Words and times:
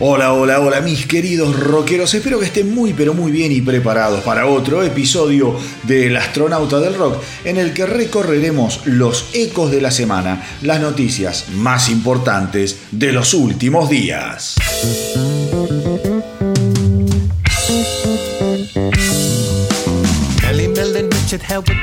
Hola, 0.00 0.32
hola, 0.32 0.60
hola 0.60 0.80
mis 0.80 1.06
queridos 1.06 1.58
rockeros, 1.58 2.14
espero 2.14 2.38
que 2.38 2.44
estén 2.44 2.72
muy 2.72 2.92
pero 2.92 3.14
muy 3.14 3.32
bien 3.32 3.50
y 3.50 3.60
preparados 3.60 4.20
para 4.20 4.46
otro 4.46 4.84
episodio 4.84 5.58
del 5.82 6.16
Astronauta 6.16 6.78
del 6.78 6.94
Rock 6.94 7.20
en 7.42 7.56
el 7.56 7.72
que 7.72 7.84
recorreremos 7.84 8.86
los 8.86 9.30
ecos 9.32 9.72
de 9.72 9.80
la 9.80 9.90
semana, 9.90 10.46
las 10.62 10.80
noticias 10.80 11.46
más 11.56 11.88
importantes 11.88 12.78
de 12.92 13.10
los 13.10 13.34
últimos 13.34 13.90
días. 13.90 14.54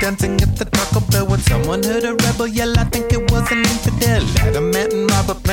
dancing 0.02 0.40
at 0.41 0.55
the 0.58 0.66
Taco 0.66 1.00
Bell 1.12 1.26
when 1.26 1.40
someone 1.40 1.82
heard 1.82 2.04
a 2.04 2.13
rebel 2.13 2.48
yell. 2.48 2.77
I 2.77 2.84
think 2.86 3.12
it 3.12 3.32
was 3.32 3.50
an 3.52 3.59
infidel. 3.59 4.23
And 4.55 5.12
Robert 5.12 5.44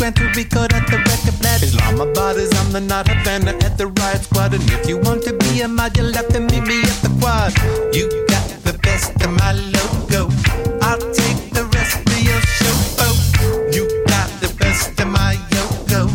Grand 0.00 0.16
to 0.16 0.24
Rico 0.34 0.62
at 0.62 0.86
the 0.88 0.96
record 0.96 1.36
plant. 1.42 1.62
Islamabad 1.62 2.36
is 2.36 2.50
on 2.60 2.72
the 2.72 2.80
not 2.80 3.06
Havana 3.06 3.52
at 3.60 3.76
the 3.76 3.88
riot 4.00 4.22
squad. 4.22 4.54
And 4.54 4.64
if 4.72 4.88
you 4.88 4.96
want 4.96 5.22
to 5.24 5.36
be 5.36 5.60
a 5.60 5.68
mod, 5.68 5.94
you'll 5.94 6.14
have 6.14 6.28
to 6.28 6.40
meet 6.40 6.64
me 6.64 6.80
at 6.80 6.98
the 7.04 7.12
quad. 7.20 7.52
You 7.92 8.08
got 8.32 8.48
the 8.64 8.72
best 8.80 9.12
of 9.20 9.30
my 9.36 9.52
logo. 9.52 10.32
I'll 10.80 11.04
take 11.12 11.52
the 11.52 11.68
rest 11.76 12.00
of 12.00 12.16
your 12.16 12.40
show. 12.56 12.76
You 13.76 13.84
got 14.08 14.32
the 14.40 14.48
best 14.58 14.98
of 14.98 15.08
my 15.08 15.36
yogo. 15.52 16.08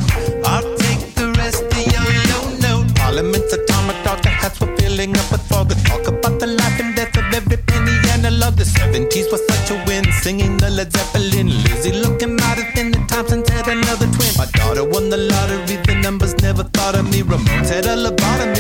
I'll 0.50 0.66
take 0.82 1.14
the 1.14 1.30
rest 1.38 1.62
of 1.62 1.78
your 1.94 2.10
no 2.34 2.40
no. 2.66 2.74
Parliament's 2.96 3.54
automata, 3.54 4.18
the 4.24 4.30
hats 4.30 4.60
were 4.62 4.76
filling 4.78 5.16
up 5.16 5.32
with 5.32 5.46
fog. 5.46 5.70
Talk 5.86 6.08
about 6.08 6.40
the 6.40 6.48
life 6.48 6.80
and 6.80 6.96
death 6.96 7.16
of 7.18 7.32
every 7.32 7.58
penny 7.58 7.94
analog. 8.10 8.56
The 8.56 8.66
70s 8.66 9.32
was 9.32 9.46
such 9.46 9.70
a 9.70 9.78
win, 9.86 10.12
singing 10.24 10.58
the 10.58 10.72
Led 10.72 10.92
Zeppelin 10.92 11.35
remote 17.28 17.72
at 17.72 17.86
a 17.86 17.96
lobotomy. 17.96 18.55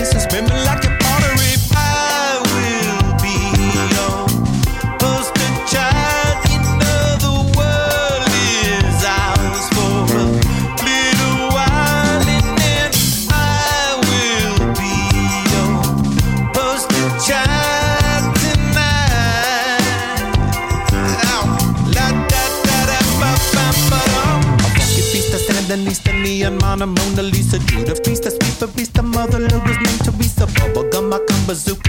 bazooka 31.48 31.85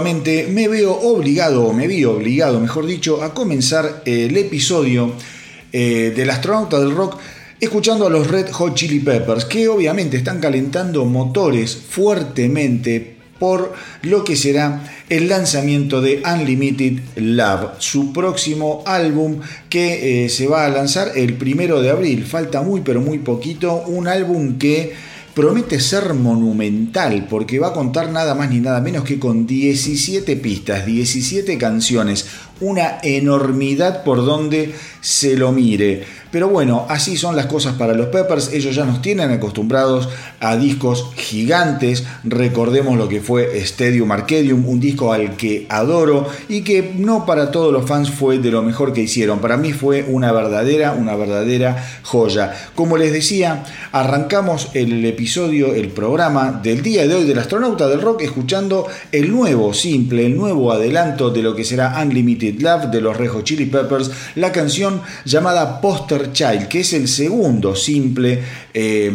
Me 0.00 0.68
veo 0.68 0.92
obligado, 0.92 1.64
o 1.64 1.72
me 1.72 1.86
vi 1.86 2.04
obligado, 2.04 2.58
mejor 2.60 2.86
dicho, 2.86 3.22
a 3.22 3.34
comenzar 3.34 4.02
el 4.04 4.36
episodio 4.36 5.12
eh, 5.72 6.12
del 6.16 6.30
astronauta 6.30 6.80
del 6.80 6.92
rock 6.92 7.18
escuchando 7.60 8.06
a 8.06 8.10
los 8.10 8.26
Red 8.26 8.50
Hot 8.52 8.74
Chili 8.74 9.00
Peppers, 9.00 9.44
que 9.44 9.68
obviamente 9.68 10.16
están 10.16 10.40
calentando 10.40 11.04
motores 11.04 11.76
fuertemente 11.76 13.16
por 13.38 13.72
lo 14.02 14.24
que 14.24 14.36
será 14.36 14.82
el 15.08 15.28
lanzamiento 15.28 16.00
de 16.00 16.22
Unlimited 16.24 17.00
Love, 17.16 17.72
su 17.78 18.12
próximo 18.12 18.82
álbum 18.86 19.40
que 19.68 20.24
eh, 20.24 20.28
se 20.28 20.46
va 20.46 20.66
a 20.66 20.68
lanzar 20.68 21.12
el 21.16 21.34
primero 21.34 21.82
de 21.82 21.90
abril. 21.90 22.24
Falta 22.24 22.62
muy 22.62 22.82
pero 22.82 23.00
muy 23.00 23.18
poquito, 23.18 23.82
un 23.86 24.08
álbum 24.08 24.58
que 24.58 24.92
promete 25.34 25.80
ser 25.80 26.14
monumental 26.14 27.26
porque 27.28 27.58
va 27.58 27.68
a 27.68 27.72
contar 27.72 28.10
nada 28.10 28.34
más 28.34 28.50
ni 28.50 28.60
nada 28.60 28.80
menos 28.80 29.04
que 29.04 29.18
con 29.18 29.46
17 29.46 30.36
pistas, 30.36 30.86
17 30.86 31.56
canciones, 31.58 32.26
una 32.60 32.98
enormidad 33.02 34.04
por 34.04 34.24
donde 34.24 34.74
se 35.00 35.36
lo 35.36 35.52
mire. 35.52 36.04
Pero 36.30 36.48
bueno, 36.48 36.86
así 36.88 37.16
son 37.16 37.34
las 37.34 37.46
cosas 37.46 37.74
para 37.74 37.94
los 37.94 38.06
Peppers. 38.06 38.52
Ellos 38.52 38.74
ya 38.74 38.84
nos 38.84 39.02
tienen 39.02 39.30
acostumbrados 39.30 40.08
a 40.38 40.56
discos 40.56 41.10
gigantes. 41.16 42.04
Recordemos 42.22 42.96
lo 42.96 43.08
que 43.08 43.20
fue 43.20 43.58
Stadium 43.58 44.12
Arcadium, 44.12 44.66
un 44.66 44.78
disco 44.78 45.12
al 45.12 45.36
que 45.36 45.66
adoro 45.68 46.28
y 46.48 46.62
que 46.62 46.92
no 46.96 47.26
para 47.26 47.50
todos 47.50 47.72
los 47.72 47.86
fans 47.86 48.10
fue 48.10 48.38
de 48.38 48.50
lo 48.50 48.62
mejor 48.62 48.92
que 48.92 49.02
hicieron. 49.02 49.40
Para 49.40 49.56
mí 49.56 49.72
fue 49.72 50.04
una 50.08 50.30
verdadera, 50.30 50.92
una 50.92 51.16
verdadera 51.16 51.84
joya. 52.02 52.54
Como 52.74 52.96
les 52.96 53.12
decía, 53.12 53.64
arrancamos 53.90 54.68
el 54.74 55.04
episodio, 55.04 55.74
el 55.74 55.88
programa 55.88 56.60
del 56.62 56.82
día 56.82 57.08
de 57.08 57.14
hoy 57.14 57.24
del 57.24 57.38
astronauta 57.38 57.88
del 57.88 58.02
rock 58.02 58.22
escuchando 58.22 58.86
el 59.10 59.32
nuevo 59.32 59.74
simple, 59.74 60.26
el 60.26 60.36
nuevo 60.36 60.70
adelanto 60.72 61.30
de 61.30 61.42
lo 61.42 61.56
que 61.56 61.64
será 61.64 62.00
Unlimited 62.00 62.60
Love 62.60 62.90
de 62.90 63.00
los 63.00 63.16
Rejo 63.16 63.42
Chili 63.42 63.66
Peppers, 63.66 64.10
la 64.36 64.52
canción 64.52 65.02
llamada 65.24 65.80
Poster 65.80 66.19
Child, 66.28 66.68
que 66.68 66.80
es 66.80 66.92
el 66.92 67.08
segundo 67.08 67.74
simple 67.74 68.40
eh, 68.72 69.10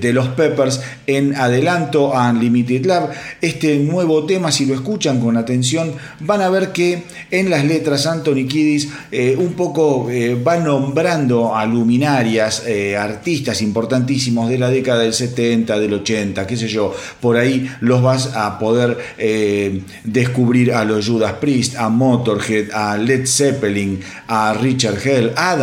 de, 0.00 0.12
los 0.12 0.28
Peppers 0.28 0.80
en 1.06 1.34
adelanto 1.36 2.14
a 2.14 2.30
Unlimited 2.30 2.84
Love. 2.84 3.10
Este 3.40 3.78
nuevo 3.78 4.26
tema, 4.26 4.50
si 4.50 4.66
lo 4.66 4.74
escuchan 4.74 5.20
con 5.20 5.36
atención, 5.36 5.92
van 6.20 6.42
a 6.42 6.50
ver 6.50 6.72
que 6.72 7.04
en 7.30 7.48
las 7.48 7.64
letras 7.64 8.06
Anthony 8.06 8.46
Kiddis 8.48 8.88
eh, 9.12 9.36
un 9.38 9.52
poco 9.52 10.10
eh, 10.10 10.34
va 10.34 10.56
nombrando 10.56 11.54
a 11.54 11.64
luminarias, 11.64 12.64
artistas 12.98 13.62
importantísimos 13.62 14.48
de 14.48 14.58
la 14.58 14.68
década 14.68 15.02
del 15.02 15.14
70, 15.14 15.78
del 15.78 15.94
80, 15.94 16.46
qué 16.46 16.56
sé 16.56 16.68
yo, 16.68 16.94
por 17.20 17.36
ahí 17.36 17.70
los 17.80 18.02
vas 18.02 18.34
a 18.34 18.58
poder 18.58 18.98
descubrir 20.04 20.72
a 20.72 20.84
los 20.84 21.06
Judas 21.06 21.34
Priest, 21.34 21.76
a 21.76 21.88
Motorhead, 21.88 22.70
a 22.72 22.96
Led 22.96 23.26
Zeppelin, 23.26 24.00
a 24.26 24.54
Richard 24.54 24.98
Hell, 25.04 25.32
a 25.36 25.56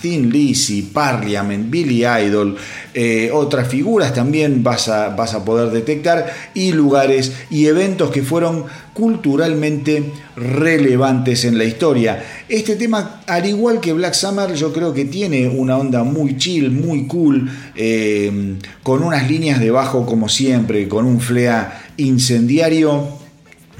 Thin 0.00 0.30
Lizzy, 0.30 0.82
Parliament, 0.82 1.70
Billy 1.70 2.04
Idol, 2.04 2.56
eh, 2.92 3.30
otras 3.32 3.66
figuras 3.68 4.12
también 4.12 4.62
vas 4.62 4.88
a, 4.88 5.08
vas 5.10 5.34
a 5.34 5.44
poder 5.44 5.70
detectar 5.70 6.32
y 6.54 6.72
lugares 6.72 7.32
y 7.50 7.66
eventos 7.66 8.10
que 8.10 8.22
fueron 8.22 8.64
culturalmente 8.92 10.12
relevantes 10.36 11.44
en 11.44 11.58
la 11.58 11.64
historia. 11.64 12.22
Este 12.48 12.76
tema, 12.76 13.22
al 13.26 13.46
igual 13.46 13.80
que 13.80 13.92
Black 13.92 14.14
Summer, 14.14 14.54
yo 14.54 14.72
creo 14.72 14.92
que 14.92 15.06
tiene 15.06 15.48
una 15.48 15.78
onda 15.78 16.04
muy 16.04 16.36
chill, 16.36 16.70
muy 16.70 17.06
cool, 17.06 17.50
eh, 17.74 18.56
con 18.82 19.02
unas 19.02 19.28
líneas 19.28 19.60
de 19.60 19.70
bajo 19.70 20.04
como 20.04 20.28
siempre, 20.28 20.88
con 20.88 21.06
un 21.06 21.20
flea 21.20 21.82
incendiario 21.96 23.08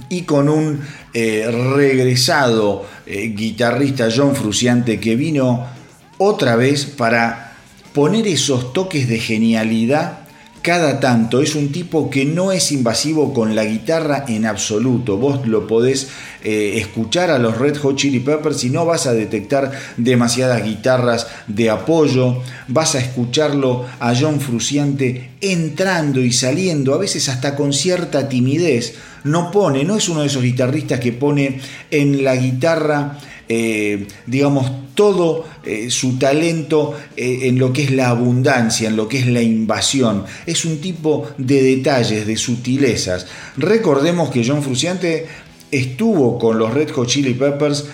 y 0.09 0.23
con 0.23 0.49
un 0.49 0.81
eh, 1.13 1.49
regresado 1.77 2.87
guitarrista 3.07 4.09
John 4.15 4.35
Fruciante 4.35 4.99
que 4.99 5.15
vino 5.15 5.74
otra 6.19 6.57
vez 6.57 6.85
para 6.87 7.57
poner 7.93 8.27
esos 8.27 8.73
toques 8.73 9.09
de 9.09 9.19
genialidad 9.19 10.25
cada 10.65 10.99
tanto. 10.99 11.43
Es 11.43 11.55
un 11.55 11.71
tipo 11.71 12.09
que 12.09 12.25
no 12.25 12.51
es 12.51 12.73
invasivo 12.73 13.35
con 13.35 13.55
la 13.55 13.67
guitarra 13.67 14.25
en 14.27 14.47
absoluto. 14.47 15.19
Vos 15.19 15.47
lo 15.47 15.67
podés 15.67 16.09
eh, 16.43 16.79
escuchar 16.79 17.31
a 17.31 17.39
los 17.39 17.59
Red 17.59 17.77
Hot 17.77 17.97
Chili 17.97 18.21
Peppers 18.21 18.65
y 18.65 18.71
no 18.71 18.87
vas 18.87 19.07
a 19.07 19.13
detectar 19.13 19.71
demasiadas 19.99 20.65
guitarras 20.65 21.27
de 21.47 21.69
apoyo. 21.69 22.39
Vas 22.67 22.95
a 22.95 23.01
escucharlo 23.01 23.85
a 24.01 24.15
John 24.19 24.41
Fruciante 24.41 25.33
entrando 25.43 26.21
y 26.21 26.33
saliendo, 26.33 26.95
a 26.95 26.99
veces 26.99 27.29
hasta 27.29 27.55
con 27.57 27.75
cierta 27.75 28.31
timidez. 28.31 28.95
No 29.23 29.51
pone, 29.51 29.85
no 29.85 29.97
es 29.97 30.09
uno 30.09 30.23
de 30.23 30.29
esos 30.29 30.43
guitarristas 30.43 30.99
que 30.99 31.13
pone 31.13 31.61
en 31.91 32.25
la 32.25 32.37
guitarra 32.37 33.19
eh, 33.49 34.07
digamos, 34.27 34.71
todo 34.95 35.45
eh, 35.65 35.91
su 35.91 36.19
talento 36.19 36.95
eh, 37.17 37.41
en 37.43 37.59
lo 37.59 37.73
que 37.73 37.85
es 37.85 37.91
la 37.91 38.09
abundancia, 38.09 38.89
en 38.89 38.97
lo 38.97 39.09
que 39.09 39.19
es 39.19 39.27
la 39.27 39.43
invasión. 39.43 40.25
Es 40.47 40.65
un 40.65 40.81
tipo 40.81 41.27
de 41.37 41.63
detalles, 41.63 42.27
de 42.27 42.37
sutilezas. 42.37 43.27
Recordemos 43.57 44.31
que 44.31 44.45
John 44.47 44.63
Fruciante 44.63 45.27
estuvo 45.71 46.39
con 46.39 46.59
los 46.59 46.73
Red 46.73 46.91
Hot 46.93 47.09
Chili 47.09 47.35
Peppers 47.35 47.87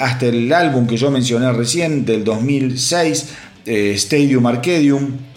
hasta 0.00 0.26
el 0.26 0.52
álbum 0.52 0.88
que 0.88 0.96
yo 0.96 1.12
mencioné 1.12 1.52
recién, 1.52 2.04
del 2.04 2.24
2006, 2.24 3.28
Stadium 3.64 4.46
Arcadium 4.46 5.29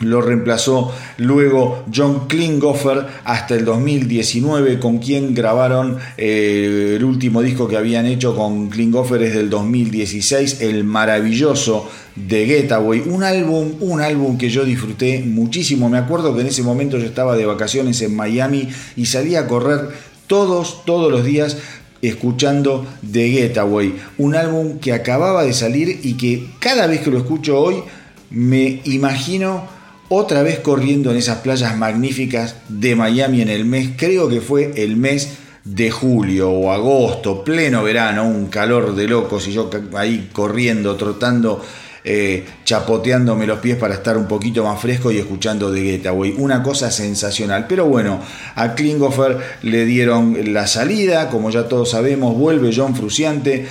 lo 0.00 0.22
reemplazó 0.22 0.92
luego 1.18 1.84
John 1.94 2.26
Klinghoffer 2.26 3.06
hasta 3.24 3.54
el 3.54 3.66
2019, 3.66 4.78
con 4.78 4.98
quien 4.98 5.34
grabaron 5.34 5.98
eh, 6.16 6.94
el 6.96 7.04
último 7.04 7.42
disco 7.42 7.68
que 7.68 7.76
habían 7.76 8.06
hecho 8.06 8.34
con 8.34 8.70
Klinghoffer 8.70 9.22
es 9.22 9.34
del 9.34 9.50
2016, 9.50 10.62
el 10.62 10.84
maravilloso 10.84 11.88
The 12.28 12.46
Getaway, 12.46 13.02
un 13.06 13.22
álbum, 13.22 13.74
un 13.80 14.00
álbum 14.00 14.38
que 14.38 14.48
yo 14.48 14.64
disfruté 14.64 15.20
muchísimo. 15.20 15.90
Me 15.90 15.98
acuerdo 15.98 16.34
que 16.34 16.40
en 16.40 16.46
ese 16.46 16.62
momento 16.62 16.98
yo 16.98 17.04
estaba 17.04 17.36
de 17.36 17.44
vacaciones 17.44 18.00
en 18.00 18.16
Miami 18.16 18.68
y 18.96 19.06
salía 19.06 19.40
a 19.40 19.46
correr 19.46 19.90
todos, 20.26 20.84
todos 20.86 21.12
los 21.12 21.24
días 21.24 21.58
escuchando 22.00 22.86
The 23.12 23.28
Getaway, 23.28 23.96
un 24.16 24.34
álbum 24.34 24.78
que 24.78 24.94
acababa 24.94 25.44
de 25.44 25.52
salir 25.52 26.00
y 26.02 26.14
que 26.14 26.46
cada 26.58 26.86
vez 26.86 27.02
que 27.02 27.10
lo 27.10 27.18
escucho 27.18 27.60
hoy 27.60 27.82
me 28.30 28.80
imagino 28.84 29.79
otra 30.12 30.42
vez 30.42 30.58
corriendo 30.58 31.12
en 31.12 31.16
esas 31.16 31.38
playas 31.38 31.76
magníficas 31.78 32.56
de 32.68 32.96
Miami 32.96 33.42
en 33.42 33.48
el 33.48 33.64
mes, 33.64 33.90
creo 33.96 34.28
que 34.28 34.40
fue 34.40 34.72
el 34.74 34.96
mes 34.96 35.38
de 35.64 35.92
julio 35.92 36.50
o 36.50 36.72
agosto, 36.72 37.44
pleno 37.44 37.84
verano, 37.84 38.26
un 38.26 38.46
calor 38.46 38.96
de 38.96 39.06
locos 39.06 39.46
y 39.46 39.52
yo 39.52 39.70
ahí 39.94 40.28
corriendo, 40.32 40.96
trotando, 40.96 41.64
eh, 42.02 42.44
chapoteándome 42.64 43.46
los 43.46 43.60
pies 43.60 43.76
para 43.76 43.94
estar 43.94 44.16
un 44.16 44.26
poquito 44.26 44.64
más 44.64 44.80
fresco 44.80 45.12
y 45.12 45.18
escuchando 45.18 45.70
de 45.70 45.82
Getaway. 45.82 46.34
Una 46.38 46.60
cosa 46.60 46.90
sensacional. 46.90 47.66
Pero 47.68 47.86
bueno, 47.86 48.20
a 48.56 48.74
Klingofer 48.74 49.38
le 49.62 49.84
dieron 49.84 50.52
la 50.52 50.66
salida, 50.66 51.28
como 51.28 51.50
ya 51.50 51.68
todos 51.68 51.90
sabemos, 51.90 52.36
vuelve 52.36 52.72
John 52.74 52.96
Fruciante 52.96 53.68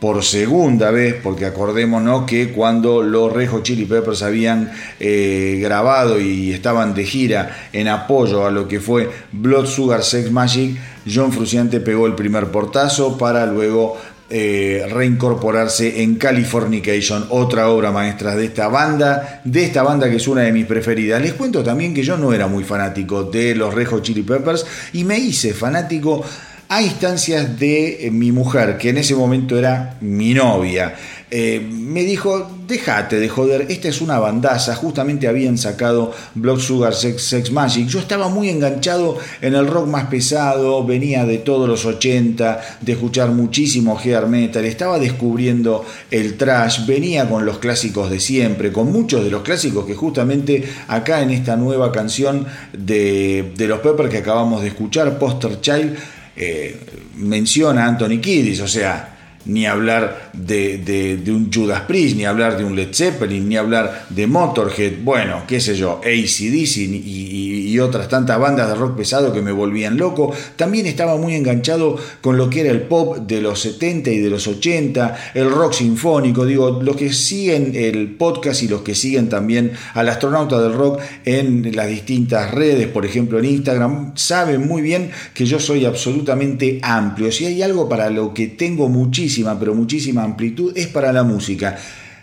por 0.00 0.24
segunda 0.24 0.90
vez, 0.90 1.14
porque 1.22 1.44
acordémonos 1.44 2.24
que 2.24 2.50
cuando 2.52 3.02
los 3.02 3.32
Rejo 3.32 3.60
Chili 3.62 3.84
Peppers 3.84 4.22
habían 4.22 4.72
eh, 4.98 5.58
grabado 5.62 6.18
y 6.18 6.52
estaban 6.52 6.94
de 6.94 7.04
gira 7.04 7.68
en 7.72 7.86
apoyo 7.88 8.46
a 8.46 8.50
lo 8.50 8.66
que 8.66 8.80
fue 8.80 9.10
Blood 9.32 9.66
Sugar 9.66 10.02
Sex 10.02 10.30
Magic, 10.32 10.76
John 11.06 11.32
Fruciante 11.32 11.80
pegó 11.80 12.06
el 12.06 12.14
primer 12.14 12.46
portazo 12.46 13.18
para 13.18 13.44
luego 13.44 13.98
eh, 14.32 14.86
reincorporarse 14.88 16.04
en 16.04 16.14
Californication, 16.14 17.26
otra 17.30 17.68
obra 17.68 17.90
maestra 17.90 18.36
de 18.36 18.44
esta 18.44 18.68
banda, 18.68 19.40
de 19.42 19.64
esta 19.64 19.82
banda 19.82 20.08
que 20.08 20.16
es 20.16 20.28
una 20.28 20.42
de 20.42 20.52
mis 20.52 20.66
preferidas. 20.66 21.20
Les 21.20 21.34
cuento 21.34 21.64
también 21.64 21.92
que 21.92 22.04
yo 22.04 22.16
no 22.16 22.32
era 22.32 22.46
muy 22.46 22.62
fanático 22.62 23.24
de 23.24 23.56
los 23.56 23.74
Rejo 23.74 23.98
Chili 23.98 24.22
Peppers 24.22 24.64
y 24.92 25.02
me 25.02 25.18
hice 25.18 25.52
fanático 25.52 26.24
a 26.70 26.82
instancias 26.82 27.58
de 27.58 28.06
eh, 28.06 28.10
mi 28.12 28.30
mujer, 28.30 28.78
que 28.78 28.90
en 28.90 28.98
ese 28.98 29.16
momento 29.16 29.58
era 29.58 29.96
mi 30.00 30.34
novia. 30.34 30.94
Eh, 31.28 31.60
me 31.68 32.04
dijo, 32.04 32.48
déjate 32.68 33.18
de 33.18 33.28
joder, 33.28 33.66
esta 33.68 33.88
es 33.88 34.00
una 34.00 34.20
bandaza, 34.20 34.76
justamente 34.76 35.26
habían 35.26 35.58
sacado 35.58 36.12
Blood 36.36 36.60
Sugar 36.60 36.94
Sex, 36.94 37.50
Magic, 37.50 37.88
yo 37.88 37.98
estaba 37.98 38.28
muy 38.28 38.50
enganchado 38.50 39.18
en 39.40 39.54
el 39.54 39.66
rock 39.66 39.88
más 39.88 40.04
pesado, 40.06 40.84
venía 40.84 41.24
de 41.24 41.38
todos 41.38 41.68
los 41.68 41.84
80, 41.84 42.78
de 42.80 42.92
escuchar 42.92 43.30
muchísimo 43.30 43.98
hair 43.98 44.26
metal, 44.26 44.64
estaba 44.64 45.00
descubriendo 45.00 45.84
el 46.12 46.36
trash, 46.36 46.86
venía 46.86 47.28
con 47.28 47.44
los 47.44 47.58
clásicos 47.58 48.10
de 48.10 48.20
siempre, 48.20 48.70
con 48.70 48.92
muchos 48.92 49.24
de 49.24 49.30
los 49.30 49.42
clásicos 49.42 49.86
que 49.86 49.94
justamente 49.94 50.62
acá 50.86 51.20
en 51.22 51.30
esta 51.30 51.56
nueva 51.56 51.90
canción 51.90 52.46
de, 52.72 53.52
de 53.56 53.66
los 53.66 53.80
Peppers 53.80 54.10
que 54.10 54.18
acabamos 54.18 54.62
de 54.62 54.68
escuchar, 54.68 55.18
Poster 55.18 55.60
Child, 55.60 55.96
eh, 56.42 56.74
menciona 57.16 57.84
Anthony 57.84 58.18
Kiddis, 58.18 58.60
o 58.60 58.68
sea, 58.68 59.19
ni 59.46 59.66
hablar 59.66 60.30
de, 60.34 61.20
un 61.28 61.50
Judas 61.52 61.82
Priest, 61.82 62.16
ni 62.16 62.24
hablar 62.24 62.58
de 62.58 62.64
un 62.64 62.76
Led 62.76 62.92
Zeppelin, 62.92 63.48
ni 63.48 63.56
hablar 63.56 64.06
de 64.10 64.26
Motorhead, 64.26 65.02
bueno, 65.02 65.42
qué 65.46 65.60
sé 65.60 65.74
yo, 65.74 66.00
ACDC 66.04 66.76
y, 66.76 67.72
y, 67.72 67.78
otras 67.80 68.08
tantas 68.08 68.38
bandas 68.38 68.68
de 68.68 68.74
rock 68.74 68.96
pesado 68.96 69.32
que 69.32 69.40
me 69.40 69.52
volvían 69.52 69.96
loco. 69.96 70.34
También 70.56 70.86
estaba 70.86 71.16
muy 71.16 71.34
enganchado 71.34 71.96
con 72.20 72.36
lo 72.36 72.50
que 72.50 72.60
era 72.60 72.70
el 72.70 72.82
pop 72.82 73.16
de 73.18 73.40
los 73.40 73.60
70 73.60 74.10
y 74.10 74.18
de 74.18 74.28
los 74.28 74.46
80, 74.46 75.32
el 75.34 75.50
rock 75.50 75.72
sinfónico, 75.72 76.44
digo, 76.44 76.80
los 76.82 76.96
que 76.96 77.12
siguen 77.12 77.72
el 77.74 78.10
podcast 78.16 78.62
y 78.62 78.68
los 78.68 78.82
que 78.82 78.94
siguen 78.94 79.28
también 79.28 79.72
al 79.94 80.08
astronauta 80.08 80.60
del 80.60 80.74
rock 80.74 81.00
en 81.24 81.74
las 81.74 81.88
distintas 81.88 82.50
redes, 82.50 82.88
por 82.88 83.06
ejemplo 83.06 83.38
en 83.38 83.46
Instagram, 83.46 84.12
saben 84.16 84.66
muy 84.66 84.82
bien 84.82 85.10
que 85.32 85.46
yo 85.46 85.58
soy 85.58 85.86
absolutamente 85.86 86.80
amplio. 86.82 87.32
Si 87.32 87.46
hay 87.46 87.62
algo 87.62 87.88
para 87.88 88.10
lo 88.10 88.34
que 88.34 88.48
tengo 88.48 88.88
muchísimo, 88.88 89.29
pero 89.58 89.74
muchísima 89.74 90.22
amplitud, 90.22 90.72
es 90.76 90.88
para 90.88 91.12
la 91.12 91.22
música. 91.22 91.78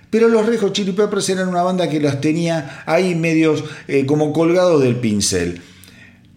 Pero 0.09 0.29
los 0.29 0.45
Rejos 0.45 0.73
Chili 0.73 0.93
Peppers 0.93 1.29
eran 1.29 1.49
una 1.49 1.63
banda 1.63 1.89
que 1.89 1.99
los 1.99 2.21
tenía 2.21 2.83
ahí 2.85 3.15
medios 3.15 3.63
eh, 3.87 4.05
como 4.05 4.31
colgados 4.31 4.81
del 4.81 4.95
pincel. 4.95 5.61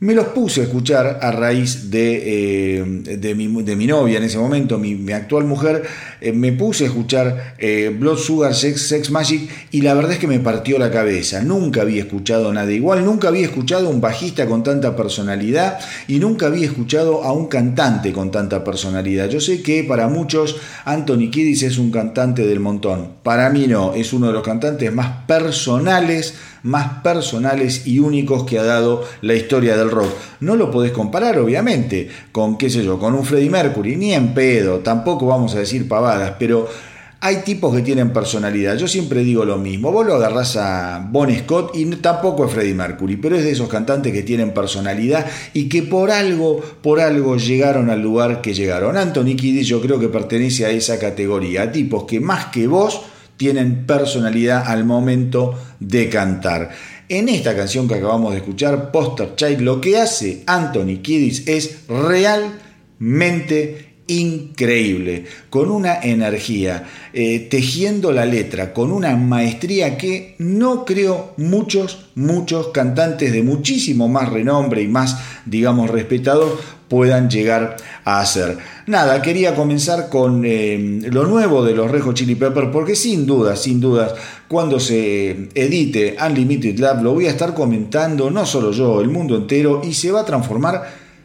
Me 0.03 0.15
los 0.15 0.29
puse 0.29 0.63
a 0.63 0.65
escuchar 0.65 1.19
a 1.21 1.31
raíz 1.31 1.91
de, 1.91 2.79
eh, 2.79 2.85
de, 3.19 3.35
mi, 3.35 3.87
novia 3.87 4.17
en 4.17 4.25
ese 4.25 4.39
momento, 4.39 4.79
mi, 4.79 5.13
actual 5.13 5.45
mujer, 5.45 5.83
eh, 6.23 6.33
me 6.33 6.53
puse 6.53 6.85
a 6.85 6.87
escuchar 6.87 7.55
eh, 7.59 7.95
Blood 7.95 8.17
Sugar 8.17 8.55
Sex, 8.55 8.81
Sex 8.81 9.11
Magic 9.11 9.51
y 9.71 9.83
la 9.83 9.93
verdad 9.93 10.13
es 10.13 10.19
que 10.19 10.27
me 10.27 10.41
partió 10.41 10.79
la 10.79 10.91
cabeza. 10.91 11.43
Nunca 11.43 11.83
había 11.83 12.01
escuchado 12.01 12.51
nada 12.51 12.73
igual, 12.73 13.05
nunca 13.05 13.29
había 13.29 13.45
escuchado 13.45 13.91
un 13.91 14.01
bajista 14.01 14.47
con 14.47 14.63
tanta 14.63 14.97
personalidad 14.97 15.79
y 16.09 16.19
nunca 16.19 16.47
había 16.47 16.65
escuchado 16.65 17.23
a 17.23 17.35
un 17.35 17.49
cantante 17.49 18.11
con 18.15 18.31
tanta 18.31 18.65
personalidad. 18.65 19.29
Yo 19.29 19.39
sé 19.39 19.61
que 19.61 19.85
para 19.85 20.09
muchos 20.09 20.57
Anthony 20.87 21.29
Kiddis 21.31 21.65
es 21.65 21.77
un 21.77 21.91
cantante 21.91 22.47
del 22.47 22.61
montón. 22.61 23.17
Para 23.23 23.51
mí 23.51 23.67
no, 23.67 23.93
es 23.93 24.15
uno 24.15 24.29
de 24.29 24.33
los 24.33 24.43
cantantes 24.43 24.91
más 24.95 25.27
personales 25.27 26.33
más 26.63 27.03
personales 27.03 27.87
y 27.87 27.99
únicos 27.99 28.45
que 28.45 28.59
ha 28.59 28.65
dado 28.65 29.05
la 29.23 29.35
historia 29.35 29.77
del 29.77 29.91
rock. 29.91 30.11
No 30.41 30.57
lo 30.57 30.71
podés 30.71 30.93
comparar, 30.93 31.39
obviamente, 31.39 32.09
con, 32.33 32.59
qué 32.59 32.71
sé 32.71 32.85
yo, 32.85 32.99
con 32.99 33.15
un 33.15 33.25
Freddie 33.25 33.51
Mercury, 33.51 33.97
ni 33.97 34.13
en 34.13 34.35
pedo, 34.35 34.81
tampoco 34.81 35.27
vamos 35.27 35.55
a 35.55 35.61
decir 35.61 35.89
pavadas, 35.89 36.35
pero 36.39 36.69
hay 37.23 37.43
tipos 37.45 37.75
que 37.77 37.83
tienen 37.83 38.15
personalidad. 38.15 38.77
Yo 38.79 38.89
siempre 38.89 39.23
digo 39.23 39.45
lo 39.45 39.59
mismo. 39.59 39.93
Vos 39.93 40.07
lo 40.07 40.15
agarrás 40.15 40.57
a 40.57 41.07
Bon 41.11 41.31
Scott 41.31 41.77
y 41.77 41.85
tampoco 41.97 42.47
es 42.47 42.53
Freddie 42.53 42.75
Mercury, 42.75 43.17
pero 43.17 43.37
es 43.37 43.45
de 43.45 43.51
esos 43.51 43.69
cantantes 43.69 44.13
que 44.13 44.23
tienen 44.23 44.55
personalidad 44.55 45.27
y 45.53 45.69
que 45.69 45.83
por 45.83 46.11
algo, 46.11 46.61
por 46.83 46.99
algo 46.99 47.37
llegaron 47.37 47.91
al 47.91 48.01
lugar 48.01 48.41
que 48.41 48.55
llegaron. 48.55 48.97
Anthony 48.97 49.37
Kiddis 49.37 49.67
yo 49.67 49.83
creo 49.83 50.01
que 50.01 50.09
pertenece 50.09 50.65
a 50.65 50.71
esa 50.71 50.99
categoría. 50.99 51.71
Tipos 51.71 52.05
que 52.05 52.21
más 52.21 52.47
que 52.47 52.67
vos 52.67 53.03
tienen 53.41 53.87
personalidad 53.87 54.65
al 54.67 54.85
momento 54.85 55.59
de 55.81 56.11
cantar. 56.11 56.69
En 57.09 57.31
esta 57.31 57.57
canción 57.57 57.89
que 57.89 57.95
acabamos 57.95 58.33
de 58.33 58.41
escuchar, 58.41 58.93
Poster 58.93 59.35
Child, 59.35 59.63
lo 59.63 59.81
que 59.81 59.97
hace 59.97 60.43
Anthony 60.47 61.01
Kiddis 61.01 61.49
es 61.49 61.89
realmente 61.89 63.87
increíble, 64.09 65.25
con 65.49 65.71
una 65.71 66.01
energía, 66.03 66.85
eh, 67.15 67.49
tejiendo 67.51 68.13
la 68.13 68.27
letra, 68.27 68.75
con 68.75 68.93
una 68.93 69.17
maestría 69.17 69.97
que 69.97 70.35
no 70.37 70.85
creo 70.85 71.33
muchos, 71.39 72.11
muchos 72.15 72.69
cantantes 72.69 73.33
de 73.33 73.43
muchísimo 73.43 74.07
más 74.07 74.29
renombre 74.29 74.83
y 74.83 74.89
más, 74.89 75.17
digamos, 75.47 75.89
respetados 75.89 76.61
puedan 76.91 77.31
llegar 77.31 77.77
a 78.05 78.21
hacer. 78.21 78.59
Nada, 78.87 79.23
quería 79.23 79.55
comenzar 79.55 80.09
con 80.09 80.43
eh, 80.45 80.99
lo 81.05 81.25
nuevo 81.25 81.65
de 81.65 81.73
los 81.73 81.89
Rejo 81.89 82.13
Chili 82.13 82.35
Pepper, 82.35 82.73
porque 82.73 82.97
sin 82.97 83.27
duda, 83.27 83.55
sin 83.55 83.81
dudas, 83.81 84.13
cuando 84.49 84.81
se 84.81 85.49
edite 85.55 86.17
Unlimited 86.21 86.81
Lab, 86.81 87.05
lo 87.05 87.15
voy 87.15 87.27
a 87.27 87.31
estar 87.31 87.55
comentando, 87.55 88.29
no 88.33 88.45
solo 88.45 88.73
yo, 88.73 89.01
el 89.01 89.09
mundo 89.09 89.37
entero, 89.37 89.83
y 89.85 89.95
se 89.95 90.11
va 90.11 90.23
a 90.23 90.25
transformar 90.25 90.83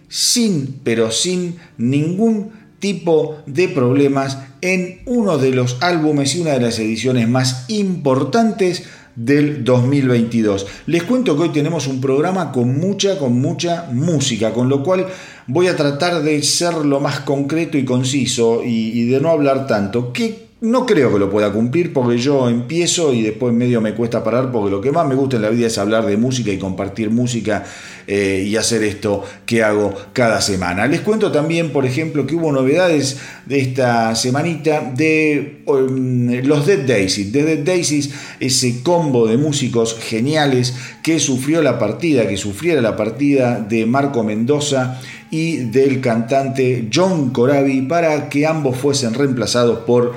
sin, 0.08 0.82
pero 0.84 1.10
sin 1.10 1.56
ningún 1.80 2.52
tipo 2.78 3.38
de 3.48 3.68
problemas 3.68 4.38
en 4.62 5.02
uno 5.08 5.40
de 5.40 5.50
los 5.50 5.78
álbumes 5.82 6.36
y 6.36 6.42
una 6.42 6.52
de 6.52 6.62
las 6.62 6.78
ediciones 6.78 7.28
más 7.28 7.66
importantes 7.70 8.84
del 9.16 9.64
2022. 9.64 10.68
Les 10.88 11.04
cuento 11.04 11.36
que 11.36 11.44
hoy 11.44 11.50
tenemos 11.50 11.88
un 11.88 12.02
programa 12.02 12.52
con 12.52 12.78
mucha, 12.78 13.18
con 13.18 13.40
mucha 13.40 13.90
música, 13.92 14.52
con 14.52 14.70
lo 14.70 14.84
cual 14.84 15.08
voy 15.48 15.68
a 15.68 15.76
tratar 15.76 16.24
de 16.24 16.42
ser 16.44 16.74
lo 16.74 17.00
más 17.00 17.22
concreto 17.22 17.78
y 17.78 17.86
conciso 17.86 18.62
y, 18.64 19.06
de 19.06 19.20
no 19.20 19.30
hablar 19.30 19.68
tanto. 19.68 20.12
¿Qué 20.12 20.45
no 20.66 20.86
creo 20.86 21.14
que 21.14 21.20
lo 21.20 21.30
pueda 21.30 21.52
cumplir 21.52 21.94
porque 21.94 22.18
yo 22.18 22.50
empiezo 22.50 23.14
y 23.14 23.22
después 23.22 23.54
medio 23.54 23.82
me 23.82 23.94
cuesta 23.94 24.24
parar 24.24 24.52
porque 24.52 24.72
lo 24.72 24.82
que 24.82 24.92
más 24.92 25.08
me 25.08 25.16
gusta 25.16 25.36
en 25.36 25.44
la 25.44 25.50
vida 25.50 25.68
es 25.68 25.78
hablar 25.78 26.06
de 26.06 26.18
música 26.18 26.52
y 26.52 26.58
compartir 26.58 27.10
música 27.10 27.64
eh, 28.08 28.44
y 28.48 28.56
hacer 28.56 28.84
esto 28.84 29.24
que 29.46 29.64
hago 29.64 29.94
cada 30.14 30.42
semana. 30.42 30.88
Les 30.88 31.02
cuento 31.02 31.32
también, 31.32 31.72
por 31.72 31.86
ejemplo, 31.86 32.26
que 32.26 32.36
hubo 32.36 32.52
novedades 32.52 33.18
de 33.46 33.60
esta 33.60 34.16
semanita 34.16 34.92
de 34.96 35.62
um, 35.66 36.30
los 36.44 36.66
Dead 36.66 36.80
Daisies. 36.80 37.32
De 37.32 37.44
Dead 37.44 37.60
Daisies, 37.60 38.12
ese 38.40 38.82
combo 38.84 39.28
de 39.28 39.38
músicos 39.38 39.98
geniales 40.00 40.76
que 41.04 41.20
sufrió 41.20 41.62
la 41.62 41.78
partida, 41.80 42.28
que 42.28 42.38
sufriera 42.38 42.82
la 42.82 42.96
partida 42.96 43.60
de 43.60 43.86
Marco 43.86 44.24
Mendoza 44.24 45.00
y 45.32 45.58
del 45.58 46.02
cantante 46.02 46.88
John 46.94 47.32
Corabi 47.32 47.82
para 47.82 48.30
que 48.30 48.46
ambos 48.46 48.78
fuesen 48.78 49.14
reemplazados 49.14 49.80
por 49.80 50.14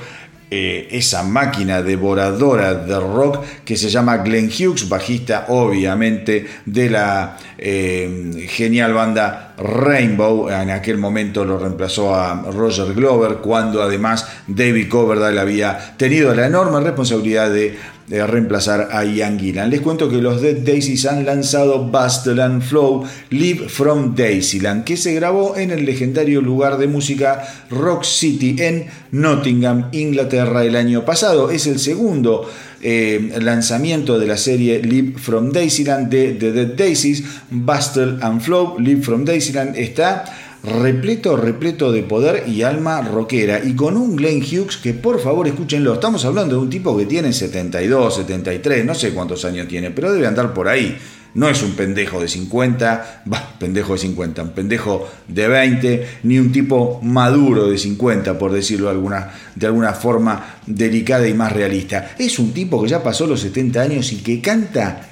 eh, 0.51 0.89
esa 0.91 1.23
máquina 1.23 1.83
devoradora 1.83 2.75
de 2.75 2.99
rock 2.99 3.45
que 3.65 3.77
se 3.77 3.91
llama 3.91 4.19
Glenn 4.19 4.49
Hughes, 4.49 4.89
bajista 4.89 5.47
obviamente 5.49 6.47
de 6.65 6.91
la 6.91 7.37
eh, 7.59 8.47
genial 8.49 8.95
banda 8.95 9.48
Rainbow. 9.59 10.49
En 10.49 10.71
aquel 10.71 10.99
momento 10.99 11.45
lo 11.45 11.59
reemplazó 11.59 12.15
a 12.15 12.43
Roger 12.53 12.95
Glover, 12.95 13.39
cuando 13.39 13.83
además 13.83 14.27
David 14.47 14.89
Coverdale 14.89 15.41
había 15.41 15.97
tenido 15.97 16.35
la 16.35 16.47
enorme 16.47 16.81
responsabilidad 16.81 17.51
de 17.51 17.77
reemplazar 18.09 18.89
a 18.91 19.05
Ian 19.05 19.39
Gillan. 19.39 19.69
Les 19.69 19.83
cuento 19.83 20.09
que 20.09 20.23
los 20.23 20.41
Dead 20.41 20.57
Daisies 20.57 21.05
han 21.05 21.27
lanzado 21.27 21.85
Bustle 21.85 22.43
and 22.43 22.63
Flow 22.63 23.05
Live 23.29 23.69
from 23.69 24.15
Daisyland, 24.15 24.85
que 24.85 24.97
se 24.97 25.13
grabó 25.15 25.57
en 25.57 25.71
el 25.71 25.85
legendario 25.85 26.41
lugar 26.41 26.79
de 26.79 26.87
música 26.87 27.43
Rock 27.71 28.05
City 28.05 28.57
en 28.61 28.87
Nottingham, 29.11 29.91
Inglaterra, 29.93 30.65
el 30.65 30.77
año 30.77 31.05
pasado. 31.05 31.51
Es 31.51 31.67
el 31.67 31.79
segundo 31.79 32.49
eh, 32.83 33.39
lanzamiento 33.41 34.19
de 34.19 34.27
la 34.27 34.37
serie 34.37 34.81
Live 34.81 35.19
from 35.19 35.53
Daisyland 35.53 36.09
de 36.09 36.33
The 36.33 36.53
Dead 36.53 36.75
Daisies. 36.75 37.25
Bustle 37.51 38.19
and 38.21 38.41
Flow 38.41 38.79
Live 38.79 39.03
from 39.03 39.25
Daisyland 39.25 39.77
está 39.77 40.25
repleto, 40.63 41.37
repleto 41.37 41.93
de 41.93 42.03
poder 42.03 42.45
y 42.49 42.63
alma 42.63 43.01
rockera. 43.03 43.61
Y 43.65 43.75
con 43.75 43.97
un 43.97 44.17
Glenn 44.17 44.43
Hughes 44.43 44.77
que 44.77 44.95
por 44.95 45.21
favor 45.21 45.47
escúchenlo. 45.47 45.95
Estamos 45.95 46.25
hablando 46.25 46.57
de 46.57 46.63
un 46.63 46.71
tipo 46.71 46.97
que 46.97 47.07
tiene 47.07 47.33
72, 47.33 48.17
73, 48.17 48.85
no 48.85 48.95
sé 48.95 49.11
cuántos 49.11 49.45
años 49.45 49.69
tiene, 49.69 49.91
pero 49.91 50.13
debe 50.13 50.27
andar 50.27 50.53
por 50.55 50.69
ahí. 50.69 50.97
No 51.35 51.49
es 51.49 51.63
un 51.63 51.73
pendejo 51.73 52.21
de 52.21 52.29
50, 52.29 53.23
bah, 53.27 53.55
pendejo 53.59 53.93
de 53.93 53.99
50, 53.99 54.43
un 54.43 54.51
pendejo 54.51 55.09
de 55.29 55.47
20, 55.49 56.09
ni 56.25 56.39
un 56.39 56.51
tipo 56.51 57.01
maduro 57.03 57.69
de 57.69 57.79
50, 57.79 58.39
por 58.39 58.53
decirlo 58.53 58.89
alguna, 58.89 59.31
de 59.55 59.67
alguna 59.67 59.93
forma 59.93 60.57
delicada 60.67 61.29
y 61.29 61.35
más 61.35 61.53
realista. 61.53 62.13
Es 62.19 62.39
un 62.39 62.53
tipo 62.53 62.83
que 62.83 62.89
ya 62.89 63.03
pasó 63.03 63.27
los 63.27 63.41
70 63.41 63.81
años 63.81 64.13
y 64.13 64.17
que 64.17 64.41
canta, 64.41 65.03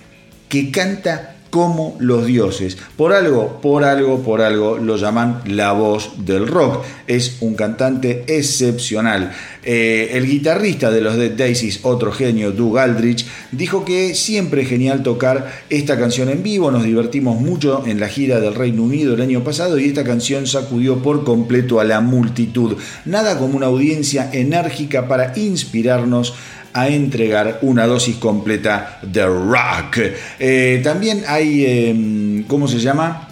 que 0.48 0.70
canta 0.70 1.35
como 1.56 1.96
los 2.00 2.26
dioses. 2.26 2.76
Por 2.98 3.14
algo, 3.14 3.62
por 3.62 3.82
algo, 3.82 4.22
por 4.22 4.42
algo 4.42 4.76
lo 4.76 4.98
llaman 4.98 5.40
la 5.46 5.72
voz 5.72 6.10
del 6.18 6.46
rock. 6.46 6.84
Es 7.06 7.38
un 7.40 7.54
cantante 7.54 8.24
excepcional. 8.26 9.32
Eh, 9.62 10.10
el 10.12 10.26
guitarrista 10.26 10.90
de 10.90 11.00
los 11.00 11.16
Dead 11.16 11.30
Daisies, 11.30 11.80
otro 11.84 12.12
genio, 12.12 12.52
Doug 12.52 12.78
Aldrich, 12.78 13.24
dijo 13.52 13.86
que 13.86 14.14
siempre 14.14 14.62
es 14.62 14.68
genial 14.68 15.02
tocar 15.02 15.50
esta 15.70 15.98
canción 15.98 16.28
en 16.28 16.42
vivo. 16.42 16.70
Nos 16.70 16.84
divertimos 16.84 17.40
mucho 17.40 17.84
en 17.86 18.00
la 18.00 18.08
gira 18.08 18.38
del 18.38 18.54
Reino 18.54 18.82
Unido 18.82 19.14
el 19.14 19.22
año 19.22 19.42
pasado 19.42 19.78
y 19.78 19.86
esta 19.86 20.04
canción 20.04 20.46
sacudió 20.46 21.02
por 21.02 21.24
completo 21.24 21.80
a 21.80 21.84
la 21.84 22.02
multitud. 22.02 22.76
Nada 23.06 23.38
como 23.38 23.56
una 23.56 23.64
audiencia 23.64 24.28
enérgica 24.30 25.08
para 25.08 25.32
inspirarnos 25.38 26.34
a 26.76 26.88
entregar 26.88 27.60
una 27.62 27.86
dosis 27.86 28.16
completa 28.16 28.98
de 29.00 29.24
rock. 29.24 29.98
Eh, 30.38 30.82
también 30.84 31.24
hay, 31.26 31.64
em, 31.64 32.42
¿cómo 32.42 32.68
se 32.68 32.78
llama? 32.78 33.25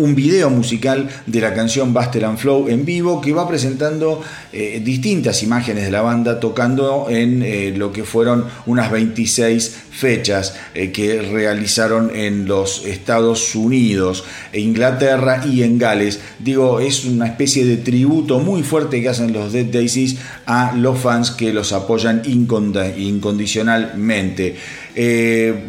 Un 0.00 0.14
video 0.14 0.48
musical 0.50 1.08
de 1.26 1.40
la 1.40 1.52
canción 1.54 1.92
Buster 1.92 2.24
and 2.24 2.38
Flow 2.38 2.68
en 2.68 2.84
vivo 2.84 3.20
que 3.20 3.32
va 3.32 3.46
presentando 3.46 4.22
eh, 4.52 4.80
distintas 4.82 5.42
imágenes 5.42 5.84
de 5.84 5.90
la 5.90 6.00
banda 6.00 6.40
tocando 6.40 7.08
en 7.10 7.42
eh, 7.42 7.74
lo 7.76 7.92
que 7.92 8.04
fueron 8.04 8.46
unas 8.66 8.90
26 8.90 9.76
fechas 9.90 10.56
eh, 10.74 10.92
que 10.92 11.20
realizaron 11.20 12.10
en 12.14 12.46
los 12.46 12.86
Estados 12.86 13.54
Unidos, 13.54 14.24
Inglaterra 14.54 15.44
y 15.46 15.62
en 15.62 15.76
Gales. 15.78 16.20
Digo, 16.38 16.80
es 16.80 17.04
una 17.04 17.26
especie 17.26 17.66
de 17.66 17.76
tributo 17.76 18.38
muy 18.38 18.62
fuerte 18.62 19.02
que 19.02 19.10
hacen 19.10 19.34
los 19.34 19.52
Dead 19.52 19.66
Daisies 19.66 20.16
a 20.46 20.72
los 20.74 20.98
fans 20.98 21.30
que 21.30 21.52
los 21.52 21.72
apoyan 21.72 22.22
incondicionalmente. 22.24 24.56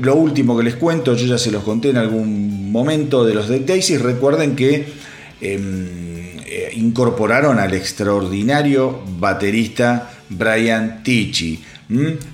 lo 0.02 0.16
último 0.16 0.58
que 0.58 0.64
les 0.64 0.76
cuento, 0.76 1.16
yo 1.16 1.26
ya 1.26 1.38
se 1.38 1.52
los 1.52 1.64
conté 1.64 1.90
en 1.90 1.98
algún 1.98 2.61
momento 2.72 3.26
de 3.26 3.34
los 3.34 3.48
Dead 3.48 3.62
Daisies, 3.62 4.02
recuerden 4.02 4.56
que 4.56 4.86
em, 5.42 6.40
eh, 6.46 6.72
incorporaron 6.74 7.60
al 7.60 7.74
extraordinario 7.74 9.02
baterista 9.20 10.12
Brian 10.30 11.04
Tichy. 11.04 11.64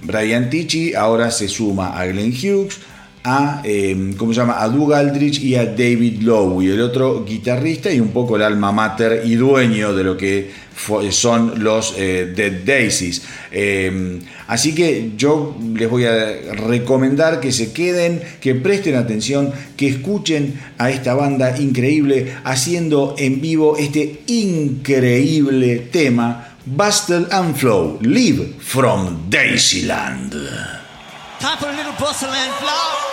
Brian 0.04 0.52
Tichy 0.52 0.94
ahora 0.94 1.32
se 1.32 1.48
suma 1.48 2.00
a 2.00 2.06
Glenn 2.06 2.32
Hughes, 2.32 2.80
a, 3.24 3.62
em, 3.64 4.14
¿cómo 4.14 4.34
se 4.34 4.40
llama? 4.40 4.62
a 4.62 4.70
Doug 4.70 4.94
Aldrich 4.94 5.42
y 5.42 5.56
a 5.56 5.66
David 5.66 6.22
Lowe, 6.22 6.62
el 6.62 6.82
otro 6.82 7.26
guitarrista 7.26 7.92
y 7.92 8.00
un 8.00 8.10
poco 8.10 8.36
el 8.36 8.42
alma 8.42 8.72
mater 8.72 9.24
y 9.26 9.36
dueño 9.36 9.94
de 9.94 10.04
lo 10.04 10.16
que 10.16 10.68
son 11.12 11.64
los 11.64 11.96
eh, 11.98 12.34
Dead 12.36 12.64
Daisies. 12.64 13.24
Em, 13.52 14.20
así 14.48 14.74
que 14.74 15.12
yo 15.18 15.56
les 15.74 15.90
voy 15.90 16.06
a 16.06 16.54
recomendar 16.54 17.40
que 17.40 17.52
se 17.52 17.74
queden, 17.74 18.22
que 18.40 18.56
presten 18.56 18.96
atención, 18.96 19.52
que 19.76 19.88
escuchen 19.88 20.60
a 20.78 20.90
esta 20.92 21.14
banda 21.14 21.60
increíble 21.60 22.36
haciendo 22.44 23.16
en 23.18 23.42
vivo 23.42 23.78
este 23.78 24.22
increíble 24.28 25.88
tema. 25.92 26.44
Bustle 26.66 27.28
and 27.32 27.56
Flow, 27.56 27.98
Live 28.02 28.60
from 28.60 29.30
Daisyland. 29.30 30.34
Time 31.40 31.58
for 31.58 31.70
a. 31.70 33.07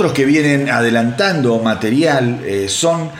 Otros 0.00 0.14
que 0.14 0.24
vienen 0.24 0.70
adelantando 0.70 1.58
material 1.58 2.40
eh, 2.46 2.68
son, 2.70 3.10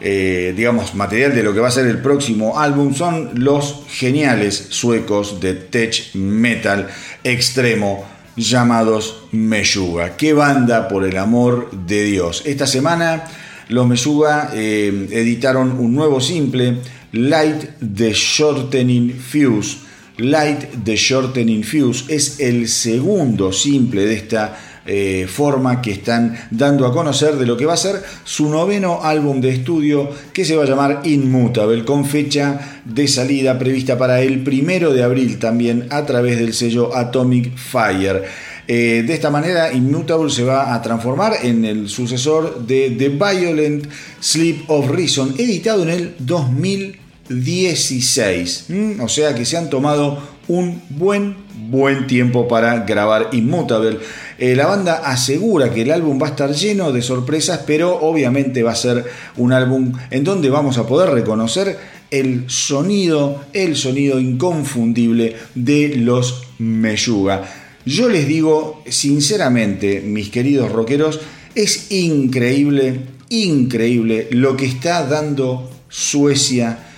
eh, 0.00 0.54
digamos, 0.56 0.94
material 0.94 1.34
de 1.34 1.42
lo 1.42 1.52
que 1.52 1.60
va 1.60 1.68
a 1.68 1.70
ser 1.70 1.84
el 1.84 1.98
próximo 1.98 2.58
álbum, 2.58 2.94
son 2.94 3.44
los 3.44 3.82
geniales 3.90 4.68
suecos 4.70 5.38
de 5.42 5.52
tech 5.52 6.14
metal 6.14 6.88
extremo 7.24 8.06
llamados 8.36 9.24
Meyuga. 9.32 10.16
¡Qué 10.16 10.32
banda 10.32 10.88
por 10.88 11.04
el 11.04 11.18
amor 11.18 11.70
de 11.72 12.04
Dios! 12.04 12.42
Esta 12.46 12.66
semana 12.66 13.24
los 13.68 13.86
Meyuga 13.86 14.50
eh, 14.54 15.08
editaron 15.10 15.72
un 15.72 15.94
nuevo 15.94 16.22
simple, 16.22 16.78
Light 17.12 17.64
the 17.94 18.14
Shortening 18.14 19.12
Fuse. 19.12 19.76
Light 20.16 20.84
the 20.84 20.96
Shortening 20.96 21.64
Fuse 21.64 22.06
es 22.08 22.40
el 22.40 22.66
segundo 22.66 23.52
simple 23.52 24.06
de 24.06 24.14
esta 24.14 24.69
eh, 24.86 25.26
forma 25.28 25.82
que 25.82 25.92
están 25.92 26.36
dando 26.50 26.86
a 26.86 26.92
conocer 26.92 27.36
de 27.36 27.46
lo 27.46 27.56
que 27.56 27.66
va 27.66 27.74
a 27.74 27.76
ser 27.76 28.02
su 28.24 28.48
noveno 28.48 29.00
álbum 29.02 29.40
de 29.40 29.50
estudio 29.50 30.10
que 30.32 30.44
se 30.44 30.56
va 30.56 30.64
a 30.64 30.66
llamar 30.66 31.02
Inmutable, 31.04 31.84
con 31.84 32.04
fecha 32.04 32.80
de 32.84 33.06
salida 33.06 33.58
prevista 33.58 33.98
para 33.98 34.22
el 34.22 34.42
primero 34.42 34.92
de 34.92 35.02
abril 35.02 35.38
también 35.38 35.86
a 35.90 36.06
través 36.06 36.38
del 36.38 36.54
sello 36.54 36.96
Atomic 36.96 37.56
Fire. 37.56 38.24
Eh, 38.72 39.02
de 39.04 39.14
esta 39.14 39.30
manera, 39.30 39.72
Immutable 39.72 40.30
se 40.30 40.44
va 40.44 40.72
a 40.72 40.80
transformar 40.80 41.38
en 41.42 41.64
el 41.64 41.88
sucesor 41.88 42.64
de 42.66 42.94
The 42.96 43.08
Violent 43.08 43.88
Sleep 44.20 44.70
of 44.70 44.88
Reason, 44.90 45.34
editado 45.38 45.82
en 45.82 45.90
el 45.90 46.14
2016. 46.20 48.66
Mm, 48.68 49.00
o 49.00 49.08
sea 49.08 49.34
que 49.34 49.44
se 49.44 49.56
han 49.56 49.68
tomado 49.68 50.22
un 50.46 50.80
buen, 50.88 51.34
buen 51.70 52.06
tiempo 52.06 52.48
para 52.48 52.80
grabar 52.80 53.28
Immutable. 53.32 53.98
Eh, 54.38 54.56
la 54.56 54.66
banda 54.66 55.02
asegura 55.04 55.72
que 55.72 55.82
el 55.82 55.90
álbum 55.90 56.20
va 56.20 56.26
a 56.26 56.30
estar 56.30 56.52
lleno 56.52 56.92
de 56.92 57.02
sorpresas, 57.02 57.60
pero 57.66 58.00
obviamente 58.00 58.62
va 58.62 58.72
a 58.72 58.76
ser 58.76 59.04
un 59.36 59.52
álbum 59.52 59.92
en 60.10 60.24
donde 60.24 60.50
vamos 60.50 60.78
a 60.78 60.86
poder 60.86 61.10
reconocer 61.10 61.78
el 62.10 62.44
sonido, 62.48 63.44
el 63.52 63.76
sonido 63.76 64.18
inconfundible 64.18 65.36
de 65.54 65.94
los 65.96 66.42
Meyuga. 66.58 67.44
Yo 67.86 68.08
les 68.08 68.26
digo 68.26 68.82
sinceramente, 68.88 70.00
mis 70.00 70.30
queridos 70.30 70.72
rockeros, 70.72 71.20
es 71.54 71.90
increíble, 71.92 73.00
increíble 73.28 74.28
lo 74.32 74.56
que 74.56 74.66
está 74.66 75.06
dando 75.06 75.70
Suecia 75.88 76.89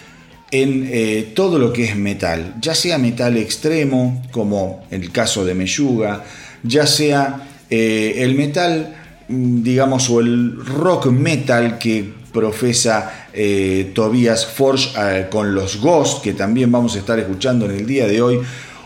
en 0.52 0.86
eh, 0.92 1.32
todo 1.34 1.58
lo 1.58 1.72
que 1.72 1.84
es 1.84 1.96
metal, 1.96 2.56
ya 2.60 2.74
sea 2.74 2.98
metal 2.98 3.38
extremo, 3.38 4.22
como 4.30 4.84
el 4.90 5.10
caso 5.10 5.46
de 5.46 5.54
Meyuga, 5.54 6.24
ya 6.62 6.86
sea 6.86 7.48
eh, 7.70 8.16
el 8.18 8.34
metal, 8.34 8.94
mm, 9.28 9.62
digamos, 9.62 10.10
o 10.10 10.20
el 10.20 10.62
rock 10.64 11.06
metal 11.06 11.78
que 11.78 12.04
profesa 12.30 13.28
eh, 13.32 13.92
Tobias 13.94 14.44
Forge 14.44 15.28
con 15.30 15.54
los 15.54 15.80
Ghost, 15.80 16.22
que 16.22 16.34
también 16.34 16.70
vamos 16.70 16.96
a 16.96 16.98
estar 16.98 17.18
escuchando 17.18 17.64
en 17.64 17.70
el 17.72 17.86
día 17.86 18.06
de 18.06 18.20
hoy, 18.20 18.40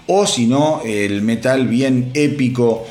o 0.06 0.24
si 0.24 0.46
no, 0.46 0.82
el 0.84 1.20
metal 1.22 1.66
bien 1.66 2.10
épico 2.14 2.86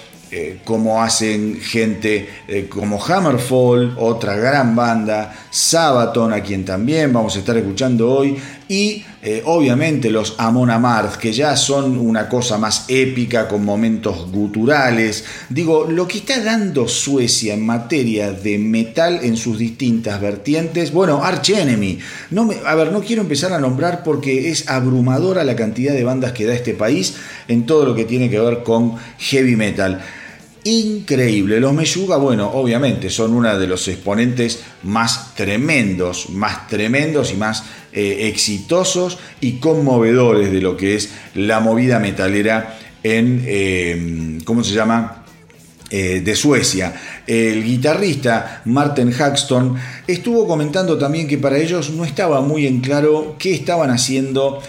como 0.66 1.02
hacen 1.02 1.62
gente 1.62 2.28
como 2.68 3.02
Hammerfall, 3.02 3.96
otra 3.98 4.36
gran 4.36 4.76
banda, 4.76 5.34
Sabaton, 5.50 6.34
a 6.34 6.42
quien 6.42 6.66
también 6.66 7.14
vamos 7.14 7.38
a 7.38 7.40
estar 7.40 7.56
escuchando 7.56 8.12
hoy, 8.12 8.36
y 8.68 9.04
eh, 9.22 9.44
obviamente 9.46 10.10
los 10.10 10.36
Amon 10.38 10.72
Amarth, 10.72 11.18
que 11.18 11.34
ya 11.34 11.56
son 11.56 12.00
una 12.00 12.28
cosa 12.28 12.58
más 12.58 12.86
épica 12.88 13.48
con 13.48 13.64
momentos 13.64 14.32
guturales. 14.32 15.26
Digo, 15.50 15.86
lo 15.90 16.08
que 16.08 16.20
está 16.20 16.44
dando 16.44 16.88
Suecia 16.88 17.54
en 17.54 17.66
materia 17.66 18.32
de 18.32 18.58
metal 18.58 19.20
en 19.24 19.38
sus 19.38 19.58
distintas 19.58 20.20
vertientes, 20.20 20.92
bueno, 20.92 21.24
Arch 21.24 21.50
Enemy. 21.50 22.00
No 22.32 22.46
me, 22.46 22.56
a 22.66 22.76
ver, 22.76 22.92
no 22.92 23.02
quiero 23.02 23.22
empezar 23.22 23.54
a 23.54 23.60
nombrar 23.60 24.04
porque 24.04 24.50
es 24.50 24.68
abrumadora 24.68 25.44
la 25.44 25.56
cantidad 25.56 25.94
de 25.94 26.04
bandas 26.04 26.32
que 26.32 26.46
da 26.46 26.54
este 26.54 26.74
país 26.74 27.16
en 27.48 27.66
todo 27.66 27.86
lo 27.86 27.96
que 27.96 28.06
tiene 28.06 28.30
que 28.30 28.40
ver 28.40 28.64
con 28.64 28.96
heavy 29.20 29.56
metal 29.56 30.02
increíble. 30.66 31.60
Los 31.60 31.74
Meyuga, 31.74 32.18
bueno, 32.18 32.50
obviamente 32.52 33.10
son 33.10 33.34
uno 33.34 33.58
de 33.58 33.68
los 33.68 33.88
exponentes 33.88 34.64
más 34.84 35.36
tremendos, 35.36 36.30
más 36.32 36.68
tremendos 36.68 37.32
y 37.32 37.36
más 37.36 37.64
eh, 37.98 38.28
exitosos 38.28 39.18
y 39.40 39.54
conmovedores 39.54 40.52
de 40.52 40.60
lo 40.60 40.76
que 40.76 40.96
es 40.96 41.12
la 41.34 41.62
movida 41.62 41.98
metalera 41.98 42.78
en, 43.04 43.42
eh, 43.46 44.38
¿cómo 44.44 44.66
se 44.66 44.74
llama? 44.74 45.24
Eh, 45.90 46.20
de 46.20 46.36
Suecia. 46.36 46.94
El 47.26 47.64
guitarrista 47.64 48.64
Martin 48.66 49.14
Haxton 49.14 49.76
estuvo 50.08 50.46
comentando 50.46 50.98
también 50.98 51.26
que 51.26 51.38
para 51.38 51.58
ellos 51.58 51.92
no 51.92 52.04
estaba 52.04 52.42
muy 52.42 52.68
en 52.68 52.82
claro 52.82 53.38
qué 53.40 53.54
estaban 53.54 53.90
haciendo 53.90 54.62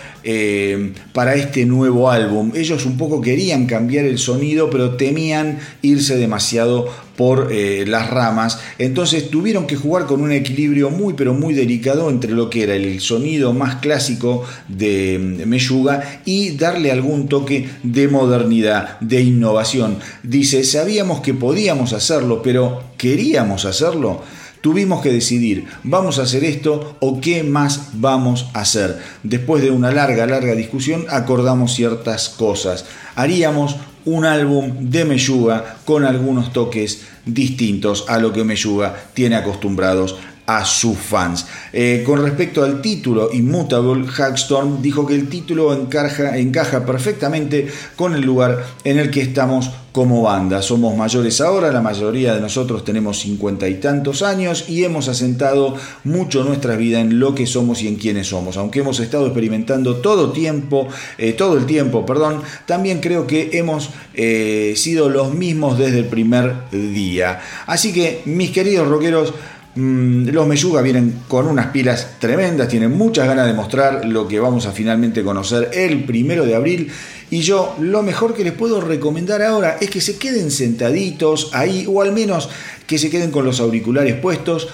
para 1.13 1.35
este 1.35 1.65
nuevo 1.67 2.11
álbum. 2.11 2.53
Ellos 2.55 2.85
un 2.87 2.97
poco 2.97 3.21
querían 3.21 3.67
cambiar 3.67 4.05
el 4.05 4.19
sonido, 4.19 4.71
pero 4.71 4.97
temían 4.97 5.59
irse 5.83 6.17
demasiado 6.17 6.89
por 7.17 7.49
eh, 7.51 7.85
las 7.87 8.11
ramas. 8.11 8.61
Entonces 8.79 9.31
tuvieron 9.31 9.67
que 9.67 9.77
jugar 9.77 10.07
con 10.07 10.21
un 10.21 10.33
equilibrio 10.33 10.91
muy 10.91 11.15
pero 11.15 11.35
muy 11.35 11.55
delicado 11.55 12.11
entre 12.11 12.33
lo 12.33 12.51
que 12.51 12.63
era 12.63 12.75
el 12.75 13.01
sonido 13.01 13.53
más 13.53 13.77
clásico 13.77 14.45
de 14.69 15.19
Meyuga 15.47 16.21
y 16.25 16.57
darle 16.57 16.93
algún 16.93 17.29
toque 17.29 17.69
de 17.83 18.09
modernidad, 18.09 19.01
de 19.01 19.23
innovación. 19.23 19.99
Dice, 20.23 20.65
sabíamos 20.65 21.21
que 21.21 21.35
podíamos 21.35 21.93
hacerlo, 21.93 22.43
pero 22.43 22.83
¿queríamos 22.97 23.65
hacerlo? 23.65 24.23
Tuvimos 24.67 25.01
que 25.01 25.13
decidir, 25.13 25.67
¿vamos 25.85 26.19
a 26.19 26.23
hacer 26.23 26.43
esto 26.43 26.97
o 26.99 27.21
qué 27.21 27.45
más 27.45 27.91
vamos 27.93 28.49
a 28.53 28.63
hacer? 28.63 28.99
Después 29.23 29.63
de 29.63 29.71
una 29.71 29.93
larga, 29.93 30.27
larga 30.27 30.57
discusión, 30.57 31.07
acordamos 31.09 31.73
ciertas 31.73 32.29
cosas. 32.31 32.85
Haríamos 33.15 33.77
un 34.05 34.25
álbum 34.25 34.91
de 34.91 35.05
Meyuga 35.05 35.77
con 35.85 36.05
algunos 36.05 36.53
toques 36.53 37.03
distintos 37.25 38.07
a 38.09 38.19
lo 38.19 38.33
que 38.33 38.43
Meyuga 38.43 39.05
tiene 39.15 39.37
acostumbrados 39.37 40.17
a 40.47 40.65
sus 40.65 40.97
fans. 40.97 41.47
Eh, 41.73 42.03
con 42.07 42.23
respecto 42.23 42.65
al 42.65 42.81
título 42.81 43.31
Immutable, 43.33 44.07
Hackstorm 44.07 44.81
dijo 44.81 45.07
que 45.07 45.15
el 45.15 45.29
título 45.29 45.73
encaja, 45.75 46.37
encaja 46.39 46.87
perfectamente 46.87 47.67
con 47.97 48.15
el 48.15 48.23
lugar 48.23 48.65
en 48.85 48.99
el 48.99 49.11
que 49.11 49.23
estamos 49.23 49.71
como 49.97 50.21
banda. 50.21 50.61
Somos 50.61 50.95
mayores 50.95 51.41
ahora, 51.41 51.73
la 51.73 51.81
mayoría 51.81 52.35
de 52.35 52.41
nosotros 52.43 52.85
tenemos 52.85 53.19
cincuenta 53.19 53.67
y 53.67 53.77
tantos 53.77 54.21
años 54.21 54.67
y 54.69 54.85
hemos 54.85 55.09
asentado 55.09 55.75
mucho 56.05 56.45
nuestra 56.45 56.77
vida 56.77 57.01
en 57.01 57.19
lo 57.19 57.35
que 57.35 57.47
somos 57.47 57.81
y 57.81 57.89
en 57.89 57.97
quiénes 57.97 58.27
somos. 58.27 58.59
Aunque 58.59 58.81
hemos 58.81 59.01
estado 59.01 59.25
experimentando 59.25 59.97
todo 59.97 60.33
tiempo, 60.33 60.87
eh, 61.17 61.33
todo 61.33 61.57
el 61.57 61.65
tiempo, 61.65 62.05
perdón, 62.05 62.43
también 62.67 63.01
creo 63.01 63.27
que 63.27 63.49
hemos 63.55 63.89
eh, 64.13 64.75
sido 64.77 65.09
los 65.09 65.33
mismos 65.33 65.79
desde 65.79 66.01
el 66.01 66.07
primer 66.09 66.69
día. 66.71 67.41
Así 67.67 67.91
que, 67.95 68.21
mis 68.27 68.51
queridos 68.51 68.89
rockeros, 68.89 69.33
los 69.77 70.47
Meyuga 70.47 70.81
vienen 70.81 71.23
con 71.29 71.47
unas 71.47 71.67
pilas 71.67 72.19
tremendas, 72.19 72.69
tienen 72.69 72.97
muchas 72.97 73.27
ganas 73.27 73.47
de 73.47 73.53
mostrar 73.53 74.07
lo 74.07 74.27
que 74.27 74.41
vamos 74.41 74.67
a 74.67 74.73
finalmente 74.73 75.23
conocer 75.23 75.71
el 75.75 76.05
primero 76.05 76.47
de 76.47 76.55
abril. 76.55 76.91
Y 77.31 77.41
yo 77.41 77.77
lo 77.81 78.03
mejor 78.03 78.35
que 78.35 78.45
les 78.45 78.55
puedo 78.55 78.81
recomendar 78.81 79.43
ahora 79.43 79.77
es 79.81 79.91
que 79.91 80.01
se 80.01 80.17
queden 80.17 80.51
sentaditos 80.51 81.51
ahí, 81.53 81.85
o 81.89 82.01
al 82.01 82.13
menos 82.13 82.49
que 82.87 82.99
se 82.99 83.11
queden 83.11 83.31
con 83.31 83.45
los 83.45 83.61
auriculares 83.61 84.15
puestos, 84.15 84.69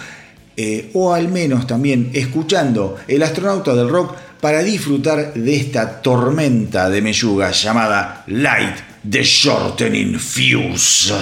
eh, 0.56 0.90
o 0.92 1.14
al 1.14 1.28
menos 1.28 1.66
también 1.66 2.10
escuchando 2.12 2.96
el 3.08 3.22
astronauta 3.22 3.74
del 3.74 3.88
rock 3.88 4.14
para 4.40 4.62
disfrutar 4.62 5.34
de 5.34 5.56
esta 5.56 6.02
tormenta 6.02 6.90
de 6.90 7.00
Meyuga 7.00 7.50
llamada 7.52 8.22
Light 8.26 8.76
the 9.08 9.22
Shortening 9.22 10.18
Fuse. 10.18 11.12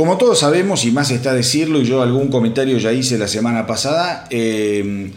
Como 0.00 0.16
todos 0.16 0.38
sabemos, 0.38 0.86
y 0.86 0.92
más 0.92 1.10
está 1.10 1.34
decirlo, 1.34 1.78
y 1.78 1.84
yo 1.84 2.00
algún 2.00 2.28
comentario 2.28 2.78
ya 2.78 2.90
hice 2.90 3.18
la 3.18 3.28
semana 3.28 3.66
pasada, 3.66 4.26
eh, 4.30 5.10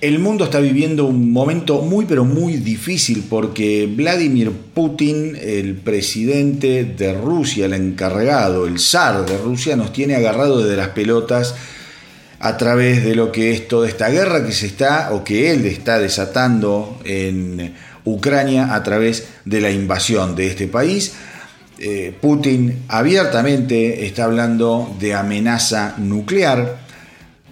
el 0.00 0.18
mundo 0.18 0.44
está 0.44 0.60
viviendo 0.60 1.04
un 1.04 1.30
momento 1.30 1.82
muy 1.82 2.06
pero 2.06 2.24
muy 2.24 2.54
difícil 2.54 3.22
porque 3.28 3.86
Vladimir 3.94 4.50
Putin, 4.50 5.36
el 5.38 5.74
presidente 5.74 6.84
de 6.84 7.12
Rusia, 7.12 7.66
el 7.66 7.74
encargado, 7.74 8.66
el 8.66 8.78
zar 8.78 9.26
de 9.26 9.36
Rusia, 9.36 9.76
nos 9.76 9.92
tiene 9.92 10.14
agarrado 10.14 10.66
de 10.66 10.74
las 10.74 10.88
pelotas 10.88 11.54
a 12.40 12.56
través 12.56 13.04
de 13.04 13.14
lo 13.14 13.30
que 13.30 13.52
es 13.52 13.68
toda 13.68 13.86
esta 13.86 14.08
guerra 14.08 14.46
que 14.46 14.52
se 14.52 14.68
está 14.68 15.12
o 15.12 15.22
que 15.22 15.52
él 15.52 15.66
está 15.66 15.98
desatando 15.98 16.98
en 17.04 17.74
Ucrania 18.06 18.74
a 18.74 18.82
través 18.82 19.26
de 19.44 19.60
la 19.60 19.70
invasión 19.70 20.34
de 20.34 20.46
este 20.46 20.66
país. 20.66 21.12
Eh, 21.84 22.14
Putin 22.20 22.84
abiertamente 22.86 24.06
está 24.06 24.22
hablando 24.22 24.94
de 25.00 25.14
amenaza 25.14 25.96
nuclear. 25.98 26.78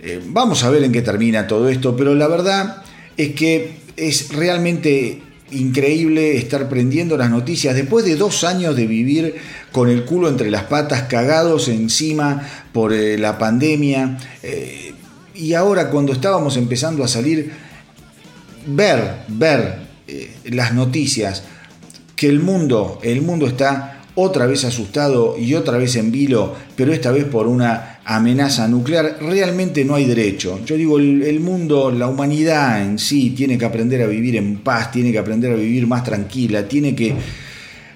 Eh, 0.00 0.22
vamos 0.24 0.62
a 0.62 0.70
ver 0.70 0.84
en 0.84 0.92
qué 0.92 1.02
termina 1.02 1.48
todo 1.48 1.68
esto, 1.68 1.96
pero 1.96 2.14
la 2.14 2.28
verdad 2.28 2.84
es 3.16 3.34
que 3.34 3.72
es 3.96 4.28
realmente 4.32 5.20
increíble 5.50 6.36
estar 6.36 6.68
prendiendo 6.68 7.16
las 7.16 7.28
noticias 7.28 7.74
después 7.74 8.04
de 8.04 8.14
dos 8.14 8.44
años 8.44 8.76
de 8.76 8.86
vivir 8.86 9.34
con 9.72 9.88
el 9.88 10.04
culo 10.04 10.28
entre 10.28 10.48
las 10.48 10.62
patas, 10.62 11.08
cagados 11.08 11.66
encima 11.66 12.40
por 12.72 12.92
eh, 12.92 13.18
la 13.18 13.36
pandemia. 13.36 14.16
Y 15.34 15.54
ahora 15.54 15.90
cuando 15.90 16.12
estábamos 16.12 16.56
empezando 16.56 17.02
a 17.02 17.08
salir, 17.08 17.50
ver, 18.64 19.24
ver 19.26 19.80
las 20.44 20.72
noticias, 20.72 21.42
que 22.14 22.28
el 22.28 22.38
mundo, 22.38 23.00
el 23.02 23.22
mundo 23.22 23.48
está 23.48 23.89
otra 24.14 24.46
vez 24.46 24.64
asustado 24.64 25.36
y 25.38 25.54
otra 25.54 25.78
vez 25.78 25.96
en 25.96 26.10
vilo, 26.10 26.54
pero 26.76 26.92
esta 26.92 27.10
vez 27.12 27.24
por 27.24 27.46
una 27.46 28.00
amenaza 28.04 28.66
nuclear, 28.68 29.18
realmente 29.20 29.84
no 29.84 29.94
hay 29.94 30.04
derecho. 30.04 30.60
Yo 30.64 30.76
digo, 30.76 30.98
el, 30.98 31.40
mundo, 31.40 31.90
la 31.90 32.08
humanidad 32.08 32.82
en 32.82 32.98
sí 32.98 33.30
tiene 33.30 33.56
que 33.56 33.64
aprender 33.64 34.02
a 34.02 34.06
vivir 34.06 34.36
en 34.36 34.58
paz, 34.58 34.90
tiene 34.90 35.12
que 35.12 35.18
aprender 35.18 35.52
a 35.52 35.56
vivir 35.56 35.86
más 35.86 36.04
tranquila, 36.04 36.66
tiene 36.66 36.94
que 36.94 37.14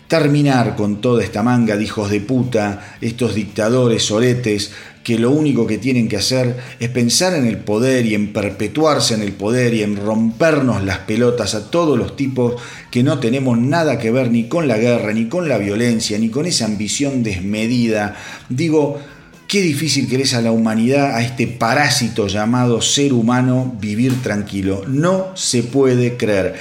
terminar 0.07 0.77
con 0.77 1.00
toda 1.00 1.24
esta 1.24 1.42
manga 1.42 1.77
de 1.77 1.85
hijos 1.85 2.11
de 2.11 2.20
puta, 2.20 2.96
estos 3.00 3.35
dictadores 3.35 4.11
oretes, 4.11 4.70
que 5.05 5.19
lo 5.19 5.31
único 5.31 5.67
que 5.67 5.77
tienen 5.77 6.09
que 6.09 6.17
hacer 6.17 6.57
es 6.81 6.88
pensar 6.88 7.35
en 7.35 7.47
el 7.47 7.59
poder 7.59 8.07
y 8.07 8.14
en 8.14 8.33
perpetuarse 8.33 9.14
en 9.14 9.21
el 9.21 9.33
poder 9.33 9.75
y 9.75 9.83
en 9.83 9.97
rompernos 9.97 10.83
las 10.83 10.99
pelotas 11.01 11.55
a 11.55 11.71
todos 11.71 11.99
los 11.99 12.17
tipos 12.17 12.55
que 12.90 13.03
no 13.03 13.21
tenemos 13.21 13.59
nada 13.59 13.99
que 13.99 14.11
ver 14.11 14.31
ni 14.31 14.49
con 14.49 14.67
la 14.67 14.79
guerra, 14.79 15.12
ni 15.12 15.27
con 15.27 15.47
la 15.47 15.59
violencia, 15.59 16.19
ni 16.19 16.31
con 16.31 16.47
esa 16.47 16.64
ambición 16.64 17.23
desmedida. 17.23 18.17
Digo, 18.49 18.99
qué 19.47 19.61
difícil 19.61 20.09
que 20.09 20.25
a 20.35 20.40
la 20.40 20.53
humanidad, 20.53 21.14
a 21.14 21.23
este 21.23 21.47
parásito 21.47 22.27
llamado 22.27 22.81
ser 22.81 23.12
humano, 23.12 23.77
vivir 23.79 24.23
tranquilo. 24.23 24.85
No 24.88 25.33
se 25.35 25.62
puede 25.62 26.17
creer. 26.17 26.55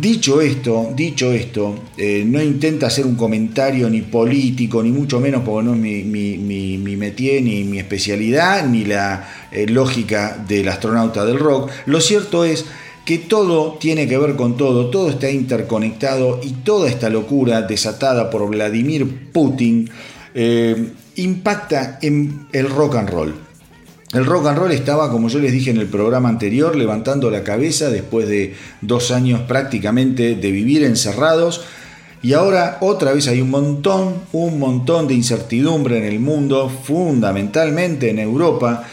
Dicho 0.00 0.40
esto, 0.40 0.92
dicho 0.94 1.32
esto, 1.32 1.74
eh, 1.96 2.22
no 2.24 2.40
intenta 2.40 2.86
hacer 2.86 3.04
un 3.04 3.16
comentario 3.16 3.90
ni 3.90 4.02
político, 4.02 4.80
ni 4.80 4.92
mucho 4.92 5.18
menos 5.18 5.42
porque 5.44 5.64
no 5.64 5.74
es 5.74 5.80
mi, 5.80 6.04
mi, 6.04 6.38
mi, 6.38 6.78
mi 6.78 6.96
ni 6.96 7.64
mi 7.64 7.78
especialidad, 7.78 8.64
ni 8.68 8.84
la 8.84 9.28
eh, 9.50 9.66
lógica 9.66 10.44
del 10.46 10.68
astronauta 10.68 11.24
del 11.24 11.40
rock. 11.40 11.70
Lo 11.86 12.00
cierto 12.00 12.44
es 12.44 12.66
que 13.04 13.18
todo 13.18 13.78
tiene 13.80 14.06
que 14.06 14.18
ver 14.18 14.36
con 14.36 14.56
todo, 14.56 14.90
todo 14.90 15.08
está 15.10 15.30
interconectado 15.30 16.38
y 16.44 16.52
toda 16.62 16.88
esta 16.88 17.10
locura 17.10 17.62
desatada 17.62 18.30
por 18.30 18.48
Vladimir 18.48 19.32
Putin 19.32 19.90
eh, 20.32 20.92
impacta 21.16 21.98
en 22.02 22.46
el 22.52 22.70
rock 22.70 22.96
and 22.96 23.10
roll. 23.10 23.47
El 24.12 24.24
rock 24.24 24.46
and 24.46 24.58
roll 24.58 24.72
estaba, 24.72 25.10
como 25.10 25.28
yo 25.28 25.38
les 25.38 25.52
dije 25.52 25.70
en 25.70 25.76
el 25.76 25.86
programa 25.86 26.30
anterior, 26.30 26.74
levantando 26.74 27.30
la 27.30 27.44
cabeza 27.44 27.90
después 27.90 28.26
de 28.26 28.54
dos 28.80 29.10
años 29.10 29.42
prácticamente 29.42 30.34
de 30.34 30.50
vivir 30.50 30.82
encerrados. 30.84 31.62
Y 32.22 32.32
ahora 32.32 32.78
otra 32.80 33.12
vez 33.12 33.28
hay 33.28 33.42
un 33.42 33.50
montón, 33.50 34.14
un 34.32 34.58
montón 34.58 35.08
de 35.08 35.14
incertidumbre 35.14 35.98
en 35.98 36.04
el 36.04 36.20
mundo, 36.20 36.70
fundamentalmente 36.70 38.08
en 38.08 38.18
Europa. 38.18 38.84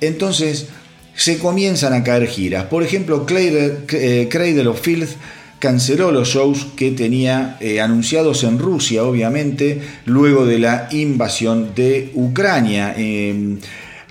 Entonces 0.00 0.68
se 1.14 1.38
comienzan 1.38 1.92
a 1.92 2.04
caer 2.04 2.28
giras. 2.28 2.64
Por 2.66 2.84
ejemplo, 2.84 3.26
Cradle, 3.26 3.80
eh, 3.92 4.66
of 4.68 4.80
Filth 4.80 5.10
canceló 5.58 6.12
los 6.12 6.28
shows 6.28 6.68
que 6.76 6.92
tenía 6.92 7.58
eh, 7.60 7.80
anunciados 7.80 8.44
en 8.44 8.58
Rusia, 8.58 9.04
obviamente, 9.04 9.82
luego 10.06 10.46
de 10.46 10.58
la 10.58 10.88
invasión 10.92 11.74
de 11.74 12.12
Ucrania. 12.14 12.94
Em, 12.96 13.58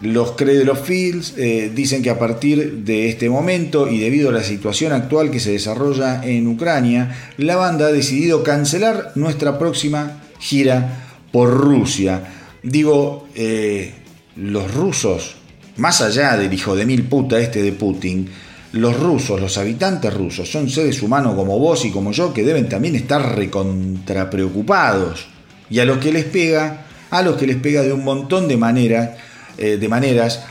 los 0.02 0.30
of 0.30 0.88
Fields 0.88 1.34
eh, 1.38 1.72
dicen 1.76 2.02
que 2.02 2.10
a 2.10 2.18
partir 2.18 2.84
de 2.86 3.10
este 3.10 3.30
momento 3.30 3.90
y 3.90 4.00
debido 4.00 4.30
a 4.30 4.34
la 4.34 4.44
situación 4.44 4.94
actual 4.94 5.30
que 5.30 5.42
se 5.42 5.52
desarrolla 5.52 6.24
en 6.24 6.48
Ucrania, 6.48 7.34
la 7.38 7.58
banda 7.58 7.88
ha 7.88 7.92
decidido 7.92 8.42
cancelar 8.42 9.12
nuestra 9.16 9.60
próxima 9.60 10.22
gira 10.40 11.06
por 11.34 11.50
Rusia. 11.50 12.24
Digo, 12.64 13.28
eh, 13.36 13.94
los 14.38 14.74
rusos, 14.74 15.36
más 15.76 16.02
allá 16.02 16.38
del 16.38 16.54
hijo 16.54 16.76
de 16.78 16.86
mil 16.86 17.04
puta 17.04 17.40
este 17.40 17.62
de 17.62 17.74
Putin, 17.74 18.30
los 18.72 18.98
rusos, 18.98 19.42
los 19.42 19.58
habitantes 19.58 20.14
rusos, 20.14 20.50
son 20.50 20.70
seres 20.70 21.02
humanos 21.02 21.36
como 21.36 21.60
vos 21.60 21.84
y 21.86 21.92
como 21.92 22.12
yo 22.12 22.34
que 22.34 22.44
deben 22.44 22.70
también 22.70 22.96
estar 22.96 23.36
recontra 23.36 24.30
preocupados. 24.30 25.28
Y 25.70 25.80
a 25.80 25.86
los 25.86 25.98
que 25.98 26.14
les 26.14 26.26
pega, 26.26 26.86
a 27.10 27.22
los 27.22 27.36
que 27.36 27.48
les 27.48 27.58
pega 27.58 27.82
de 27.82 27.92
un 27.92 28.04
montón 28.04 28.48
de 28.48 28.58
maneras, 28.58 29.10
eh, 29.60 29.78
de 29.78 29.88
maneras 29.88 30.44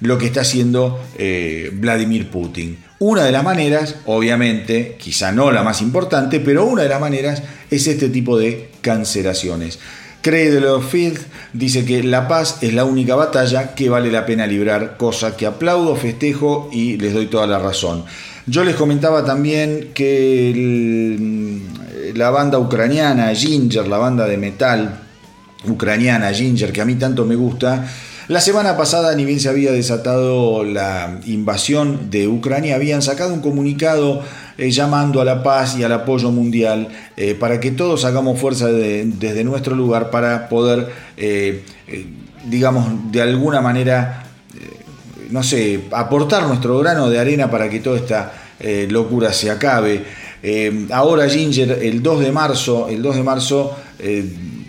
lo 0.00 0.18
que 0.18 0.26
está 0.26 0.40
haciendo 0.40 1.00
eh, 1.16 1.70
Vladimir 1.72 2.28
Putin. 2.28 2.76
Una 2.98 3.24
de 3.24 3.30
las 3.30 3.44
maneras, 3.44 3.96
obviamente, 4.04 4.96
quizá 4.98 5.30
no 5.30 5.52
la 5.52 5.62
más 5.62 5.80
importante, 5.80 6.40
pero 6.40 6.66
una 6.66 6.82
de 6.82 6.88
las 6.88 7.00
maneras 7.00 7.42
es 7.70 7.86
este 7.86 8.08
tipo 8.08 8.36
de 8.36 8.68
cancelaciones. 8.80 9.78
Cradle 10.22 10.66
of 10.66 10.90
Filth 10.90 11.20
dice 11.52 11.84
que 11.84 12.02
la 12.02 12.28
paz 12.28 12.58
es 12.62 12.74
la 12.74 12.84
única 12.84 13.14
batalla 13.14 13.74
que 13.74 13.88
vale 13.88 14.10
la 14.10 14.26
pena 14.26 14.46
librar, 14.46 14.96
cosa 14.98 15.36
que 15.36 15.46
aplaudo, 15.46 15.96
festejo 15.96 16.68
y 16.72 16.98
les 16.98 17.14
doy 17.14 17.26
toda 17.26 17.46
la 17.46 17.58
razón. 17.58 18.04
Yo 18.46 18.64
les 18.64 18.74
comentaba 18.74 19.24
también 19.24 19.92
que 19.94 21.62
la 22.14 22.30
banda 22.30 22.58
ucraniana 22.58 23.34
Ginger, 23.34 23.86
la 23.86 23.98
banda 23.98 24.26
de 24.26 24.36
metal, 24.36 25.00
ucraniana 25.68 26.32
Ginger, 26.32 26.72
que 26.72 26.80
a 26.80 26.84
mí 26.84 26.94
tanto 26.94 27.24
me 27.24 27.34
gusta, 27.34 27.86
la 28.30 28.40
semana 28.40 28.76
pasada, 28.76 29.16
ni 29.16 29.24
bien 29.24 29.40
se 29.40 29.48
había 29.48 29.72
desatado 29.72 30.62
la 30.62 31.18
invasión 31.26 32.12
de 32.12 32.28
Ucrania, 32.28 32.76
habían 32.76 33.02
sacado 33.02 33.34
un 33.34 33.40
comunicado 33.40 34.22
eh, 34.56 34.70
llamando 34.70 35.20
a 35.20 35.24
la 35.24 35.42
paz 35.42 35.76
y 35.76 35.82
al 35.82 35.90
apoyo 35.90 36.30
mundial 36.30 36.86
eh, 37.16 37.34
para 37.34 37.58
que 37.58 37.72
todos 37.72 38.04
hagamos 38.04 38.38
fuerza 38.38 38.68
desde 38.68 39.42
nuestro 39.42 39.74
lugar 39.74 40.10
para 40.10 40.48
poder, 40.48 40.90
eh, 41.16 41.64
digamos, 42.44 43.10
de 43.10 43.20
alguna 43.20 43.60
manera, 43.60 44.22
no 45.30 45.42
sé, 45.42 45.86
aportar 45.90 46.46
nuestro 46.46 46.78
grano 46.78 47.10
de 47.10 47.18
arena 47.18 47.50
para 47.50 47.68
que 47.68 47.80
toda 47.80 47.96
esta 47.96 48.32
locura 48.90 49.32
se 49.32 49.50
acabe. 49.50 50.04
ahora 50.92 51.28
Ginger, 51.28 51.80
el 51.82 52.00
2 52.00 52.20
de 52.20 52.30
marzo, 52.30 52.86
el 52.88 53.02
2 53.02 53.16
de 53.16 53.22
marzo, 53.24 53.76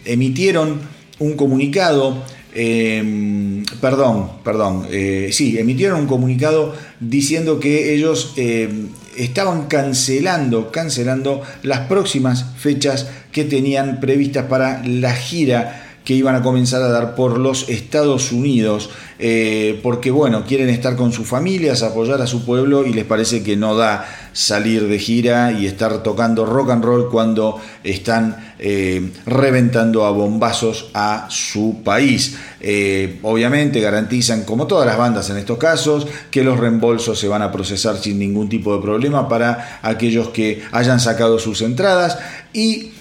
emitieron 0.06 0.80
un 1.20 1.36
comunicado, 1.36 2.24
em, 2.54 3.64
perdón, 3.80 4.32
perdón, 4.44 4.88
eh, 4.92 5.30
sí, 5.32 5.58
emitieron 5.58 6.02
un 6.02 6.08
comunicado 6.08 6.74
diciendo 7.00 7.60
que 7.60 7.94
ellos 7.94 8.34
em, 8.38 8.90
estaban 9.18 9.68
cancelando, 9.68 10.72
cancelando 10.72 11.42
las 11.64 11.82
próximas 11.82 12.46
fechas 12.58 13.08
que 13.32 13.44
tenían 13.44 14.00
previstas 14.00 14.46
para 14.46 14.86
la 14.86 15.14
gira 15.14 15.91
que 16.04 16.16
iban 16.16 16.36
a 16.36 16.42
comenzar 16.42 16.82
a 16.82 16.88
dar 16.88 17.16
por 17.16 17.38
los 17.38 17.70
Estados 17.70 18.32
Unidos, 18.32 18.90
eh, 19.20 19.80
porque 19.84 20.10
bueno, 20.10 20.46
quieren 20.46 20.70
estar 20.70 20.96
con 20.96 21.12
sus 21.12 21.28
familias, 21.28 21.84
apoyar 21.84 22.22
a 22.22 22.28
su 22.28 22.44
pueblo 22.44 22.86
y 22.86 22.94
les 22.94 23.06
parece 23.06 23.44
que 23.44 23.56
no 23.56 23.76
da 23.76 24.08
salir 24.34 24.88
de 24.88 24.98
gira 24.98 25.52
y 25.52 25.68
estar 25.68 26.02
tocando 26.02 26.46
rock 26.46 26.72
and 26.72 26.84
roll 26.84 27.10
cuando 27.10 27.62
están 27.84 28.54
eh, 28.58 29.12
reventando 29.28 30.06
a 30.06 30.12
bombazos 30.12 30.90
a 30.96 31.28
su 31.30 31.82
país. 31.84 32.36
Eh, 32.60 33.20
obviamente 33.22 33.80
garantizan, 33.80 34.44
como 34.44 34.66
todas 34.66 34.88
las 34.88 34.98
bandas 34.98 35.30
en 35.30 35.38
estos 35.38 35.60
casos, 35.60 36.08
que 36.32 36.44
los 36.44 36.60
reembolsos 36.60 37.20
se 37.20 37.28
van 37.28 37.44
a 37.44 37.52
procesar 37.52 37.98
sin 37.98 38.18
ningún 38.18 38.50
tipo 38.50 38.76
de 38.76 38.82
problema 38.82 39.30
para 39.30 39.80
aquellos 39.84 40.30
que 40.30 40.64
hayan 40.72 41.00
sacado 41.00 41.38
sus 41.38 41.62
entradas 41.62 42.18
y 42.54 42.92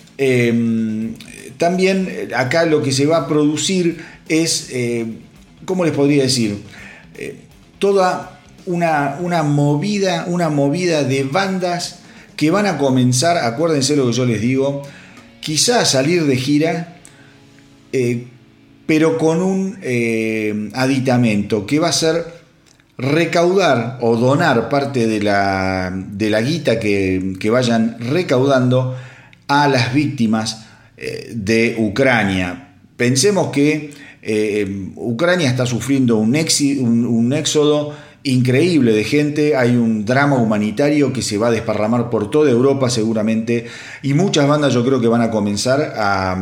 también 1.60 2.08
eh, 2.10 2.30
acá 2.34 2.64
lo 2.64 2.82
que 2.82 2.90
se 2.90 3.04
va 3.04 3.18
a 3.18 3.28
producir 3.28 4.02
es, 4.28 4.68
eh, 4.70 5.04
¿cómo 5.66 5.84
les 5.84 5.92
podría 5.92 6.22
decir? 6.22 6.56
Eh, 7.18 7.36
toda 7.78 8.40
una, 8.64 9.18
una, 9.20 9.42
movida, 9.42 10.24
una 10.26 10.48
movida 10.48 11.04
de 11.04 11.22
bandas 11.24 11.98
que 12.34 12.50
van 12.50 12.64
a 12.64 12.78
comenzar, 12.78 13.36
acuérdense 13.36 13.94
lo 13.94 14.06
que 14.06 14.14
yo 14.14 14.24
les 14.24 14.40
digo, 14.40 14.82
quizá 15.40 15.80
a 15.80 15.84
salir 15.84 16.24
de 16.24 16.36
gira 16.36 16.96
pero 18.86 19.18
con 19.18 19.42
un 19.42 19.78
aditamento 20.74 21.66
que 21.66 21.80
va 21.80 21.88
a 21.88 21.92
ser 21.92 22.24
recaudar 22.96 23.98
o 24.00 24.16
donar 24.16 24.68
parte 24.68 25.08
de 25.08 25.20
la, 25.20 25.92
de 25.92 26.30
la 26.30 26.40
guita 26.40 26.78
que, 26.78 27.34
que, 27.40 27.50
vayan 27.50 27.96
recaudando 27.98 28.96
a 29.48 29.66
las 29.66 29.92
víctimas 29.92 30.69
de 31.32 31.76
Ucrania. 31.78 32.76
Pensemos 32.96 33.48
que 33.50 33.90
Ucrania 34.96 35.48
está 35.48 35.64
sufriendo 35.64 36.16
un, 36.16 36.36
un, 36.36 37.06
un 37.06 37.32
éxodo 37.32 37.94
increíble 38.22 38.92
de 38.92 39.04
gente, 39.04 39.56
hay 39.56 39.76
un 39.76 40.04
drama 40.04 40.36
humanitario 40.36 41.12
que 41.12 41.22
se 41.22 41.38
va 41.38 41.48
a 41.48 41.50
desparramar 41.50 42.10
por 42.10 42.30
toda 42.30 42.50
Europa 42.50 42.90
seguramente 42.90 43.66
y 44.02 44.14
muchas 44.14 44.46
bandas 44.46 44.74
yo 44.74 44.84
creo 44.84 45.00
que 45.00 45.08
van 45.08 45.22
a 45.22 45.30
comenzar 45.30 45.94
a, 45.96 46.36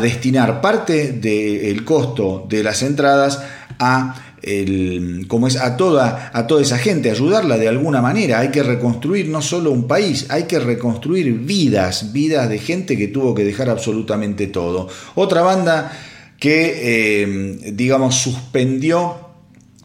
destinar 0.00 0.62
parte 0.62 1.12
del 1.12 1.84
costo 1.84 2.46
de 2.48 2.62
las 2.62 2.82
entradas 2.82 3.42
a 3.78 4.31
el, 4.42 5.26
como 5.28 5.46
es 5.46 5.56
a 5.56 5.76
toda, 5.76 6.30
a 6.32 6.46
toda 6.46 6.62
esa 6.62 6.78
gente, 6.78 7.10
ayudarla 7.10 7.58
de 7.58 7.68
alguna 7.68 8.00
manera. 8.00 8.40
Hay 8.40 8.50
que 8.50 8.62
reconstruir 8.62 9.28
no 9.28 9.42
solo 9.42 9.70
un 9.70 9.86
país, 9.86 10.26
hay 10.28 10.44
que 10.44 10.58
reconstruir 10.58 11.32
vidas, 11.32 12.12
vidas 12.12 12.48
de 12.48 12.58
gente 12.58 12.96
que 12.96 13.08
tuvo 13.08 13.34
que 13.34 13.44
dejar 13.44 13.70
absolutamente 13.70 14.46
todo. 14.48 14.88
Otra 15.14 15.42
banda 15.42 15.92
que, 16.38 17.22
eh, 17.22 17.72
digamos, 17.72 18.16
suspendió 18.16 19.16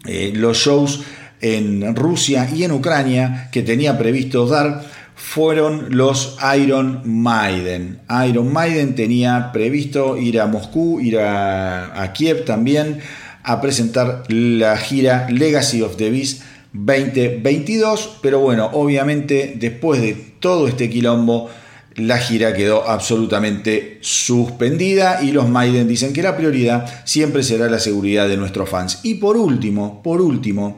eh, 0.05 0.31
los 0.33 0.57
shows 0.57 1.01
en 1.41 1.95
Rusia 1.95 2.49
y 2.53 2.63
en 2.63 2.71
Ucrania 2.71 3.49
que 3.51 3.61
tenía 3.61 3.97
previsto 3.97 4.47
dar 4.47 4.81
fueron 5.17 5.97
los 5.97 6.37
Iron 6.57 7.01
Maiden. 7.05 7.99
Iron 8.27 8.53
Maiden 8.53 8.95
tenía 8.95 9.51
previsto 9.51 10.15
ir 10.15 10.39
a 10.39 10.45
Moscú, 10.45 10.99
ir 11.01 11.19
a, 11.19 12.11
Kiev 12.13 12.45
también 12.45 12.99
a 13.47 13.61
presentar 13.61 14.23
la 14.27 14.75
gira 14.75 15.29
Legacy 15.29 15.81
of 15.81 15.95
the 15.95 16.09
Beast 16.09 16.41
2022, 16.73 18.17
pero 18.21 18.41
bueno, 18.41 18.69
obviamente 18.73 19.53
después 19.57 20.01
de 20.01 20.15
todo 20.41 20.67
este 20.67 20.89
quilombo, 20.89 21.49
la 21.95 22.17
gira 22.17 22.53
quedó 22.53 22.87
absolutamente 22.89 23.99
suspendida 24.01 25.23
y 25.23 25.31
los 25.31 25.47
Maiden 25.47 25.87
dicen 25.87 26.11
que 26.11 26.21
la 26.21 26.35
prioridad 26.35 27.03
siempre 27.05 27.41
será 27.41 27.69
la 27.69 27.79
seguridad 27.79 28.27
de 28.27 28.35
nuestros 28.35 28.69
fans. 28.69 28.99
Y 29.03 29.13
por 29.15 29.37
último, 29.37 30.03
por 30.03 30.19
último, 30.19 30.75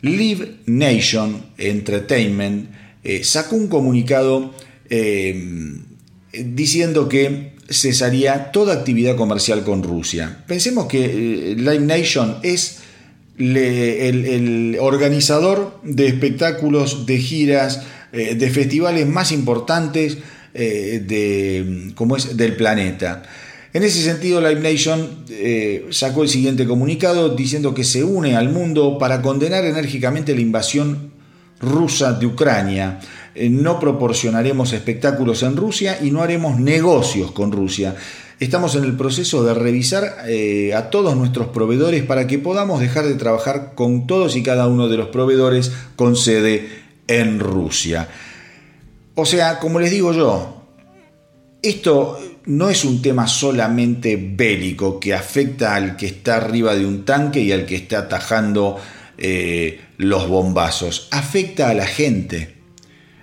Live 0.00 0.62
Nation 0.66 1.40
Entertainment 1.56 2.68
eh, 3.04 3.22
sacó 3.22 3.54
un 3.54 3.68
comunicado 3.68 4.52
eh, 4.90 5.78
diciendo 6.32 7.08
que 7.08 7.55
cesaría 7.68 8.52
toda 8.52 8.74
actividad 8.74 9.16
comercial 9.16 9.64
con 9.64 9.82
Rusia. 9.82 10.44
Pensemos 10.46 10.86
que 10.86 11.04
eh, 11.04 11.54
Live 11.56 11.80
Nation 11.80 12.38
es 12.42 12.78
el, 13.38 14.76
organizador 14.80 15.80
de 15.82 16.06
espectáculos, 16.06 17.06
de 17.06 17.18
giras, 17.18 17.82
eh, 18.12 18.34
de 18.34 18.50
festivales 18.50 19.06
más 19.06 19.32
importantes 19.32 20.18
eh, 20.54 21.02
de, 21.04 21.92
es, 22.16 22.36
del 22.36 22.56
planeta. 22.56 23.24
En 23.72 23.82
ese 23.82 24.02
sentido, 24.02 24.40
Live 24.40 24.60
Nation 24.60 25.26
sacó 25.90 26.22
el 26.22 26.30
siguiente 26.30 26.66
comunicado 26.66 27.36
diciendo 27.36 27.74
que 27.74 27.84
se 27.84 28.04
une 28.04 28.34
al 28.34 28.48
mundo 28.48 28.96
para 28.96 29.20
condenar 29.20 29.66
enérgicamente 29.66 30.34
la 30.34 30.40
invasión 30.40 31.10
rusa 31.60 32.12
de 32.12 32.26
Ucrania. 32.26 33.00
no 33.50 33.78
proporcionaremos 33.78 34.72
espectáculos 34.72 35.42
en 35.42 35.56
Rusia 35.56 35.98
y 36.02 36.10
no 36.10 36.22
haremos 36.22 36.58
negocios 36.58 37.32
con 37.32 37.52
Rusia. 37.52 37.94
Estamos 38.40 38.74
en 38.74 38.84
el 38.84 38.96
proceso 38.96 39.44
de 39.44 39.54
revisar 39.54 40.16
a 40.74 40.90
todos 40.90 41.16
nuestros 41.16 41.48
proveedores 41.48 42.02
para 42.02 42.26
que 42.26 42.38
podamos 42.38 42.80
dejar 42.80 43.06
de 43.06 43.14
trabajar 43.14 43.72
con 43.74 44.06
todos 44.06 44.36
y 44.36 44.42
cada 44.42 44.68
uno 44.68 44.88
de 44.88 44.96
los 44.96 45.08
proveedores 45.08 45.72
con 45.96 46.16
sede 46.16 46.68
en 47.08 47.40
Rusia. 47.40 48.08
O 49.14 49.24
sea, 49.24 49.58
como 49.58 49.80
les 49.80 49.90
digo 49.90 50.12
yo, 50.12 50.62
esto 51.62 52.18
no 52.46 52.68
es 52.68 52.84
un 52.84 53.02
tema 53.02 53.26
solamente 53.26 54.16
bélico 54.16 55.00
que 55.00 55.14
afecta 55.14 55.74
al 55.74 55.96
que 55.96 56.06
está 56.06 56.36
arriba 56.36 56.74
de 56.74 56.86
un 56.86 57.04
tanque 57.04 57.40
y 57.40 57.50
al 57.50 57.64
que 57.64 57.76
está 57.76 58.00
atajando 58.00 58.76
eh, 59.16 59.80
los 59.96 60.28
bombazos, 60.28 61.08
afecta 61.10 61.70
a 61.70 61.74
la 61.74 61.86
gente, 61.86 62.56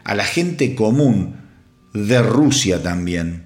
a 0.03 0.15
la 0.15 0.25
gente 0.25 0.75
común 0.75 1.35
de 1.93 2.21
Rusia 2.21 2.81
también. 2.81 3.45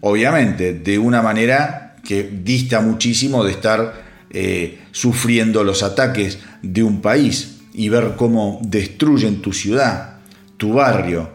Obviamente, 0.00 0.74
de 0.74 0.98
una 0.98 1.22
manera 1.22 1.96
que 2.04 2.22
dista 2.22 2.80
muchísimo 2.80 3.44
de 3.44 3.52
estar 3.52 4.04
eh, 4.30 4.80
sufriendo 4.92 5.64
los 5.64 5.82
ataques 5.82 6.38
de 6.62 6.82
un 6.82 7.00
país 7.00 7.58
y 7.72 7.88
ver 7.88 8.14
cómo 8.16 8.60
destruyen 8.62 9.42
tu 9.42 9.52
ciudad, 9.52 10.18
tu 10.56 10.72
barrio. 10.72 11.30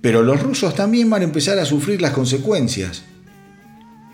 Pero 0.00 0.22
los 0.22 0.42
rusos 0.42 0.74
también 0.74 1.08
van 1.10 1.22
a 1.22 1.24
empezar 1.24 1.58
a 1.58 1.64
sufrir 1.64 2.00
las 2.00 2.12
consecuencias. 2.12 3.04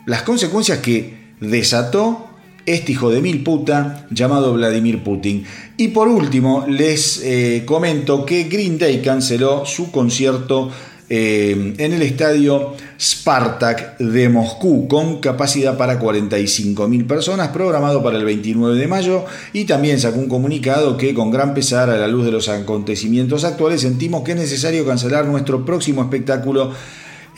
Las 0.06 0.22
consecuencias 0.22 0.78
que 0.78 1.34
desató 1.40 2.27
este 2.74 2.92
hijo 2.92 3.10
de 3.10 3.20
mil 3.22 3.42
puta 3.42 4.06
llamado 4.10 4.52
Vladimir 4.52 5.02
Putin. 5.02 5.44
Y 5.76 5.88
por 5.88 6.08
último, 6.08 6.66
les 6.68 7.22
eh, 7.24 7.62
comento 7.64 8.26
que 8.26 8.44
Green 8.44 8.78
Day 8.78 9.00
canceló 9.00 9.64
su 9.64 9.90
concierto 9.90 10.70
eh, 11.10 11.74
en 11.78 11.92
el 11.94 12.02
estadio 12.02 12.74
Spartak 13.00 13.96
de 13.98 14.28
Moscú, 14.28 14.88
con 14.88 15.20
capacidad 15.20 15.78
para 15.78 15.98
45.000 15.98 17.06
personas, 17.06 17.48
programado 17.48 18.02
para 18.02 18.18
el 18.18 18.26
29 18.26 18.78
de 18.78 18.86
mayo, 18.86 19.24
y 19.54 19.64
también 19.64 19.98
sacó 19.98 20.18
un 20.18 20.28
comunicado 20.28 20.98
que 20.98 21.14
con 21.14 21.30
gran 21.30 21.54
pesar 21.54 21.88
a 21.88 21.96
la 21.96 22.08
luz 22.08 22.26
de 22.26 22.32
los 22.32 22.50
acontecimientos 22.50 23.44
actuales 23.44 23.80
sentimos 23.80 24.22
que 24.22 24.32
es 24.32 24.38
necesario 24.38 24.84
cancelar 24.84 25.24
nuestro 25.24 25.64
próximo 25.64 26.02
espectáculo 26.02 26.72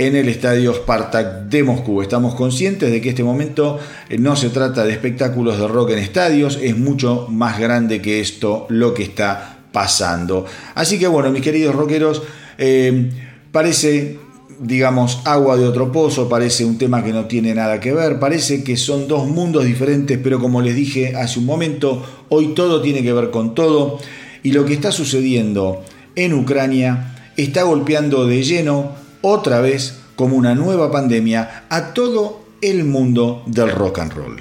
en 0.01 0.17
el 0.17 0.29
estadio 0.29 0.75
Spartak 0.75 1.45
de 1.45 1.63
Moscú. 1.63 2.03
Estamos 2.03 2.35
conscientes 2.35 2.91
de 2.91 3.01
que 3.01 3.11
este 3.11 3.23
momento 3.23 3.79
eh, 4.09 4.19
no 4.19 4.35
se 4.35 4.51
trata 4.51 4.85
de 4.85 4.93
espectáculos 4.93 5.59
de 5.59 5.69
rock 5.69 5.91
en 5.91 5.99
estadios, 5.99 6.59
es 6.63 6.77
mucho 6.77 7.27
más 7.29 7.59
grande 7.59 8.01
que 8.01 8.21
esto 8.21 8.67
lo 8.69 8.95
que 8.95 9.03
está 9.03 9.59
pasando. 9.73 10.47
Así 10.75 10.99
que 10.99 11.07
bueno, 11.07 11.31
mis 11.31 11.43
queridos 11.43 11.75
rockeros, 11.75 12.23
eh, 12.59 13.11
Parece, 13.53 14.17
digamos, 14.61 15.23
agua 15.25 15.57
de 15.57 15.67
otro 15.67 15.91
pozo, 15.91 16.29
parece 16.29 16.65
un 16.65 16.79
tema 16.79 17.03
que 17.03 17.13
no 17.13 17.25
tiene 17.25 17.53
nada 17.53 17.81
que 17.81 17.93
ver, 17.93 18.21
parece 18.21 18.63
que 18.63 18.77
son 18.77 19.09
dos 19.09 19.27
mundos 19.27 19.65
diferentes, 19.65 20.19
pero 20.23 20.39
como 20.39 20.63
les 20.63 20.77
dije 20.77 21.17
hace 21.17 21.41
un 21.41 21.47
momento, 21.47 22.01
hoy 22.29 22.55
todo 22.55 22.81
tiene 22.81 23.03
que 23.03 23.13
ver 23.13 23.31
con 23.31 23.57
todo 23.57 23.99
y 24.45 24.53
lo 24.53 24.65
que 24.65 24.75
está 24.75 24.93
sucediendo 24.93 25.83
en 26.15 26.33
Ucrania 26.33 27.17
está 27.37 27.65
golpeando 27.65 28.25
de 28.27 28.45
lleno 28.45 29.00
otra 29.23 29.61
vez 29.61 29.99
como 30.17 30.37
una 30.37 30.55
nueva 30.55 30.91
pandemia 30.91 31.65
a 31.69 31.93
todo 31.95 32.41
el 32.61 32.85
mundo 32.85 33.43
del 33.47 33.71
rock 33.71 34.01
and 34.01 34.13
roll. 34.13 34.41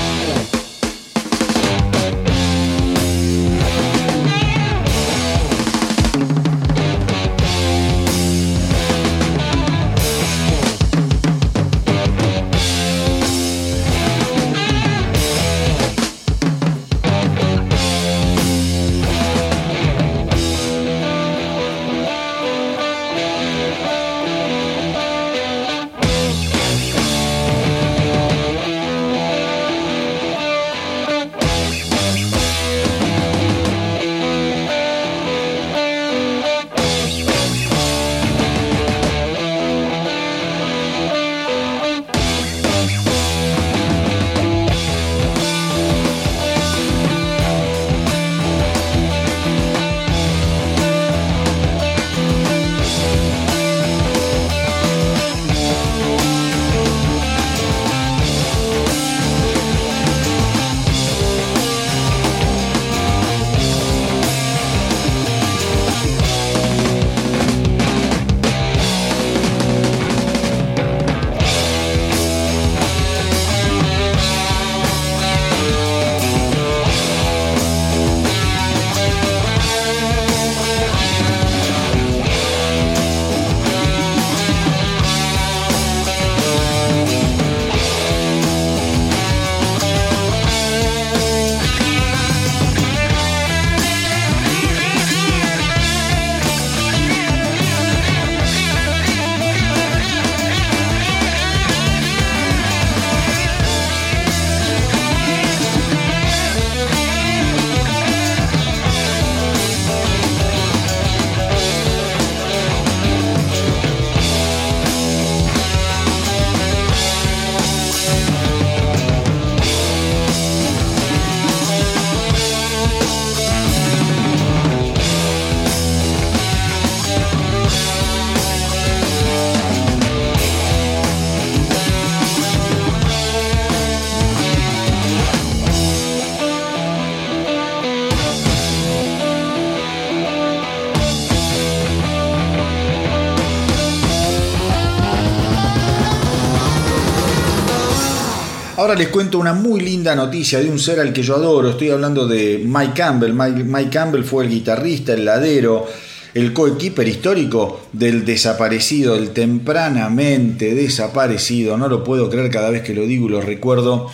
Ahora 148.91 149.03
les 149.03 149.09
cuento 149.09 149.39
una 149.39 149.53
muy 149.53 149.79
linda 149.79 150.13
noticia 150.17 150.59
de 150.59 150.69
un 150.69 150.77
ser 150.77 150.99
al 150.99 151.13
que 151.13 151.23
yo 151.23 151.35
adoro. 151.35 151.69
Estoy 151.69 151.91
hablando 151.91 152.27
de 152.27 152.61
Mike 152.61 152.91
Campbell. 152.93 153.31
Mike, 153.31 153.89
Campbell 153.89 154.25
fue 154.25 154.43
el 154.43 154.49
guitarrista, 154.49 155.13
el 155.13 155.23
ladero, 155.23 155.87
el 156.33 156.51
coequiper 156.51 157.07
histórico 157.07 157.87
del 157.93 158.25
desaparecido, 158.25 159.15
el 159.15 159.29
tempranamente 159.29 160.75
desaparecido. 160.75 161.77
No 161.77 161.87
lo 161.87 162.03
puedo 162.03 162.29
creer 162.29 162.51
cada 162.51 162.69
vez 162.69 162.81
que 162.81 162.93
lo 162.93 163.05
digo 163.05 163.27
y 163.27 163.29
lo 163.29 163.39
recuerdo. 163.39 164.07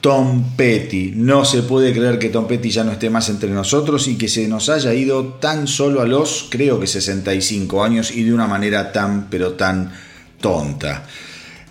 Tom 0.00 0.54
Petty. 0.54 1.10
No 1.16 1.44
se 1.44 1.64
puede 1.64 1.92
creer 1.92 2.20
que 2.20 2.28
Tom 2.28 2.46
Petty 2.46 2.70
ya 2.70 2.84
no 2.84 2.92
esté 2.92 3.10
más 3.10 3.28
entre 3.30 3.50
nosotros 3.50 4.06
y 4.06 4.16
que 4.16 4.28
se 4.28 4.46
nos 4.46 4.68
haya 4.68 4.94
ido 4.94 5.24
tan 5.40 5.66
solo 5.66 6.02
a 6.02 6.06
los, 6.06 6.46
creo 6.50 6.78
que 6.78 6.86
65 6.86 7.82
años 7.82 8.12
y 8.12 8.22
de 8.22 8.32
una 8.32 8.46
manera 8.46 8.92
tan, 8.92 9.28
pero 9.28 9.54
tan 9.54 9.90
tonta. 10.40 11.04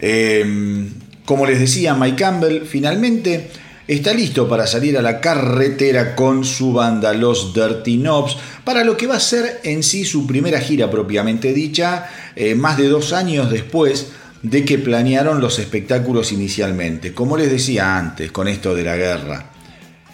Em, 0.02 0.90
como 1.30 1.46
les 1.46 1.60
decía, 1.60 1.94
Mike 1.94 2.16
Campbell 2.16 2.66
finalmente 2.66 3.52
está 3.88 4.16
listo 4.16 4.50
para 4.50 4.66
salir 4.66 4.98
a 4.98 5.04
la 5.04 5.22
carretera 5.22 6.16
con 6.16 6.44
su 6.44 6.74
banda 6.74 7.14
Los 7.14 7.54
Dirty 7.54 8.00
Knobs 8.00 8.36
para 8.64 8.84
lo 8.84 8.98
que 8.98 9.06
va 9.06 9.18
a 9.18 9.20
ser 9.20 9.60
en 9.64 9.84
sí 9.84 10.06
su 10.06 10.26
primera 10.26 10.60
gira 10.60 10.90
propiamente 10.90 11.54
dicha, 11.54 12.10
eh, 12.36 12.56
más 12.56 12.80
de 12.80 12.88
dos 12.88 13.14
años 13.14 13.52
después 13.52 14.08
de 14.42 14.66
que 14.66 14.80
planearon 14.80 15.40
los 15.40 15.60
espectáculos 15.60 16.32
inicialmente. 16.32 17.14
Como 17.14 17.38
les 17.38 17.52
decía 17.52 17.96
antes, 17.96 18.32
con 18.32 18.48
esto 18.48 18.74
de 18.74 18.86
la 18.86 18.96
guerra, 18.96 19.52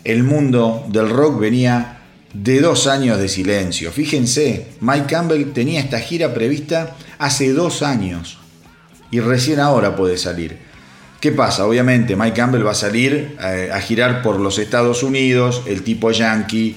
el 0.04 0.24
mundo 0.24 0.86
del 0.90 1.10
rock 1.10 1.40
venía 1.40 2.02
de 2.34 2.60
dos 2.60 2.88
años 2.88 3.20
de 3.20 3.30
silencio. 3.30 3.94
Fíjense, 3.94 4.68
Mike 4.82 5.06
Campbell 5.08 5.54
tenía 5.54 5.80
esta 5.80 6.02
gira 6.02 6.34
prevista 6.34 6.98
hace 7.20 7.54
dos 7.54 7.84
años 7.84 8.38
y 9.12 9.22
recién 9.22 9.62
ahora 9.62 9.96
puede 9.96 10.18
salir. 10.18 10.75
¿Qué 11.26 11.32
pasa? 11.32 11.66
Obviamente 11.66 12.16
Mike 12.16 12.36
Campbell 12.36 12.64
va 12.64 12.74
a 12.74 12.76
salir 12.76 13.36
eh, 13.44 13.72
a 13.74 13.82
girar 13.82 14.22
por 14.22 14.40
los 14.40 14.60
Estados 14.60 15.02
Unidos, 15.02 15.64
el 15.66 15.82
tipo 15.82 16.12
yankee, 16.12 16.76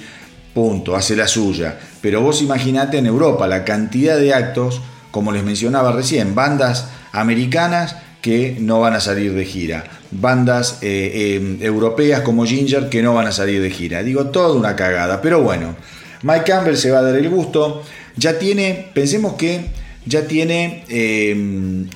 punto, 0.54 0.96
hace 0.96 1.14
la 1.16 1.28
suya. 1.28 1.78
Pero 2.00 2.22
vos 2.22 2.40
imaginate 2.40 2.96
en 2.96 3.04
Europa 3.04 3.46
la 3.46 3.62
cantidad 3.62 4.16
de 4.16 4.32
actos, 4.32 4.80
como 5.10 5.32
les 5.32 5.44
mencionaba 5.44 5.92
recién, 5.92 6.34
bandas 6.34 6.88
americanas 7.12 7.96
que 8.22 8.56
no 8.58 8.80
van 8.80 8.94
a 8.94 9.00
salir 9.00 9.34
de 9.34 9.44
gira, 9.44 9.84
bandas 10.12 10.78
eh, 10.80 11.12
eh, 11.14 11.58
europeas 11.60 12.22
como 12.22 12.46
Ginger 12.46 12.88
que 12.88 13.02
no 13.02 13.12
van 13.12 13.26
a 13.26 13.32
salir 13.32 13.60
de 13.60 13.68
gira. 13.68 14.02
Digo, 14.02 14.28
toda 14.28 14.54
una 14.54 14.74
cagada, 14.74 15.20
pero 15.20 15.42
bueno, 15.42 15.76
Mike 16.22 16.44
Campbell 16.46 16.78
se 16.78 16.90
va 16.90 17.00
a 17.00 17.02
dar 17.02 17.16
el 17.16 17.28
gusto, 17.28 17.82
ya 18.16 18.38
tiene, 18.38 18.88
pensemos 18.94 19.34
que 19.34 19.66
ya 20.06 20.26
tiene 20.26 20.84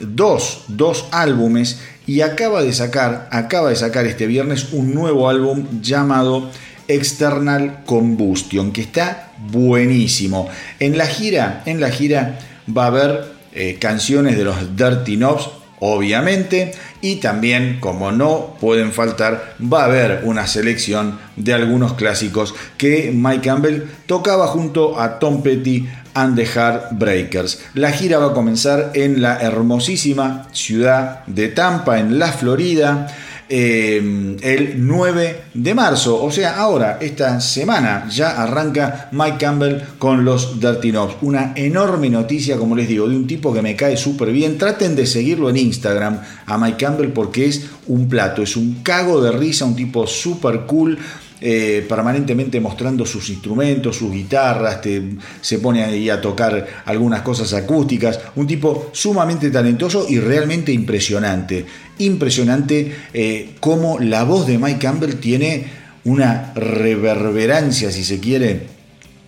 dos, 0.02 0.64
dos 0.68 1.06
álbumes 1.12 1.78
y 2.06 2.20
acaba 2.20 2.62
de 2.62 2.72
sacar, 2.72 3.28
acaba 3.30 3.70
de 3.70 3.76
sacar 3.76 4.06
este 4.06 4.26
viernes 4.26 4.72
un 4.72 4.94
nuevo 4.94 5.28
álbum 5.28 5.80
llamado 5.80 6.50
External 6.88 7.84
Combustion, 7.86 8.72
que 8.72 8.82
está 8.82 9.32
buenísimo. 9.50 10.48
En 10.80 10.98
la 10.98 11.06
gira, 11.06 11.62
en 11.66 11.80
la 11.80 11.90
gira 11.90 12.38
va 12.74 12.84
a 12.84 12.88
haber 12.88 13.32
eh, 13.52 13.76
canciones 13.78 14.36
de 14.36 14.44
los 14.44 14.76
Dirty 14.76 15.16
Knobs, 15.16 15.48
obviamente, 15.84 16.72
y 17.00 17.16
también, 17.16 17.78
como 17.80 18.12
no 18.12 18.56
pueden 18.60 18.92
faltar, 18.92 19.56
va 19.60 19.82
a 19.82 19.86
haber 19.86 20.20
una 20.22 20.46
selección 20.46 21.18
de 21.34 21.54
algunos 21.54 21.94
clásicos 21.94 22.54
que 22.78 23.10
Mike 23.12 23.48
Campbell 23.48 23.88
tocaba 24.06 24.46
junto 24.46 25.00
a 25.00 25.18
Tom 25.18 25.42
Petty 25.42 25.88
and 26.14 26.36
the 26.36 26.46
Heartbreakers. 26.46 27.64
La 27.74 27.90
gira 27.90 28.18
va 28.18 28.26
a 28.26 28.32
comenzar 28.32 28.92
en 28.94 29.22
la 29.22 29.40
hermosísima 29.40 30.46
ciudad 30.52 31.26
de 31.26 31.48
Tampa, 31.48 31.98
en 31.98 32.20
la 32.20 32.30
Florida. 32.30 33.08
Em, 33.54 34.38
el 34.40 34.76
9 34.78 35.42
de 35.52 35.74
marzo. 35.74 36.24
O 36.24 36.30
sea, 36.30 36.56
ahora, 36.56 36.96
esta 37.02 37.38
semana, 37.38 38.08
ya 38.08 38.42
arranca 38.42 39.10
Mike 39.12 39.36
Campbell 39.36 39.82
con 39.98 40.24
los 40.24 40.58
Dirty 40.58 40.90
Knobs. 40.90 41.16
Una 41.20 41.52
enorme 41.54 42.08
noticia, 42.08 42.56
como 42.56 42.74
les 42.74 42.88
digo, 42.88 43.06
de 43.06 43.14
un 43.14 43.26
tipo 43.26 43.52
que 43.52 43.60
me 43.60 43.76
cae 43.76 43.98
súper 43.98 44.32
bien. 44.32 44.56
Traten 44.56 44.96
de 44.96 45.04
seguirlo 45.04 45.50
en 45.50 45.58
Instagram 45.58 46.18
a 46.46 46.56
Mike 46.56 46.82
Campbell 46.82 47.10
porque 47.10 47.44
es 47.44 47.66
un 47.88 48.08
plato, 48.08 48.40
es 48.40 48.56
un 48.56 48.82
cago 48.82 49.20
de 49.20 49.32
risa, 49.32 49.66
un 49.66 49.76
tipo 49.76 50.06
súper 50.06 50.60
cool. 50.60 50.98
Eh, 51.44 51.84
permanentemente 51.88 52.60
mostrando 52.60 53.04
sus 53.04 53.28
instrumentos, 53.28 53.96
sus 53.96 54.12
guitarras, 54.12 54.78
se 55.40 55.58
pone 55.58 55.82
ahí 55.82 56.08
a 56.08 56.20
tocar 56.20 56.84
algunas 56.84 57.22
cosas 57.22 57.52
acústicas, 57.52 58.20
un 58.36 58.46
tipo 58.46 58.90
sumamente 58.92 59.50
talentoso 59.50 60.06
y 60.08 60.20
realmente 60.20 60.70
impresionante. 60.70 61.66
Impresionante 61.98 62.94
eh, 63.12 63.56
cómo 63.58 63.98
la 63.98 64.22
voz 64.22 64.46
de 64.46 64.56
Mike 64.56 64.78
Campbell 64.78 65.16
tiene 65.16 65.66
una 66.04 66.52
reverberancia, 66.54 67.90
si 67.90 68.04
se 68.04 68.20
quiere, 68.20 68.68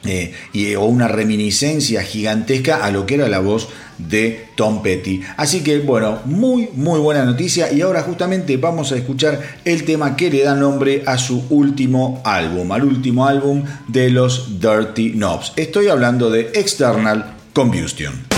eh, 0.05 0.33
y, 0.53 0.75
o 0.75 0.85
una 0.85 1.09
reminiscencia 1.09 2.03
gigantesca 2.03 2.85
a 2.85 2.91
lo 2.91 3.07
que 3.07 3.15
era 3.15 3.29
la 3.29 3.41
voz 3.41 3.69
de 3.99 4.47
Tom 4.57 4.83
Petty. 4.83 5.23
Así 5.37 5.63
que 5.63 5.79
bueno, 5.79 6.21
muy 6.25 6.69
muy 6.75 6.99
buena 7.01 7.25
noticia 7.25 7.73
y 7.73 7.81
ahora 7.81 8.03
justamente 8.03 8.57
vamos 8.57 8.93
a 8.93 8.97
escuchar 8.97 9.41
el 9.65 9.85
tema 9.85 10.17
que 10.17 10.31
le 10.31 10.43
da 10.43 10.55
nombre 10.55 11.03
a 11.07 11.17
su 11.19 11.45
último 11.51 12.21
álbum, 12.25 12.73
al 12.73 12.85
último 12.85 13.27
álbum 13.27 13.65
de 13.89 14.11
los 14.11 14.61
Dirty 14.61 15.13
Knobs. 15.13 15.53
Estoy 15.57 15.89
hablando 15.89 16.31
de 16.31 16.51
External 16.55 17.35
Combustion. 17.53 18.34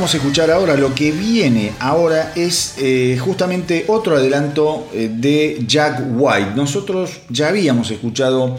Vamos 0.00 0.14
a 0.14 0.16
escuchar 0.16 0.50
ahora, 0.50 0.76
lo 0.76 0.94
que 0.94 1.12
viene 1.12 1.72
ahora 1.78 2.32
es 2.34 2.76
eh, 2.78 3.18
justamente 3.20 3.84
otro 3.88 4.16
adelanto 4.16 4.88
eh, 4.94 5.10
de 5.14 5.62
Jack 5.66 6.02
White. 6.14 6.52
Nosotros 6.56 7.20
ya 7.28 7.48
habíamos 7.48 7.90
escuchado 7.90 8.56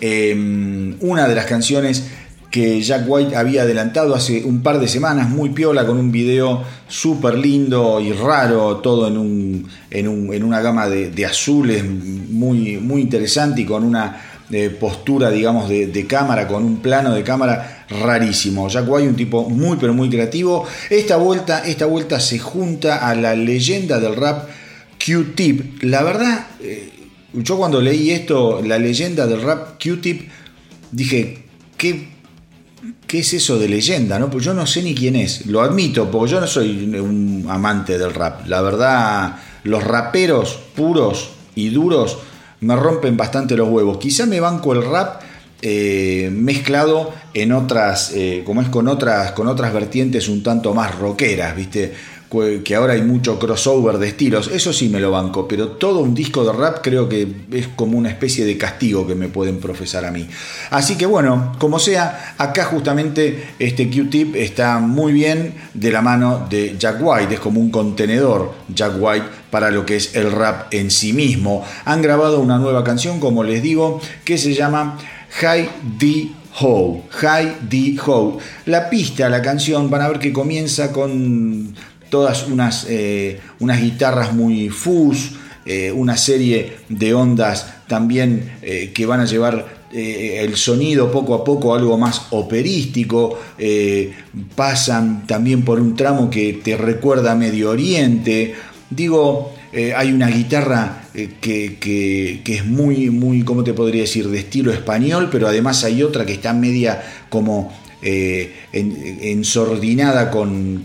em, 0.00 0.96
una 1.00 1.28
de 1.28 1.34
las 1.34 1.44
canciones 1.44 2.04
que 2.50 2.80
Jack 2.80 3.04
White 3.06 3.36
había 3.36 3.64
adelantado 3.64 4.14
hace 4.14 4.42
un 4.46 4.62
par 4.62 4.80
de 4.80 4.88
semanas, 4.88 5.28
muy 5.28 5.50
piola, 5.50 5.84
con 5.84 5.98
un 5.98 6.10
video 6.10 6.64
súper 6.88 7.34
lindo 7.34 8.00
y 8.00 8.12
raro, 8.12 8.78
todo 8.78 9.08
en, 9.08 9.18
un, 9.18 9.68
en, 9.90 10.42
una 10.42 10.62
gama 10.62 10.88
de, 10.88 11.26
azules 11.26 11.84
muy, 11.84 12.78
muy 12.78 13.02
interesante 13.02 13.60
y 13.60 13.66
con 13.66 13.84
una 13.84 14.22
eh, 14.50 14.70
postura, 14.70 15.30
digamos, 15.30 15.68
de, 15.68 16.06
cámara, 16.06 16.48
con 16.48 16.64
un 16.64 16.78
plano 16.78 17.12
de 17.12 17.22
cámara 17.22 17.77
rarísimo. 17.90 18.68
Jack 18.68 18.84
White, 18.88 19.08
un 19.08 19.16
tipo 19.16 19.48
muy 19.48 19.76
pero 19.78 19.94
muy 19.94 20.08
creativo. 20.08 20.66
Esta 20.90 21.16
vuelta, 21.16 21.66
esta 21.66 21.86
vuelta 21.86 22.20
se 22.20 22.38
junta 22.38 23.08
a 23.08 23.14
la 23.14 23.34
leyenda 23.34 23.98
del 23.98 24.16
rap 24.16 24.48
Q-Tip. 25.04 25.82
La 25.82 26.02
verdad, 26.02 26.46
eh, 26.60 26.90
yo 27.32 27.56
cuando 27.56 27.80
leí 27.80 28.10
esto, 28.10 28.60
la 28.62 28.78
leyenda 28.78 29.26
del 29.26 29.42
rap 29.42 29.82
Q-Tip, 29.82 30.28
dije, 30.90 31.44
¿qué, 31.76 32.08
¿qué 33.06 33.18
es 33.20 33.32
eso 33.32 33.58
de 33.58 33.68
leyenda? 33.68 34.18
¿no? 34.18 34.30
Pues 34.30 34.44
yo 34.44 34.54
no 34.54 34.66
sé 34.66 34.82
ni 34.82 34.94
quién 34.94 35.16
es, 35.16 35.46
lo 35.46 35.62
admito, 35.62 36.10
porque 36.10 36.32
yo 36.32 36.40
no 36.40 36.46
soy 36.46 36.84
un 36.98 37.46
amante 37.48 37.98
del 37.98 38.14
rap. 38.14 38.46
La 38.46 38.60
verdad, 38.60 39.36
los 39.64 39.82
raperos 39.84 40.58
puros 40.74 41.30
y 41.54 41.70
duros 41.70 42.18
me 42.60 42.76
rompen 42.76 43.16
bastante 43.16 43.56
los 43.56 43.68
huevos. 43.68 43.98
Quizá 43.98 44.26
me 44.26 44.40
banco 44.40 44.72
el 44.72 44.84
rap 44.84 45.22
eh, 45.62 46.30
mezclado 46.32 47.12
en 47.34 47.52
otras, 47.52 48.12
eh, 48.14 48.42
como 48.44 48.62
es 48.62 48.68
con 48.68 48.88
otras, 48.88 49.32
con 49.32 49.48
otras 49.48 49.72
vertientes 49.72 50.28
un 50.28 50.42
tanto 50.42 50.74
más 50.74 50.98
rockeras, 50.98 51.56
¿viste? 51.56 51.92
que 52.62 52.74
ahora 52.74 52.92
hay 52.92 53.00
mucho 53.00 53.38
crossover 53.38 53.96
de 53.96 54.08
estilos, 54.08 54.50
eso 54.52 54.72
sí 54.72 54.90
me 54.90 55.00
lo 55.00 55.10
banco, 55.10 55.48
pero 55.48 55.68
todo 55.68 56.00
un 56.00 56.14
disco 56.14 56.44
de 56.44 56.52
rap 56.52 56.80
creo 56.82 57.08
que 57.08 57.26
es 57.50 57.68
como 57.68 57.96
una 57.96 58.10
especie 58.10 58.44
de 58.44 58.58
castigo 58.58 59.06
que 59.06 59.14
me 59.14 59.28
pueden 59.28 59.58
profesar 59.60 60.04
a 60.04 60.10
mí. 60.10 60.28
Así 60.70 60.96
que 60.96 61.06
bueno, 61.06 61.54
como 61.58 61.78
sea, 61.78 62.34
acá 62.36 62.66
justamente 62.66 63.54
este 63.58 63.88
Q-Tip 63.88 64.36
está 64.36 64.78
muy 64.78 65.12
bien 65.12 65.54
de 65.72 65.90
la 65.90 66.02
mano 66.02 66.46
de 66.50 66.76
Jack 66.78 66.98
White, 67.00 67.34
es 67.34 67.40
como 67.40 67.60
un 67.60 67.70
contenedor 67.70 68.52
Jack 68.74 68.92
White 69.00 69.26
para 69.50 69.70
lo 69.70 69.86
que 69.86 69.96
es 69.96 70.14
el 70.14 70.30
rap 70.30 70.72
en 70.74 70.90
sí 70.90 71.14
mismo. 71.14 71.64
Han 71.86 72.02
grabado 72.02 72.40
una 72.40 72.58
nueva 72.58 72.84
canción, 72.84 73.20
como 73.20 73.42
les 73.42 73.62
digo, 73.62 74.02
que 74.24 74.36
se 74.36 74.52
llama 74.52 74.98
High 75.30 75.68
D 75.98 76.32
Ho, 76.60 77.04
High 77.10 77.56
D 77.68 77.96
Ho. 78.06 78.38
La 78.66 78.90
pista, 78.90 79.28
la 79.28 79.42
canción, 79.42 79.90
van 79.90 80.02
a 80.02 80.08
ver 80.08 80.18
que 80.18 80.32
comienza 80.32 80.92
con 80.92 81.74
todas 82.10 82.46
unas, 82.48 82.86
eh, 82.88 83.40
unas 83.60 83.80
guitarras 83.80 84.34
muy 84.34 84.68
fuzz, 84.68 85.32
eh, 85.66 85.92
una 85.92 86.16
serie 86.16 86.78
de 86.88 87.14
ondas 87.14 87.74
también 87.86 88.52
eh, 88.62 88.92
que 88.94 89.06
van 89.06 89.20
a 89.20 89.24
llevar 89.24 89.78
el 89.90 90.54
sonido 90.56 91.10
poco 91.10 91.34
a 91.34 91.42
poco 91.42 91.74
algo 91.74 91.96
más 91.96 92.26
operístico, 92.28 93.40
pasan 94.54 95.26
también 95.26 95.64
por 95.64 95.80
un 95.80 95.96
tramo 95.96 96.28
que 96.28 96.60
te 96.62 96.76
recuerda 96.76 97.32
a 97.32 97.34
Medio 97.34 97.70
Oriente. 97.70 98.54
Digo, 98.90 99.54
hay 99.96 100.12
una 100.12 100.28
guitarra 100.28 100.97
que, 101.12 102.42
es 102.44 102.64
muy, 102.66 103.10
muy, 103.10 103.42
¿cómo 103.42 103.64
te 103.64 103.72
podría 103.72 104.02
decir?, 104.02 104.28
de 104.28 104.38
estilo 104.38 104.72
español, 104.72 105.28
pero 105.30 105.48
además 105.48 105.84
hay 105.84 106.02
otra 106.02 106.24
que 106.26 106.32
está 106.32 106.52
media 106.52 107.02
como 107.28 107.72
eh, 108.00 108.54
ensordinada 108.72 110.30
con, 110.30 110.84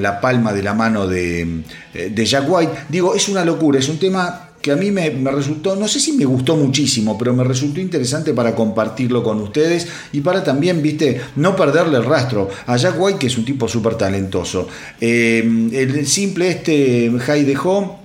la 0.00 0.20
palma 0.20 0.52
de 0.52 0.62
la 0.62 0.74
mano 0.74 1.06
de, 1.06 1.62
eh, 1.94 2.10
de, 2.12 2.26
Jack 2.26 2.44
White. 2.48 2.72
Digo, 2.88 3.14
es 3.14 3.28
una 3.28 3.44
locura, 3.44 3.78
es 3.78 3.88
un 3.88 3.98
tema 3.98 4.48
que 4.60 4.70
a 4.70 4.76
mí 4.76 4.90
me, 4.90 5.10
resultó, 5.10 5.74
no 5.74 5.88
sé 5.88 5.98
si 5.98 6.12
me 6.12 6.24
gustó 6.24 6.56
muchísimo, 6.56 7.18
pero 7.18 7.34
me 7.34 7.42
resultó 7.42 7.80
interesante 7.80 8.32
para 8.32 8.54
compartirlo 8.54 9.22
con 9.22 9.40
ustedes 9.40 9.88
y 10.12 10.20
para 10.20 10.42
también, 10.44 10.80
viste, 10.80 11.20
no 11.36 11.56
perderle 11.56 11.98
el 11.98 12.04
rastro 12.04 12.48
a 12.66 12.76
Jack 12.76 12.94
White, 12.98 13.18
que 13.18 13.26
es 13.26 13.36
un 13.36 13.44
tipo 13.44 13.68
súper 13.68 13.96
talentoso. 13.96 14.68
Eh, 15.00 15.68
el 15.72 16.06
simple 16.06 16.48
este 16.48 17.10
High 17.10 17.44
de 17.44 17.56
Home 17.58 18.01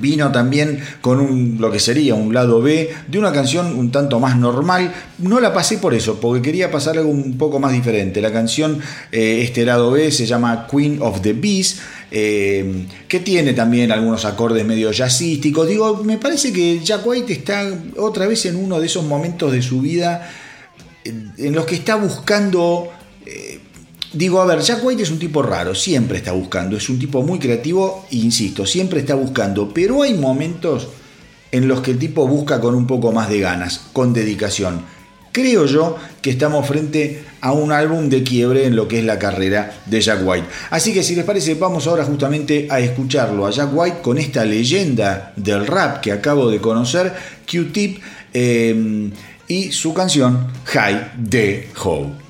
Vino 0.00 0.30
también 0.32 0.80
con 1.00 1.56
lo 1.58 1.70
que 1.70 1.78
sería 1.78 2.14
un 2.14 2.32
lado 2.32 2.60
B 2.60 2.90
de 3.08 3.18
una 3.18 3.32
canción 3.32 3.78
un 3.78 3.90
tanto 3.90 4.20
más 4.20 4.36
normal. 4.36 4.92
No 5.18 5.40
la 5.40 5.52
pasé 5.52 5.78
por 5.78 5.94
eso, 5.94 6.20
porque 6.20 6.42
quería 6.42 6.70
pasar 6.70 6.98
algo 6.98 7.10
un 7.10 7.36
poco 7.38 7.58
más 7.58 7.72
diferente. 7.72 8.20
La 8.20 8.32
canción, 8.32 8.80
eh, 9.12 9.40
este 9.42 9.64
lado 9.64 9.90
B, 9.90 10.10
se 10.10 10.26
llama 10.26 10.66
Queen 10.70 10.98
of 11.00 11.20
the 11.20 11.32
Beast, 11.32 11.78
eh, 12.10 12.86
que 13.08 13.20
tiene 13.20 13.52
también 13.52 13.92
algunos 13.92 14.24
acordes 14.24 14.64
medio 14.64 14.92
jazzísticos. 14.92 15.68
Digo, 15.68 16.02
me 16.04 16.18
parece 16.18 16.52
que 16.52 16.80
Jack 16.82 17.06
White 17.06 17.32
está 17.32 17.66
otra 17.96 18.26
vez 18.26 18.46
en 18.46 18.56
uno 18.56 18.80
de 18.80 18.86
esos 18.86 19.04
momentos 19.04 19.52
de 19.52 19.62
su 19.62 19.80
vida 19.80 20.30
en 21.04 21.54
los 21.54 21.66
que 21.66 21.74
está 21.74 21.96
buscando 21.96 22.88
digo, 24.14 24.40
a 24.40 24.46
ver, 24.46 24.60
Jack 24.60 24.84
White 24.84 25.02
es 25.02 25.10
un 25.10 25.18
tipo 25.18 25.42
raro, 25.42 25.74
siempre 25.74 26.18
está 26.18 26.32
buscando, 26.32 26.76
es 26.76 26.88
un 26.88 26.98
tipo 26.98 27.22
muy 27.22 27.38
creativo, 27.38 28.06
insisto, 28.10 28.64
siempre 28.64 29.00
está 29.00 29.14
buscando, 29.14 29.72
pero 29.72 30.02
hay 30.02 30.14
momentos 30.14 30.88
en 31.52 31.68
los 31.68 31.80
que 31.80 31.92
el 31.92 31.98
tipo 31.98 32.26
busca 32.26 32.60
con 32.60 32.74
un 32.74 32.86
poco 32.86 33.12
más 33.12 33.28
de 33.28 33.40
ganas, 33.40 33.80
con 33.92 34.12
dedicación. 34.12 34.82
Creo 35.30 35.66
yo 35.66 35.96
que 36.22 36.30
estamos 36.30 36.66
frente 36.66 37.24
a 37.40 37.52
un 37.52 37.72
álbum 37.72 38.08
de 38.08 38.22
quiebre 38.22 38.66
en 38.66 38.76
lo 38.76 38.86
que 38.86 39.00
es 39.00 39.04
la 39.04 39.18
carrera 39.18 39.82
de 39.86 40.00
Jack 40.00 40.20
White. 40.24 40.46
Así 40.70 40.94
que 40.94 41.02
si 41.02 41.16
les 41.16 41.24
parece, 41.24 41.54
vamos 41.54 41.86
ahora 41.86 42.04
justamente 42.04 42.68
a 42.70 42.78
escucharlo 42.78 43.46
a 43.46 43.50
Jack 43.50 43.70
White 43.72 43.98
con 44.00 44.18
esta 44.18 44.44
leyenda 44.44 45.32
del 45.36 45.66
rap 45.66 46.00
que 46.00 46.12
acabo 46.12 46.48
de 46.50 46.60
conocer, 46.60 47.12
Q-Tip, 47.50 48.00
eh, 48.32 49.10
y 49.48 49.72
su 49.72 49.92
canción 49.92 50.46
High 50.64 51.12
de 51.16 51.68
Hope. 51.82 52.23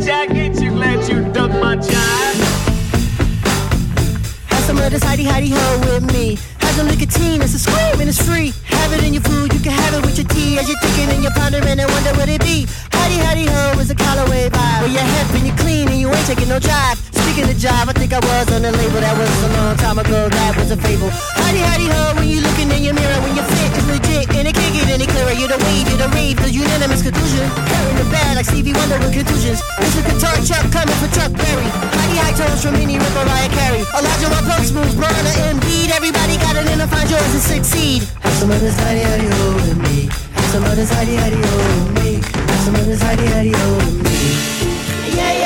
jack, 0.00 0.28
you 0.30 0.70
glad 0.70 1.08
you 1.08 1.22
dug 1.32 1.50
my 1.60 1.76
jive? 1.76 2.38
Have 4.46 4.64
some 4.64 4.78
of 4.78 4.90
this 4.90 5.04
hidey 5.04 5.24
hidey 5.24 5.50
ho 5.50 5.78
with 5.80 6.12
me. 6.12 6.38
Have 6.60 6.74
some 6.74 6.86
nicotine, 6.86 7.42
it's 7.42 7.54
a 7.54 7.58
scream 7.58 8.00
and 8.00 8.08
it's 8.08 8.20
free. 8.20 8.52
Have 8.64 8.92
it 8.92 9.04
in 9.04 9.14
your 9.14 9.22
food, 9.22 9.52
you 9.52 9.60
can 9.60 9.72
have 9.72 9.94
it 9.94 10.04
with 10.04 10.18
your 10.18 10.26
tea. 10.28 10.58
As 10.58 10.68
you're 10.68 10.78
thinking 10.80 11.08
and 11.14 11.22
you're 11.22 11.32
pondering 11.32 11.78
and 11.78 11.90
wonder 11.90 12.12
what 12.14 12.28
it 12.28 12.40
be. 12.40 12.66
Hidey 12.90 13.18
hidey 13.18 13.48
ho 13.48 13.78
is 13.80 13.90
a 13.90 13.94
colorway 13.94 14.50
vibe. 14.50 14.80
Where 14.82 14.90
you're 14.90 15.02
hip 15.02 15.34
and 15.34 15.46
you're 15.46 15.56
clean 15.56 15.88
and 15.88 15.98
you 16.00 16.08
ain't 16.12 16.26
taking 16.26 16.48
no 16.48 16.58
drive. 16.58 17.15
Speaking 17.26 17.50
of 17.50 17.58
job, 17.58 17.90
I 17.90 17.94
think 17.98 18.14
I 18.14 18.22
was 18.22 18.46
on 18.54 18.62
a 18.62 18.70
label 18.70 19.02
that 19.02 19.18
was 19.18 19.26
a 19.42 19.50
long 19.58 19.74
time 19.82 19.98
ago. 19.98 20.30
That 20.30 20.54
was 20.54 20.70
a 20.70 20.78
fable. 20.78 21.10
Howdy, 21.10 21.58
howdy, 21.58 21.90
ho, 21.90 22.14
when 22.14 22.30
you 22.30 22.38
looking 22.38 22.70
in 22.70 22.86
your 22.86 22.94
mirror, 22.94 23.18
when 23.26 23.34
your 23.34 23.42
fit 23.50 23.74
is 23.74 23.86
legit, 23.90 24.30
and 24.30 24.46
it 24.46 24.54
can't 24.54 24.70
get 24.70 24.86
any 24.94 25.10
clearer. 25.10 25.34
You're 25.34 25.50
the 25.50 25.58
wave, 25.66 25.90
you're 25.90 25.98
the 25.98 26.06
rave, 26.14 26.38
the 26.38 26.54
unanimous 26.54 27.02
conclusion. 27.02 27.50
Carrying 27.66 27.98
the 27.98 28.06
bag 28.14 28.38
like 28.38 28.46
Stevie 28.46 28.78
Wonder 28.78 29.02
with 29.02 29.10
contusions. 29.10 29.58
is 29.58 29.94
Guitar 30.06 30.38
Chuck 30.46 30.64
coming 30.70 30.94
for 31.02 31.10
Chuck 31.10 31.34
Berry. 31.34 31.66
Mighty 31.98 32.16
high 32.22 32.30
tones 32.38 32.62
from 32.62 32.78
Minnie 32.78 33.02
Ripper, 33.02 33.26
Mariah 33.26 33.50
Carey. 33.50 33.82
Elijah, 33.90 34.30
my 34.30 34.42
post 34.46 34.70
moves, 34.70 34.94
Brianna, 34.94 35.34
Indeed, 35.50 35.90
Everybody 35.90 36.38
gotta 36.38 36.62
find 36.86 37.10
yours 37.10 37.34
and 37.34 37.42
succeed. 37.42 38.06
Have 38.22 38.34
some 38.38 38.50
of 38.54 38.60
this 38.60 38.78
howdy, 38.78 39.02
howdy, 39.02 39.26
ho, 39.26 39.54
with 39.66 39.78
me. 39.82 40.06
Have 40.06 40.48
some 40.54 40.62
of 40.62 40.76
this 40.78 40.90
howdy, 40.94 41.16
howdy, 41.16 41.42
ho, 41.42 41.58
with 41.74 41.90
me. 41.98 42.22
Have 42.22 42.60
some 42.62 42.74
of 42.74 42.86
this 42.86 43.02
howdy, 43.02 43.26
howdy, 43.26 43.50
ho, 43.50 43.74
with 43.76 43.98
me. 44.06 45.16
Yeah, 45.16 45.32
yeah. 45.32 45.45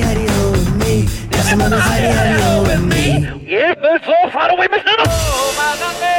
hari 0.00 0.24
hari 0.24 0.26
ho 0.26 0.50
with 0.50 0.74
me. 0.76 1.02
There's 1.30 1.48
some 1.48 1.60
others 1.60 1.80
hari 1.80 2.40
ho 2.42 2.62
with 2.62 2.82
me. 2.82 3.22
Yeah, 3.46 3.74
there's 3.74 4.02
so 4.02 4.30
far 4.30 4.50
away, 4.50 4.66
Mr. 4.66 4.94
Oh, 4.98 5.54
my 5.56 5.78
God. 5.78 6.13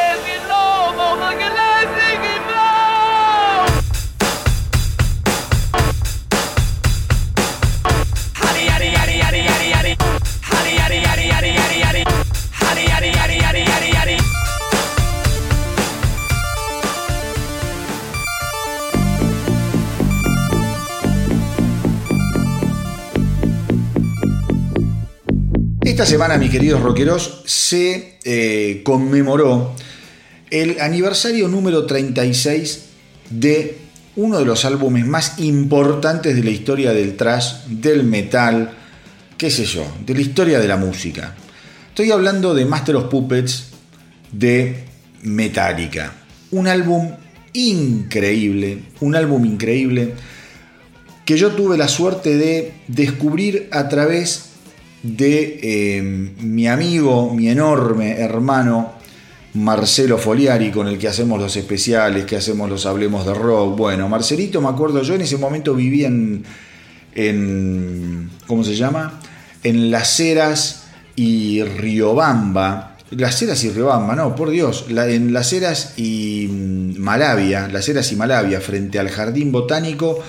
Esta 25.95 26.05
semana, 26.05 26.37
mis 26.37 26.51
queridos 26.51 26.81
rockeros, 26.81 27.41
se 27.45 28.17
eh, 28.25 28.81
conmemoró 28.83 29.73
el 30.51 30.81
aniversario 30.81 31.47
número 31.47 31.85
36 31.85 32.81
de 33.29 33.77
uno 34.17 34.39
de 34.39 34.43
los 34.43 34.65
álbumes 34.65 35.05
más 35.05 35.39
importantes 35.39 36.35
de 36.35 36.43
la 36.43 36.49
historia 36.49 36.91
del 36.91 37.15
trash, 37.15 37.63
del 37.67 38.03
metal, 38.03 38.71
qué 39.37 39.49
sé 39.49 39.63
yo, 39.63 39.85
de 40.05 40.15
la 40.15 40.19
historia 40.19 40.59
de 40.59 40.67
la 40.67 40.75
música. 40.75 41.33
Estoy 41.87 42.11
hablando 42.11 42.53
de 42.53 42.65
Master 42.65 42.97
of 42.97 43.05
Puppets 43.05 43.67
de 44.33 44.83
Metallica. 45.21 46.11
Un 46.51 46.67
álbum 46.67 47.11
increíble, 47.53 48.79
un 48.99 49.15
álbum 49.15 49.45
increíble 49.45 50.13
que 51.23 51.37
yo 51.37 51.51
tuve 51.51 51.77
la 51.77 51.87
suerte 51.87 52.35
de 52.35 52.73
descubrir 52.89 53.69
a 53.71 53.87
través 53.87 54.55
de 55.06 55.60
eh, 55.62 56.01
mi 56.01 56.68
amigo, 56.68 57.34
mi 57.34 57.49
enorme 57.49 58.20
hermano 58.20 58.93
Marcelo 59.53 60.18
Foliari, 60.18 60.72
con 60.72 60.88
el 60.88 60.97
que 60.97 61.08
hacemos 61.08 61.39
los 61.39 61.56
especiales, 61.56 62.26
que 62.26 62.36
hacemos 62.36 62.70
los 62.70 62.86
Hablemos 62.86 63.26
de 63.26 63.34
Rock. 63.34 63.78
Bueno, 63.78 64.10
Marcelito, 64.10 64.62
me 64.62 64.70
acuerdo, 64.70 65.01
yo 65.03 65.14
en 65.14 65.22
ese 65.22 65.38
momento 65.38 65.76
vivía 65.76 66.08
en, 66.08 66.43
en 67.14 68.30
¿cómo 68.47 68.64
se 68.64 68.76
llama? 68.76 69.22
En 69.64 69.91
Las 69.91 70.20
Heras 70.20 70.88
y 71.16 71.64
Riobamba. 71.64 72.97
Las 73.12 73.41
Heras 73.41 73.64
y 73.64 73.70
Riobamba, 73.70 74.16
no, 74.16 74.36
por 74.36 74.49
Dios, 74.49 74.88
en 74.89 75.32
Las 75.32 75.53
Heras 75.53 75.93
y 75.97 76.47
mm, 76.49 76.99
Malavia, 76.99 77.68
Las 77.68 77.88
Heras 77.88 78.12
y 78.12 78.16
Malavia, 78.16 78.60
frente 78.60 78.99
al 78.99 79.10
Jardín 79.10 79.51
Botánico. 79.51 80.20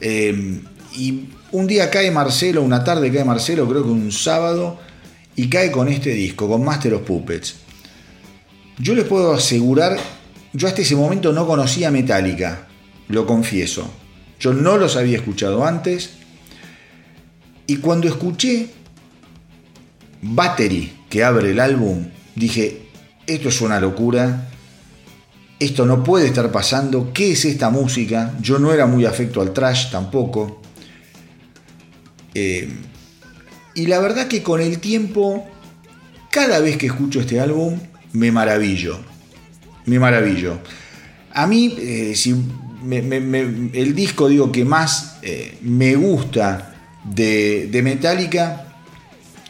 Eh, 0.00 0.60
y 0.96 1.28
un 1.52 1.66
día 1.66 1.90
cae 1.90 2.10
Marcelo, 2.10 2.62
una 2.62 2.84
tarde 2.84 3.12
cae 3.12 3.24
Marcelo, 3.24 3.68
creo 3.68 3.82
que 3.82 3.90
un 3.90 4.12
sábado, 4.12 4.78
y 5.36 5.48
cae 5.48 5.70
con 5.70 5.88
este 5.88 6.10
disco, 6.10 6.48
con 6.48 6.64
Master 6.64 6.94
of 6.94 7.02
Puppets. 7.02 7.56
Yo 8.78 8.94
les 8.94 9.04
puedo 9.04 9.32
asegurar, 9.32 9.98
yo 10.52 10.68
hasta 10.68 10.82
ese 10.82 10.96
momento 10.96 11.32
no 11.32 11.46
conocía 11.46 11.90
Metallica, 11.90 12.66
lo 13.08 13.26
confieso. 13.26 13.90
Yo 14.38 14.54
no 14.54 14.78
los 14.78 14.96
había 14.96 15.18
escuchado 15.18 15.66
antes. 15.66 16.10
Y 17.66 17.76
cuando 17.76 18.08
escuché 18.08 18.70
Battery, 20.22 20.92
que 21.08 21.24
abre 21.24 21.50
el 21.50 21.60
álbum, 21.60 22.06
dije, 22.34 22.88
esto 23.26 23.48
es 23.48 23.60
una 23.60 23.78
locura, 23.80 24.48
esto 25.58 25.84
no 25.84 26.02
puede 26.02 26.26
estar 26.26 26.50
pasando, 26.50 27.12
¿qué 27.12 27.32
es 27.32 27.44
esta 27.44 27.68
música? 27.68 28.34
Yo 28.40 28.58
no 28.58 28.72
era 28.72 28.86
muy 28.86 29.04
afecto 29.04 29.42
al 29.42 29.52
trash 29.52 29.90
tampoco. 29.90 30.59
Eh, 32.34 32.68
y 33.74 33.86
la 33.86 34.00
verdad 34.00 34.28
que 34.28 34.42
con 34.42 34.60
el 34.60 34.78
tiempo, 34.78 35.46
cada 36.30 36.60
vez 36.60 36.76
que 36.76 36.86
escucho 36.86 37.20
este 37.20 37.40
álbum, 37.40 37.78
me 38.12 38.32
maravillo. 38.32 38.98
Me 39.86 39.98
maravillo. 39.98 40.58
A 41.32 41.46
mí, 41.46 41.76
eh, 41.78 42.12
si 42.14 42.34
el 43.72 43.94
disco 43.94 44.28
digo 44.28 44.50
que 44.50 44.64
más 44.64 45.18
eh, 45.22 45.58
me 45.62 45.94
gusta 45.94 46.74
de, 47.04 47.68
de, 47.70 47.82
Metallica 47.82 48.66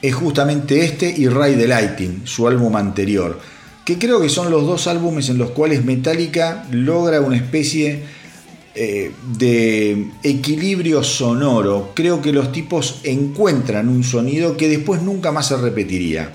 es 0.03 0.15
justamente 0.15 0.85
este 0.85 1.13
y 1.17 1.29
Ray 1.29 1.57
the 1.57 1.67
Lighting, 1.67 2.23
su 2.25 2.47
álbum 2.47 2.77
anterior, 2.77 3.39
que 3.85 3.99
creo 3.99 4.21
que 4.21 4.29
son 4.29 4.51
los 4.51 4.67
dos 4.67 4.87
álbumes 4.87 5.29
en 5.29 5.39
los 5.39 5.51
cuales 5.51 5.85
Metallica 5.85 6.67
logra 6.71 7.21
una 7.21 7.37
especie 7.37 8.03
eh, 8.75 9.11
de 9.37 10.11
equilibrio 10.23 11.03
sonoro. 11.03 11.91
Creo 11.95 12.23
que 12.23 12.33
los 12.33 12.53
tipos 12.53 13.01
encuentran 13.03 13.89
un 13.89 14.05
sonido 14.05 14.57
que 14.57 14.69
después 14.69 15.03
nunca 15.03 15.33
más 15.33 15.49
se 15.49 15.57
repetiría. 15.57 16.31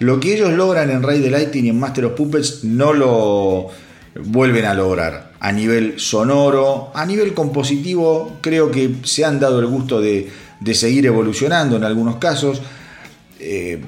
Lo 0.00 0.18
que 0.18 0.34
ellos 0.34 0.52
logran 0.52 0.90
en 0.90 1.02
Ray 1.02 1.22
the 1.22 1.30
Lighting 1.30 1.66
y 1.66 1.68
en 1.70 1.78
Master 1.78 2.06
of 2.06 2.12
Puppets 2.14 2.64
no 2.64 2.92
lo 2.92 3.68
vuelven 4.24 4.64
a 4.64 4.74
lograr. 4.74 5.32
A 5.38 5.52
nivel 5.52 6.00
sonoro, 6.00 6.90
a 6.92 7.06
nivel 7.06 7.34
compositivo, 7.34 8.38
creo 8.40 8.70
que 8.70 8.96
se 9.04 9.24
han 9.24 9.38
dado 9.38 9.60
el 9.60 9.66
gusto 9.66 10.00
de, 10.00 10.28
seguir 10.74 11.06
evolucionando 11.06 11.76
en 11.76 11.84
algunos 11.84 12.16
casos. 12.16 12.60
Eh, 13.38 13.80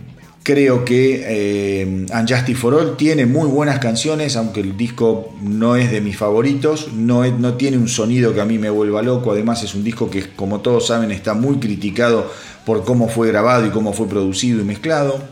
creo 0.49 0.83
que 0.83 1.27
eh, 1.29 2.55
for 2.55 2.73
All 2.73 2.97
tiene 2.97 3.27
muy 3.27 3.47
buenas 3.51 3.81
canciones, 3.81 4.35
aunque 4.35 4.61
el 4.61 4.79
disco 4.79 5.35
no 5.43 5.77
es 5.77 5.91
de 5.91 6.01
mis 6.01 6.17
favoritos, 6.17 6.91
no, 6.95 7.23
no, 7.33 7.59
tiene 7.59 7.77
un 7.77 7.87
sonido 7.87 8.33
que 8.33 8.41
a 8.41 8.47
mí 8.47 8.57
me 8.57 8.71
vuelva 8.71 9.03
loco, 9.03 9.33
además 9.33 9.63
es 9.63 9.75
un 9.75 9.85
disco 9.85 10.11
que, 10.11 10.31
como 10.31 10.61
todos 10.61 10.87
saben, 10.87 11.11
está 11.11 11.35
muy 11.35 11.59
criticado 11.59 12.33
por 12.65 12.83
cómo 12.87 13.11
fue 13.11 13.29
grabado 13.29 13.67
y 13.67 13.69
cómo 13.69 13.93
fue 13.93 14.09
producido 14.09 14.63
y 14.63 14.65
mezclado. 14.65 15.23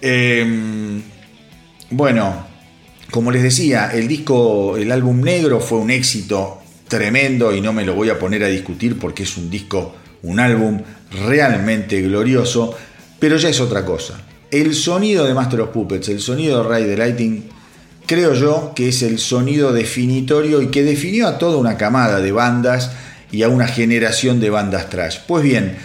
Em, 0.00 1.02
bueno, 1.90 2.46
como 3.10 3.30
les 3.30 3.42
decía, 3.42 3.90
el 3.92 4.08
disco, 4.08 4.78
el 4.78 4.92
álbum 4.92 5.20
negro 5.20 5.60
fue 5.60 5.76
un 5.76 5.90
éxito 5.90 6.62
tremendo 6.88 7.54
y 7.54 7.60
no 7.60 7.74
me 7.74 7.84
lo 7.84 7.94
voy 7.94 8.08
a 8.08 8.18
poner 8.18 8.44
a 8.44 8.48
discutir 8.48 8.98
porque 8.98 9.24
es 9.24 9.36
un 9.36 9.50
disco, 9.50 9.94
un 10.22 10.40
álbum 10.40 10.80
realmente 11.10 12.00
glorioso, 12.00 12.74
pero 13.18 13.36
ya 13.36 13.48
es 13.48 13.60
otra 13.60 13.84
cosa. 13.84 14.20
El 14.50 14.74
sonido 14.74 15.24
de 15.24 15.34
Master 15.34 15.60
of 15.62 15.70
Puppets, 15.70 16.08
el 16.08 16.20
sonido 16.20 16.62
de 16.62 16.68
Ray 16.68 16.84
the 16.84 16.96
Lighting, 16.96 17.48
creo 18.06 18.34
yo 18.34 18.72
que 18.74 18.88
es 18.88 19.02
el 19.02 19.18
sonido 19.18 19.72
definitorio 19.72 20.62
y 20.62 20.68
que 20.68 20.84
definió 20.84 21.26
a 21.26 21.38
toda 21.38 21.56
una 21.56 21.76
camada 21.76 22.20
de 22.20 22.32
bandas 22.32 22.92
y 23.32 23.42
a 23.42 23.48
una 23.48 23.66
generación 23.66 24.40
de 24.40 24.50
bandas 24.50 24.88
trash. 24.88 25.18
Pues 25.26 25.42
bien, 25.42 25.76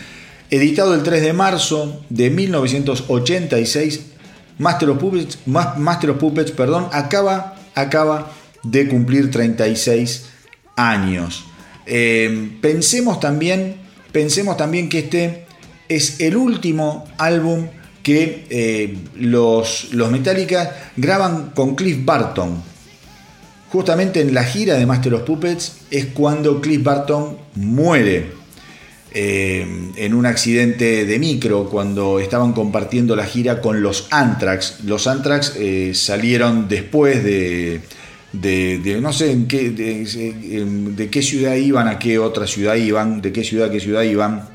editado 0.50 0.94
el 0.94 1.04
3 1.04 1.22
de 1.22 1.34
marzo 1.34 2.04
de 2.10 2.30
1986, 2.30 4.02
Master 4.60 4.90
of 4.92 5.00
Puppets, 5.00 5.40
Master 5.46 6.12
of 6.12 6.18
Puppets 6.18 6.52
perdón, 6.52 6.88
acaba, 6.92 7.56
acaba 7.74 8.32
de 8.64 8.88
cumplir 8.88 9.32
36 9.32 10.26
años. 10.76 11.46
Eh, 11.88 12.52
pensemos, 12.62 13.20
también, 13.20 13.78
pensemos 14.12 14.56
también 14.58 14.88
que 14.88 15.00
este 15.00 15.46
es 15.96 16.22
el 16.22 16.38
último 16.38 17.06
álbum 17.18 17.68
que 18.02 18.46
eh, 18.50 18.98
los, 19.16 19.94
los 19.94 20.10
Metallica 20.10 20.92
graban 20.96 21.52
con 21.54 21.76
Cliff 21.76 22.04
Barton. 22.04 22.64
Justamente 23.70 24.22
en 24.22 24.34
la 24.34 24.44
gira 24.44 24.76
de 24.76 24.86
Master 24.86 25.14
of 25.16 25.24
Puppets 25.24 25.74
es 25.92 26.08
cuando 26.08 26.60
Cliff 26.62 26.84
Barton 26.84 27.38
muere. 27.56 28.42
Eh, 29.14 29.92
en 29.98 30.14
un 30.14 30.26
accidente 30.26 31.06
de 31.06 31.20
micro 31.20 31.70
cuando 31.70 32.22
estaban 32.22 32.54
compartiendo 32.54 33.14
la 33.14 33.26
gira 33.26 33.60
con 33.60 33.82
los 33.82 34.08
Anthrax. 34.10 34.86
Los 34.86 35.06
Anthrax 35.06 35.56
eh, 35.58 35.92
salieron 35.94 36.70
después 36.70 37.22
de, 37.22 37.82
no 39.02 39.12
sé 39.12 39.32
en 39.32 39.48
qué, 39.50 39.72
de, 39.72 41.10
qué 41.10 41.22
ciudad 41.22 41.56
iban, 41.56 41.90
a 41.90 42.00
qué 42.00 42.20
otra 42.20 42.48
ciudad 42.48 42.76
iban, 42.76 43.22
de 43.22 43.34
qué 43.34 43.44
ciudad 43.44 43.68
a 43.68 43.72
qué 43.72 43.82
ciudad 43.82 44.04
iban. 44.04 44.51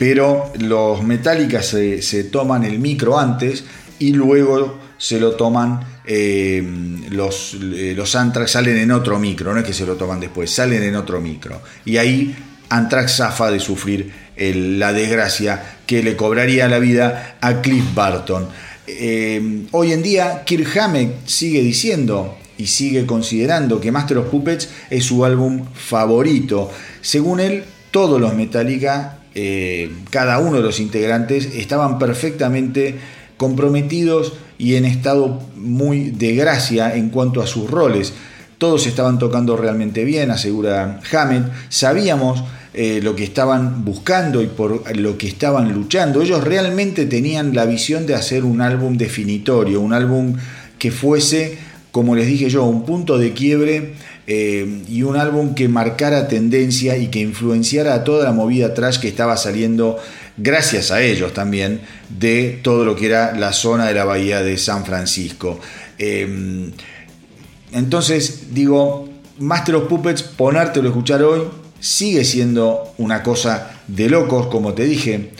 Pero 0.00 0.50
los 0.58 1.02
Metallica 1.02 1.62
se, 1.62 2.24
toman 2.32 2.64
el 2.64 2.78
micro 2.78 3.18
antes 3.18 3.64
y 3.98 4.14
luego 4.14 4.78
se 4.96 5.20
lo 5.20 5.32
toman 5.32 6.00
eh, 6.06 6.66
los, 7.10 7.52
los 7.52 8.14
Anthrax 8.14 8.52
salen 8.52 8.78
en 8.78 8.92
otro 8.92 9.18
micro, 9.18 9.52
no 9.52 9.60
es 9.60 9.66
que 9.66 9.74
se 9.74 9.84
lo 9.84 9.96
toman 9.96 10.18
después, 10.18 10.50
salen 10.50 10.82
en 10.84 10.96
otro 10.96 11.20
micro. 11.20 11.60
Y 11.84 11.98
ahí 11.98 12.34
Anthrax 12.70 13.16
zafa 13.16 13.50
de 13.50 13.60
sufrir 13.60 14.10
la 14.38 14.94
desgracia 14.94 15.76
que 15.84 16.02
le 16.02 16.16
cobraría 16.16 16.66
la 16.66 16.78
vida 16.78 17.36
a 17.42 17.60
Cliff 17.60 17.84
Barton. 17.94 18.48
Eh, 18.86 19.66
hoy 19.72 19.92
en 19.92 20.02
día, 20.02 20.44
Kirk 20.46 20.78
Hammett 20.78 21.26
sigue 21.26 21.60
diciendo 21.60 22.38
y 22.56 22.68
sigue 22.68 23.04
considerando 23.04 23.82
que 23.82 23.92
Master 23.92 24.16
of 24.16 24.30
Puppets 24.30 24.70
es 24.88 25.04
su 25.04 25.26
álbum 25.26 25.66
favorito. 25.74 26.70
Según 27.02 27.40
él, 27.40 27.64
todos 27.90 28.18
los 28.18 28.32
Metallica, 28.32 29.19
eh, 29.34 29.90
cada 30.10 30.38
uno 30.38 30.56
de 30.56 30.62
los 30.62 30.80
integrantes, 30.80 31.54
estaban 31.54 31.98
perfectamente 31.98 32.96
comprometidos 33.36 34.34
y 34.58 34.74
en 34.74 34.84
estado 34.84 35.40
muy 35.56 36.10
de 36.10 36.34
gracia 36.34 36.94
en 36.94 37.10
cuanto 37.10 37.40
a 37.40 37.46
sus 37.46 37.70
roles. 37.70 38.12
Todos 38.58 38.86
estaban 38.86 39.18
tocando 39.18 39.56
realmente 39.56 40.04
bien, 40.04 40.30
asegura 40.30 41.00
Hammett. 41.10 41.44
Sabíamos 41.70 42.44
eh, 42.74 43.00
lo 43.02 43.16
que 43.16 43.24
estaban 43.24 43.84
buscando 43.84 44.42
y 44.42 44.46
por 44.46 44.96
lo 44.96 45.16
que 45.16 45.26
estaban 45.26 45.72
luchando. 45.72 46.22
Ellos 46.22 46.44
realmente 46.44 47.06
tenían 47.06 47.54
la 47.54 47.64
visión 47.64 48.06
de 48.06 48.14
hacer 48.14 48.44
un 48.44 48.60
álbum 48.60 48.96
definitorio, 48.96 49.80
un 49.80 49.92
álbum 49.92 50.36
que 50.78 50.90
fuese, 50.90 51.58
como 51.90 52.14
les 52.14 52.26
dije 52.26 52.50
yo, 52.50 52.64
un 52.64 52.84
punto 52.84 53.18
de 53.18 53.32
quiebre 53.32 53.94
eh, 54.32 54.84
y 54.88 55.02
un 55.02 55.16
álbum 55.16 55.56
que 55.56 55.66
marcara 55.66 56.28
tendencia 56.28 56.96
y 56.96 57.08
que 57.08 57.18
influenciara 57.18 57.94
a 57.94 58.04
toda 58.04 58.22
la 58.22 58.30
movida 58.30 58.74
trash 58.74 59.00
que 59.00 59.08
estaba 59.08 59.36
saliendo, 59.36 59.98
gracias 60.36 60.92
a 60.92 61.02
ellos 61.02 61.34
también, 61.34 61.80
de 62.16 62.60
todo 62.62 62.84
lo 62.84 62.94
que 62.94 63.06
era 63.06 63.34
la 63.34 63.52
zona 63.52 63.88
de 63.88 63.94
la 63.94 64.04
bahía 64.04 64.40
de 64.40 64.56
San 64.56 64.84
Francisco. 64.84 65.58
Eh, 65.98 66.70
entonces, 67.72 68.54
digo, 68.54 69.08
Master 69.40 69.74
of 69.74 69.88
Puppets, 69.88 70.22
ponértelo 70.22 70.86
a 70.86 70.90
escuchar 70.90 71.24
hoy, 71.24 71.48
sigue 71.80 72.24
siendo 72.24 72.94
una 72.98 73.24
cosa 73.24 73.80
de 73.88 74.08
locos, 74.08 74.46
como 74.46 74.74
te 74.74 74.84
dije, 74.84 75.30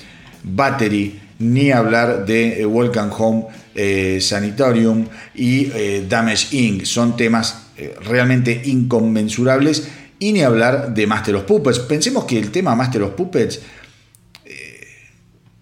Battery, 0.42 1.16
ni 1.38 1.70
hablar 1.70 2.26
de 2.26 2.60
eh, 2.60 2.66
Welcome 2.66 3.12
Home 3.16 3.46
eh, 3.72 4.18
Sanatorium 4.20 5.06
y 5.32 5.66
Damage 6.08 6.56
Inc. 6.56 6.84
Son 6.86 7.16
temas 7.16 7.69
realmente 8.02 8.62
inconmensurables 8.64 9.88
y 10.18 10.32
ni 10.32 10.42
hablar 10.42 10.94
de 10.94 11.06
Master 11.06 11.36
of 11.36 11.44
Puppets. 11.44 11.80
Pensemos 11.80 12.24
que 12.24 12.38
el 12.38 12.50
tema 12.50 12.74
Master 12.74 13.02
of 13.02 13.14
Puppets 13.14 13.60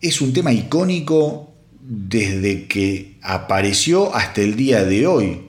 es 0.01 0.21
un 0.21 0.33
tema 0.33 0.53
icónico 0.53 1.53
desde 1.81 2.66
que 2.66 3.16
apareció 3.23 4.14
hasta 4.14 4.41
el 4.41 4.57
día 4.57 4.85
de 4.85 5.07
hoy. 5.07 5.43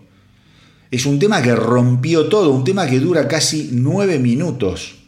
Es 0.92 1.06
un 1.06 1.20
tema 1.20 1.42
que 1.42 1.56
rompió 1.56 2.30
todo, 2.30 2.52
un 2.52 2.64
tema 2.64 2.88
que 2.88 3.00
dura 3.00 3.28
casi 3.28 3.70
nueve 3.72 4.18
minutos 4.18 5.00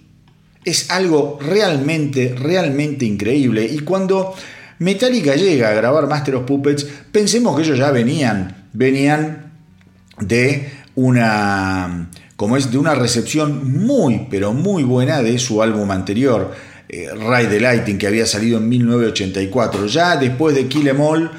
es 0.63 0.91
algo 0.91 1.39
realmente, 1.41 2.35
realmente 2.37 3.05
increíble. 3.05 3.65
Y 3.65 3.79
cuando 3.79 4.33
Metallica 4.79 5.35
llega 5.35 5.69
a 5.69 5.73
grabar 5.73 6.07
Master 6.07 6.35
of 6.35 6.45
Puppets, 6.45 6.87
pensemos 7.11 7.55
que 7.55 7.63
ellos 7.63 7.77
ya 7.77 7.91
venían, 7.91 8.67
venían 8.73 9.51
de 10.19 10.69
una, 10.95 12.09
como 12.35 12.57
es, 12.57 12.71
de 12.71 12.77
una 12.77 12.95
recepción 12.95 13.85
muy, 13.85 14.27
pero 14.29 14.53
muy 14.53 14.83
buena 14.83 15.21
de 15.21 15.39
su 15.39 15.61
álbum 15.61 15.91
anterior, 15.91 16.53
eh, 16.89 17.09
Ride 17.13 17.47
the 17.47 17.59
Lighting, 17.59 17.97
que 17.97 18.07
había 18.07 18.25
salido 18.25 18.57
en 18.57 18.67
1984. 18.69 19.87
Ya 19.87 20.17
después 20.17 20.55
de 20.55 20.67
Kill 20.67 20.87
Em 20.87 20.99
All, 20.99 21.31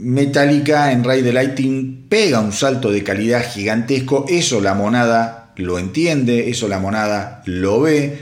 Metallica 0.00 0.92
en 0.92 1.04
Ray 1.04 1.22
the 1.22 1.32
Lighting 1.32 2.06
pega 2.08 2.40
un 2.40 2.52
salto 2.52 2.90
de 2.90 3.04
calidad 3.04 3.44
gigantesco, 3.46 4.24
eso 4.28 4.60
la 4.60 4.74
monada 4.74 5.52
lo 5.56 5.78
entiende, 5.78 6.48
eso 6.48 6.68
la 6.68 6.78
monada 6.78 7.42
lo 7.44 7.80
ve 7.80 8.18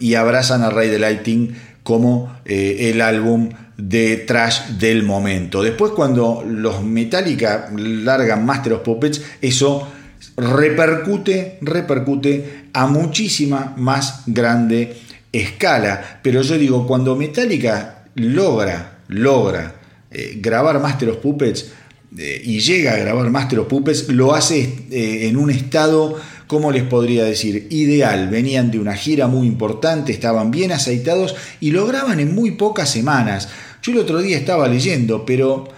y 0.00 0.14
abrazan 0.14 0.62
a 0.62 0.70
Ray 0.70 0.90
the 0.90 0.98
Lighting 0.98 1.54
como 1.82 2.36
eh, 2.44 2.90
el 2.92 3.00
álbum 3.00 3.50
de 3.80 4.18
trash 4.18 4.78
del 4.78 5.02
momento. 5.02 5.62
Después 5.62 5.92
cuando 5.92 6.44
los 6.46 6.82
Metallica 6.82 7.70
largan 7.74 8.44
Master 8.44 8.74
of 8.74 8.82
Puppets, 8.82 9.22
eso 9.40 9.88
repercute, 10.36 11.58
repercute 11.62 12.68
a 12.72 12.86
muchísima 12.86 13.74
más 13.76 14.22
grande 14.26 14.96
escala. 15.32 16.20
Pero 16.22 16.42
yo 16.42 16.58
digo, 16.58 16.86
cuando 16.86 17.16
Metallica 17.16 18.04
logra, 18.14 18.98
logra 19.08 19.74
eh, 20.10 20.38
grabar 20.40 20.80
Master 20.80 21.10
of 21.10 21.16
Puppets 21.18 21.72
eh, 22.18 22.42
y 22.44 22.60
llega 22.60 22.94
a 22.94 22.96
grabar 22.96 23.30
Master 23.30 23.60
of 23.60 23.68
Puppets, 23.68 24.08
lo 24.08 24.34
hace 24.34 24.60
eh, 24.90 25.28
en 25.28 25.36
un 25.36 25.50
estado, 25.50 26.16
¿cómo 26.46 26.72
les 26.72 26.82
podría 26.82 27.24
decir? 27.24 27.68
Ideal. 27.70 28.28
Venían 28.28 28.70
de 28.70 28.78
una 28.78 28.94
gira 28.94 29.28
muy 29.28 29.46
importante, 29.46 30.12
estaban 30.12 30.50
bien 30.50 30.72
aceitados 30.72 31.36
y 31.60 31.70
lo 31.70 31.86
graban 31.86 32.18
en 32.18 32.34
muy 32.34 32.52
pocas 32.52 32.90
semanas. 32.90 33.48
Yo 33.82 33.92
el 33.92 33.98
otro 33.98 34.20
día 34.20 34.36
estaba 34.36 34.68
leyendo, 34.68 35.24
pero 35.24 35.68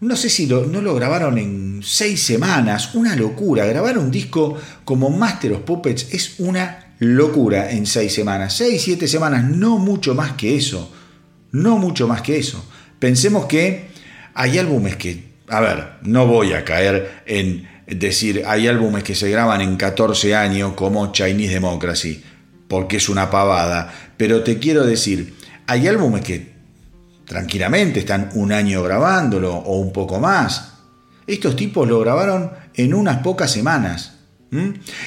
no 0.00 0.16
sé 0.16 0.28
si 0.28 0.46
lo, 0.46 0.66
no 0.66 0.80
lo 0.80 0.94
grabaron 0.94 1.38
en 1.38 1.80
seis 1.82 2.22
semanas, 2.22 2.94
una 2.94 3.14
locura. 3.14 3.64
Grabar 3.66 3.98
un 3.98 4.10
disco 4.10 4.58
como 4.84 5.10
Master 5.10 5.52
of 5.52 5.60
Puppets 5.60 6.12
es 6.12 6.40
una 6.40 6.94
locura 6.98 7.70
en 7.70 7.86
seis 7.86 8.12
semanas. 8.12 8.54
Seis, 8.54 8.82
siete 8.82 9.06
semanas, 9.06 9.44
no 9.44 9.78
mucho 9.78 10.14
más 10.14 10.32
que 10.32 10.56
eso. 10.56 10.92
No 11.52 11.78
mucho 11.78 12.08
más 12.08 12.22
que 12.22 12.38
eso. 12.38 12.64
Pensemos 12.98 13.46
que 13.46 13.90
hay 14.34 14.58
álbumes 14.58 14.96
que, 14.96 15.34
a 15.48 15.60
ver, 15.60 15.84
no 16.02 16.26
voy 16.26 16.52
a 16.52 16.64
caer 16.64 17.22
en 17.26 17.68
decir, 17.86 18.42
hay 18.46 18.68
álbumes 18.68 19.02
que 19.02 19.14
se 19.14 19.30
graban 19.30 19.60
en 19.60 19.76
14 19.76 20.34
años 20.34 20.72
como 20.74 21.12
Chinese 21.12 21.54
Democracy, 21.54 22.22
porque 22.68 22.96
es 22.96 23.08
una 23.08 23.30
pavada, 23.30 23.92
pero 24.16 24.42
te 24.42 24.58
quiero 24.58 24.84
decir, 24.84 25.34
hay 25.66 25.88
álbumes 25.88 26.22
que 26.22 26.51
tranquilamente 27.24 28.00
están 28.00 28.30
un 28.34 28.52
año 28.52 28.82
grabándolo 28.82 29.54
o 29.54 29.78
un 29.78 29.92
poco 29.92 30.20
más. 30.20 30.72
Estos 31.26 31.56
tipos 31.56 31.88
lo 31.88 32.00
grabaron 32.00 32.50
en 32.74 32.94
unas 32.94 33.18
pocas 33.18 33.50
semanas. 33.50 34.12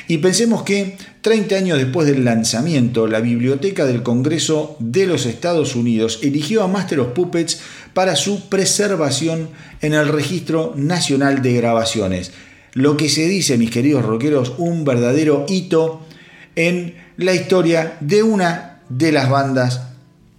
Y 0.07 0.17
pensemos 0.17 0.63
que 0.63 0.97
30 1.21 1.55
años 1.55 1.77
después 1.77 2.07
del 2.07 2.25
lanzamiento, 2.25 3.05
la 3.05 3.19
Biblioteca 3.19 3.85
del 3.85 4.01
Congreso 4.01 4.75
de 4.79 5.05
los 5.05 5.27
Estados 5.27 5.75
Unidos 5.75 6.19
eligió 6.23 6.63
a 6.63 6.67
Master 6.67 7.01
of 7.01 7.13
Puppets 7.13 7.61
para 7.93 8.15
su 8.15 8.49
preservación 8.49 9.49
en 9.81 9.93
el 9.93 10.07
Registro 10.07 10.73
Nacional 10.75 11.43
de 11.43 11.53
Grabaciones. 11.53 12.31
Lo 12.73 12.97
que 12.97 13.07
se 13.07 13.27
dice, 13.27 13.59
mis 13.59 13.69
queridos 13.69 14.03
rockeros, 14.03 14.53
un 14.57 14.83
verdadero 14.83 15.45
hito 15.47 16.03
en 16.55 16.95
la 17.17 17.33
historia 17.33 17.97
de 17.99 18.23
una 18.23 18.81
de 18.89 19.11
las 19.11 19.29
bandas, 19.29 19.81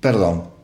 perdón, 0.01 0.56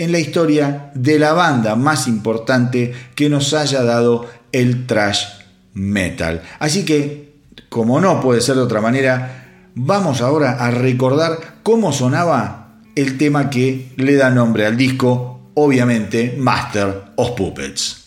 en 0.00 0.12
la 0.12 0.18
historia 0.18 0.90
de 0.94 1.18
la 1.18 1.34
banda 1.34 1.76
más 1.76 2.08
importante 2.08 2.92
que 3.14 3.28
nos 3.28 3.52
haya 3.52 3.82
dado 3.82 4.26
el 4.50 4.86
trash 4.86 5.26
metal. 5.74 6.42
Así 6.58 6.84
que 6.86 7.30
como 7.68 8.00
no 8.00 8.20
puede 8.20 8.40
ser 8.40 8.56
de 8.56 8.62
otra 8.62 8.80
manera, 8.80 9.70
vamos 9.74 10.22
ahora 10.22 10.52
a 10.52 10.70
recordar 10.70 11.58
cómo 11.62 11.92
sonaba 11.92 12.78
el 12.96 13.18
tema 13.18 13.50
que 13.50 13.92
le 13.96 14.16
da 14.16 14.30
nombre 14.30 14.66
al 14.66 14.76
disco, 14.76 15.50
obviamente 15.54 16.34
Master 16.38 17.12
of 17.16 17.32
Puppets. 17.32 17.99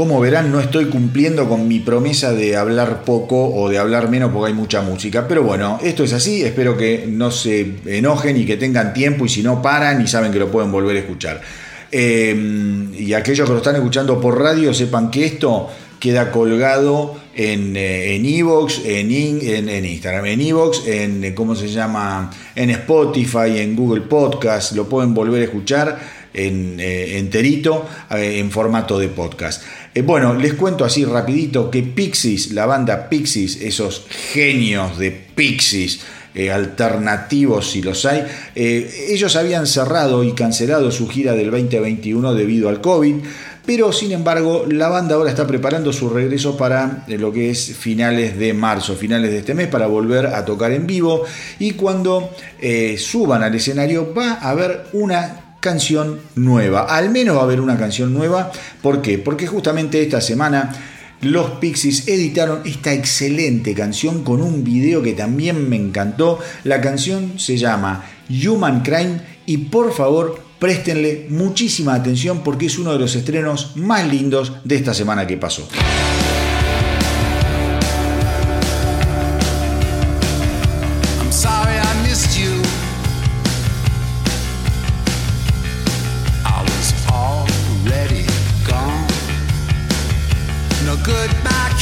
Como 0.00 0.18
verán, 0.18 0.50
no 0.50 0.60
estoy 0.60 0.86
cumpliendo 0.86 1.46
con 1.46 1.68
mi 1.68 1.78
promesa 1.78 2.32
de 2.32 2.56
hablar 2.56 3.04
poco 3.04 3.54
o 3.54 3.68
de 3.68 3.76
hablar 3.76 4.08
menos 4.08 4.32
porque 4.32 4.48
hay 4.48 4.54
mucha 4.54 4.80
música. 4.80 5.28
Pero 5.28 5.42
bueno, 5.42 5.78
esto 5.82 6.04
es 6.04 6.14
así. 6.14 6.40
Espero 6.40 6.74
que 6.74 7.04
no 7.06 7.30
se 7.30 7.74
enojen 7.84 8.38
y 8.38 8.46
que 8.46 8.56
tengan 8.56 8.94
tiempo 8.94 9.26
y 9.26 9.28
si 9.28 9.42
no 9.42 9.60
paran 9.60 10.00
y 10.00 10.06
saben 10.06 10.32
que 10.32 10.38
lo 10.38 10.50
pueden 10.50 10.72
volver 10.72 10.96
a 10.96 11.00
escuchar. 11.00 11.42
Eh, 11.92 12.88
y 12.96 13.12
aquellos 13.12 13.46
que 13.46 13.52
lo 13.52 13.58
están 13.58 13.76
escuchando 13.76 14.18
por 14.18 14.40
radio 14.40 14.72
sepan 14.72 15.10
que 15.10 15.26
esto 15.26 15.68
queda 15.98 16.30
colgado 16.30 17.20
en 17.34 17.76
Evox, 17.76 18.80
en, 18.86 19.10
en, 19.10 19.68
en, 19.68 19.84
Instagram, 19.84 20.24
en 20.24 20.40
Evox, 20.40 20.86
en, 20.86 21.24
eh, 21.24 21.34
¿cómo 21.34 21.54
se 21.54 21.68
llama? 21.68 22.30
En 22.54 22.70
Spotify, 22.70 23.58
en 23.58 23.76
Google 23.76 24.00
Podcast, 24.02 24.72
lo 24.72 24.88
pueden 24.88 25.12
volver 25.12 25.42
a 25.42 25.44
escuchar 25.44 26.19
en, 26.34 26.78
eh, 26.78 27.18
enterito 27.18 27.86
en 28.10 28.50
formato 28.50 28.98
de 28.98 29.08
podcast. 29.08 29.62
bueno, 30.04 30.34
les 30.34 30.54
cuento 30.54 30.84
así 30.84 31.04
rapidito 31.04 31.70
que 31.70 31.82
Pixies, 31.82 32.52
la 32.52 32.66
banda 32.66 33.08
Pixies, 33.08 33.60
esos 33.60 34.06
genios 34.32 34.98
de 34.98 35.10
Pixies, 35.10 36.00
alternativos 36.52 37.72
si 37.72 37.82
los 37.82 38.04
hay. 38.06 38.24
ellos 38.54 39.34
habían 39.34 39.66
cerrado 39.66 40.22
y 40.22 40.32
cancelado 40.32 40.92
su 40.92 41.08
gira 41.08 41.32
del 41.32 41.50
2021 41.50 42.34
debido 42.34 42.68
al 42.68 42.80
COVID, 42.80 43.16
pero 43.66 43.92
sin 43.92 44.12
embargo 44.12 44.64
la 44.68 44.88
banda 44.88 45.16
ahora 45.16 45.30
está 45.30 45.44
preparando 45.46 45.92
su 45.92 46.08
regreso 46.08 46.56
para 46.56 47.04
lo 47.08 47.32
que 47.32 47.50
es 47.50 47.76
finales 47.76 48.38
de 48.38 48.54
marzo, 48.54 48.94
finales 48.94 49.32
de 49.32 49.38
este 49.38 49.54
mes, 49.54 49.66
para 49.66 49.88
volver 49.88 50.26
a 50.26 50.44
tocar 50.44 50.70
en 50.70 50.86
vivo 50.86 51.24
y 51.58 51.72
cuando 51.72 52.30
suban 52.96 53.42
al 53.42 53.54
escenario 53.56 54.14
va 54.14 54.34
a 54.34 54.50
haber 54.50 54.84
una 54.92 55.39
canción 55.60 56.20
nueva, 56.34 56.82
al 56.82 57.10
menos 57.10 57.36
va 57.36 57.40
a 57.40 57.44
haber 57.44 57.60
una 57.60 57.78
canción 57.78 58.12
nueva, 58.12 58.50
¿por 58.82 59.02
qué? 59.02 59.18
Porque 59.18 59.46
justamente 59.46 60.02
esta 60.02 60.20
semana 60.20 60.72
los 61.20 61.50
Pixies 61.52 62.08
editaron 62.08 62.62
esta 62.64 62.94
excelente 62.94 63.74
canción 63.74 64.24
con 64.24 64.40
un 64.40 64.64
video 64.64 65.02
que 65.02 65.12
también 65.12 65.68
me 65.68 65.76
encantó. 65.76 66.38
La 66.64 66.80
canción 66.80 67.38
se 67.38 67.58
llama 67.58 68.06
Human 68.30 68.82
Crime 68.82 69.20
y 69.44 69.58
por 69.58 69.92
favor 69.92 70.42
préstenle 70.58 71.26
muchísima 71.28 71.94
atención 71.94 72.42
porque 72.42 72.66
es 72.66 72.78
uno 72.78 72.92
de 72.92 72.98
los 72.98 73.14
estrenos 73.16 73.72
más 73.76 74.06
lindos 74.06 74.52
de 74.64 74.76
esta 74.76 74.94
semana 74.94 75.26
que 75.26 75.36
pasó. 75.36 75.68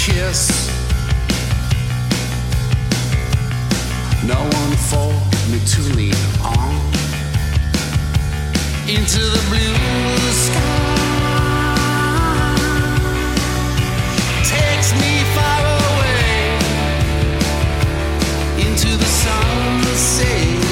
kiss. 0.09 0.49
No 4.25 4.41
one 4.61 4.75
for 4.89 5.13
me 5.51 5.59
to 5.73 5.81
lean 5.97 6.15
on 6.43 6.57
uh-huh. 6.57 6.95
into 8.95 9.21
the 9.35 9.43
blue 9.49 9.75
sky. 10.45 10.99
Takes 14.55 14.91
me 15.03 15.13
far 15.37 15.61
away 15.81 16.37
into 18.67 18.91
the 19.03 19.11
sunset, 19.25 20.63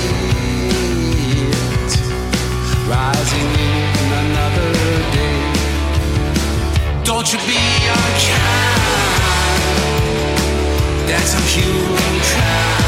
rising 2.92 3.50
in 3.70 4.08
another 4.24 4.70
day. 5.16 5.40
Don't 7.04 7.26
you 7.32 7.38
be 7.46 7.60
unkind. 7.98 8.75
That's 11.06 11.34
a 11.34 11.40
human 11.40 12.20
human. 12.22 12.85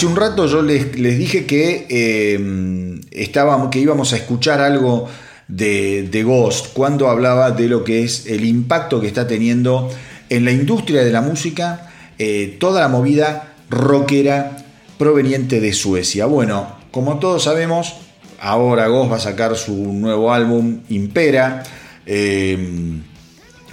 Hace 0.00 0.06
un 0.06 0.16
rato 0.16 0.46
yo 0.46 0.62
les, 0.62 0.92
dije 0.94 1.44
que, 1.44 1.86
eh, 1.90 3.70
que 3.70 3.78
íbamos 3.78 4.14
a 4.14 4.16
escuchar 4.16 4.62
algo 4.62 5.06
de, 5.46 6.22
Ghost 6.24 6.68
cuando 6.72 7.10
hablaba 7.10 7.50
de 7.50 7.68
lo 7.68 7.84
que 7.84 8.02
es 8.02 8.24
el 8.24 8.46
impacto 8.46 8.98
que 8.98 9.08
está 9.08 9.26
teniendo 9.26 9.90
en 10.30 10.46
la 10.46 10.52
industria 10.52 11.04
de 11.04 11.12
la 11.12 11.20
música 11.20 11.90
eh, 12.18 12.56
toda 12.58 12.80
la 12.80 12.88
movida 12.88 13.52
rockera 13.68 14.64
proveniente 14.96 15.60
de 15.60 15.74
Suecia. 15.74 16.24
Bueno, 16.24 16.76
como 16.92 17.18
todos 17.18 17.42
sabemos, 17.42 17.96
ahora 18.40 18.88
Ghost 18.88 19.12
va 19.12 19.16
a 19.16 19.20
sacar 19.20 19.54
su 19.54 19.74
nuevo 19.92 20.32
álbum 20.32 20.80
Impera. 20.88 21.62
Eh, 22.06 23.02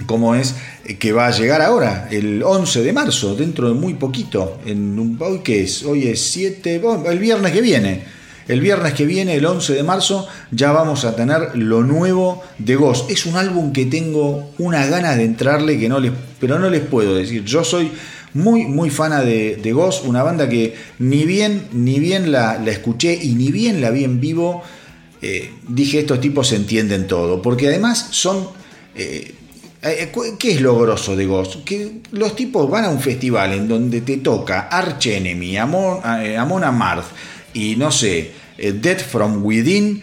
como 0.06 0.34
es 0.34 0.54
que 0.98 1.12
va 1.12 1.26
a 1.26 1.30
llegar 1.30 1.60
ahora, 1.60 2.08
el 2.10 2.42
11 2.42 2.82
de 2.82 2.92
marzo, 2.92 3.34
dentro 3.34 3.68
de 3.68 3.74
muy 3.74 3.94
poquito. 3.94 4.58
En 4.64 4.98
un, 4.98 5.18
¿Hoy 5.20 5.40
qué 5.44 5.62
es? 5.62 5.84
Hoy 5.84 6.08
es 6.08 6.20
7, 6.30 6.80
el 7.06 7.18
viernes 7.18 7.52
que 7.52 7.60
viene. 7.60 8.18
El 8.46 8.62
viernes 8.62 8.94
que 8.94 9.04
viene, 9.04 9.34
el 9.34 9.44
11 9.44 9.74
de 9.74 9.82
marzo, 9.82 10.26
ya 10.50 10.72
vamos 10.72 11.04
a 11.04 11.14
tener 11.14 11.54
lo 11.54 11.82
nuevo 11.82 12.42
de 12.56 12.76
Ghost. 12.76 13.10
Es 13.10 13.26
un 13.26 13.36
álbum 13.36 13.72
que 13.74 13.84
tengo 13.84 14.52
una 14.56 14.86
gana 14.86 15.14
de 15.16 15.24
entrarle 15.24 15.78
que 15.78 15.88
no 15.90 16.00
les, 16.00 16.12
pero 16.40 16.58
no 16.58 16.70
les 16.70 16.80
puedo 16.80 17.14
decir. 17.14 17.44
Yo 17.44 17.62
soy 17.62 17.90
muy, 18.32 18.64
muy 18.64 18.88
fana 18.88 19.20
de, 19.20 19.56
de 19.56 19.72
Ghost, 19.72 20.06
una 20.06 20.22
banda 20.22 20.48
que 20.48 20.74
ni 20.98 21.24
bien, 21.24 21.68
ni 21.72 22.00
bien 22.00 22.32
la, 22.32 22.58
la 22.58 22.70
escuché 22.70 23.18
y 23.20 23.34
ni 23.34 23.50
bien 23.50 23.82
la 23.82 23.90
vi 23.90 24.04
en 24.04 24.18
vivo. 24.18 24.62
Eh, 25.20 25.52
dije, 25.68 25.98
estos 25.98 26.20
tipos 26.20 26.50
entienden 26.52 27.06
todo, 27.06 27.42
porque 27.42 27.68
además 27.68 28.08
son... 28.12 28.48
Eh, 28.94 29.34
¿Qué 29.80 30.52
es 30.52 30.60
lo 30.60 30.78
grosso 30.78 31.14
de 31.14 31.26
Ghost? 31.26 31.64
Que 31.64 32.00
los 32.12 32.34
tipos 32.34 32.68
van 32.68 32.84
a 32.84 32.88
un 32.88 33.00
festival 33.00 33.52
en 33.52 33.68
donde 33.68 34.00
te 34.00 34.16
toca 34.16 34.68
Arch 34.68 35.06
Enemy, 35.06 35.56
Amon, 35.56 36.00
Amon 36.04 36.64
Amarth 36.64 37.06
y 37.54 37.76
no 37.76 37.92
sé, 37.92 38.32
Death 38.56 39.00
from 39.00 39.44
Within, 39.44 40.02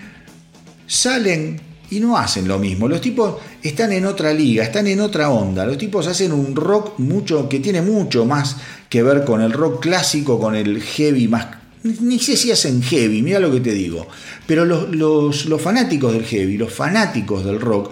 salen 0.87 1.59
y 1.89 1.99
no 1.99 2.17
hacen 2.17 2.47
lo 2.47 2.57
mismo. 2.57 2.87
Los 2.87 3.01
tipos 3.01 3.35
están 3.61 3.91
en 3.91 4.05
otra 4.05 4.33
liga, 4.33 4.63
están 4.63 4.87
en 4.87 5.01
otra 5.01 5.29
onda. 5.29 5.65
Los 5.65 5.77
tipos 5.77 6.07
hacen 6.07 6.31
un 6.31 6.55
rock 6.55 6.97
mucho 6.99 7.49
que 7.49 7.59
tiene 7.59 7.81
mucho 7.81 8.25
más 8.25 8.57
que 8.89 9.03
ver 9.03 9.25
con 9.25 9.41
el 9.41 9.51
rock 9.51 9.81
clásico, 9.81 10.39
con 10.39 10.55
el 10.55 10.81
heavy 10.81 11.27
más 11.27 11.47
ni 11.85 12.17
sé 12.17 12.35
si 12.35 12.51
hacen 12.51 12.81
heavy, 12.81 13.21
mira 13.21 13.39
lo 13.39 13.51
que 13.51 13.59
te 13.59 13.71
digo. 13.71 14.07
Pero 14.47 14.65
los, 14.65 15.45
los, 15.45 15.61
fanáticos 15.61 16.13
del 16.13 16.25
heavy, 16.25 16.57
los 16.57 16.73
fanáticos 16.73 17.45
del 17.45 17.61
rock, 17.61 17.91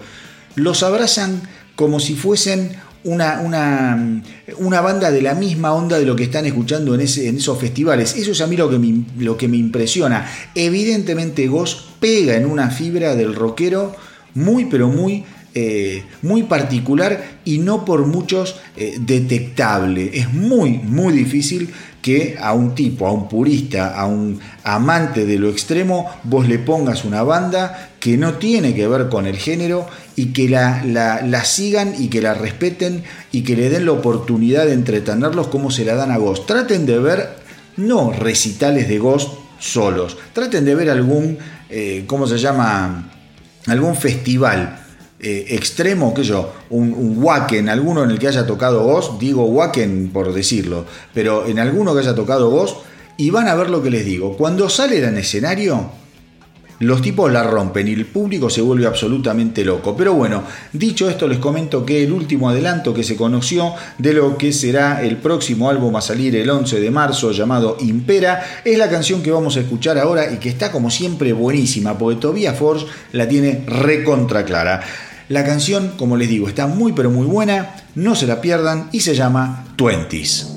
los 0.56 0.82
abrazan 0.82 1.42
como 1.76 2.00
si 2.00 2.14
fuesen 2.14 2.72
una, 3.04 3.40
una, 3.40 4.22
una, 4.58 4.80
banda 4.80 5.10
de 5.10 5.20
la 5.20 5.34
misma 5.34 5.74
onda 5.74 5.98
de 5.98 6.06
lo 6.06 6.16
que 6.16 6.24
están 6.24 6.46
escuchando 6.46 6.94
en, 6.94 7.02
ese, 7.02 7.28
en 7.28 7.36
esos 7.36 7.58
festivales. 7.58 8.16
Eso 8.16 8.32
es 8.32 8.40
a 8.40 8.46
mí 8.46 8.56
lo 8.56 8.70
que, 8.70 8.78
me, 8.78 9.04
lo 9.18 9.36
que 9.36 9.48
me 9.48 9.58
impresiona. 9.58 10.26
Evidentemente 10.54 11.46
Ghost 11.46 11.80
pega 12.00 12.36
en 12.36 12.46
una 12.46 12.70
fibra 12.70 13.14
del 13.14 13.34
rockero 13.34 13.94
muy 14.34 14.64
pero 14.64 14.88
muy 14.88 15.24
eh, 15.56 16.02
muy 16.22 16.42
particular 16.42 17.38
y 17.44 17.58
no 17.58 17.84
por 17.84 18.06
muchos 18.06 18.56
eh, 18.76 18.96
detectable. 18.98 20.10
Es 20.12 20.32
muy, 20.32 20.78
muy 20.78 21.12
difícil 21.12 21.72
que 22.04 22.36
a 22.38 22.52
un 22.52 22.74
tipo, 22.74 23.06
a 23.06 23.12
un 23.12 23.30
purista, 23.30 23.98
a 23.98 24.04
un 24.04 24.38
amante 24.62 25.24
de 25.24 25.38
lo 25.38 25.48
extremo, 25.48 26.10
vos 26.24 26.46
le 26.46 26.58
pongas 26.58 27.02
una 27.06 27.22
banda 27.22 27.92
que 27.98 28.18
no 28.18 28.34
tiene 28.34 28.74
que 28.74 28.86
ver 28.86 29.08
con 29.08 29.24
el 29.24 29.38
género 29.38 29.86
y 30.14 30.34
que 30.34 30.50
la, 30.50 30.82
la, 30.84 31.44
sigan 31.46 31.94
y 31.98 32.08
que 32.08 32.20
la 32.20 32.34
respeten 32.34 33.04
y 33.32 33.40
que 33.40 33.56
le 33.56 33.70
den 33.70 33.86
la 33.86 33.92
oportunidad 33.92 34.66
de 34.66 34.74
entretenerlos 34.74 35.46
como 35.46 35.70
se 35.70 35.86
la 35.86 35.94
dan 35.94 36.10
a 36.10 36.18
Ghost. 36.18 36.46
Traten 36.46 36.84
de 36.84 36.98
ver 36.98 37.36
no 37.78 38.12
recitales 38.12 38.86
de 38.86 38.98
Ghost 38.98 39.38
solos, 39.58 40.18
traten 40.34 40.66
de 40.66 40.74
ver 40.74 40.90
algún, 40.90 41.38
eh, 41.70 42.04
¿cómo 42.06 42.26
se 42.26 42.36
llama? 42.36 43.12
Algún 43.66 43.96
festival 43.96 44.83
eh, 45.20 45.46
extremo, 45.50 46.12
que 46.12 46.22
yo, 46.22 46.52
un, 46.70 46.92
un, 46.92 47.22
Wacken, 47.22 47.68
alguno 47.68 48.04
en 48.04 48.10
el 48.10 48.18
que 48.18 48.28
haya 48.28 48.46
tocado 48.46 48.82
vos, 48.82 49.18
digo 49.18 49.44
Wacken 49.44 50.10
por 50.12 50.32
decirlo, 50.34 50.84
pero 51.14 51.46
en 51.46 51.58
alguno 51.58 51.94
que 51.94 52.00
haya 52.00 52.14
tocado 52.14 52.50
vos, 52.50 52.78
y 53.16 53.30
van 53.30 53.48
a 53.48 53.54
ver 53.54 53.70
lo 53.70 53.82
que 53.82 53.90
les 53.90 54.04
digo. 54.04 54.36
Cuando 54.36 54.68
salen 54.68 55.04
en 55.04 55.18
escenario, 55.18 55.90
los 56.80 57.00
tipos 57.00 57.32
la 57.32 57.44
rompen 57.44 57.86
y 57.86 57.92
el 57.92 58.06
público 58.06 58.50
se 58.50 58.60
vuelve 58.60 58.86
absolutamente 58.86 59.64
loco. 59.64 59.96
Pero 59.96 60.14
bueno, 60.14 60.42
dicho 60.72 61.08
esto, 61.08 61.28
les 61.28 61.38
comento 61.38 61.86
que 61.86 62.02
el 62.02 62.12
último 62.12 62.50
adelanto 62.50 62.92
que 62.92 63.04
se 63.04 63.16
conoció 63.16 63.72
de 63.98 64.12
lo 64.12 64.36
que 64.36 64.52
será 64.52 65.02
el 65.02 65.18
próximo 65.18 65.70
álbum 65.70 65.94
a 65.96 66.00
salir 66.00 66.34
el 66.34 66.50
11 66.50 66.80
de 66.80 66.90
marzo, 66.90 67.30
llamado 67.30 67.76
Impera, 67.80 68.62
es 68.64 68.76
la 68.76 68.90
canción 68.90 69.22
que 69.22 69.30
vamos 69.30 69.56
a 69.56 69.60
escuchar 69.60 69.98
ahora 69.98 70.32
y 70.32 70.38
que 70.38 70.48
está 70.48 70.72
como 70.72 70.90
siempre 70.90 71.32
buenísima, 71.32 71.96
porque 71.96 72.20
Tobias 72.20 72.58
Force 72.58 72.86
la 73.12 73.28
tiene 73.28 73.62
recontra 73.66 74.44
clara. 74.44 74.82
La 75.28 75.44
canción, 75.44 75.92
como 75.96 76.16
les 76.16 76.28
digo, 76.28 76.48
está 76.48 76.66
muy 76.66 76.92
pero 76.92 77.10
muy 77.10 77.26
buena, 77.26 77.76
no 77.94 78.14
se 78.14 78.26
la 78.26 78.40
pierdan 78.40 78.88
y 78.92 79.00
se 79.00 79.14
llama 79.14 79.64
Twenties. 79.76 80.53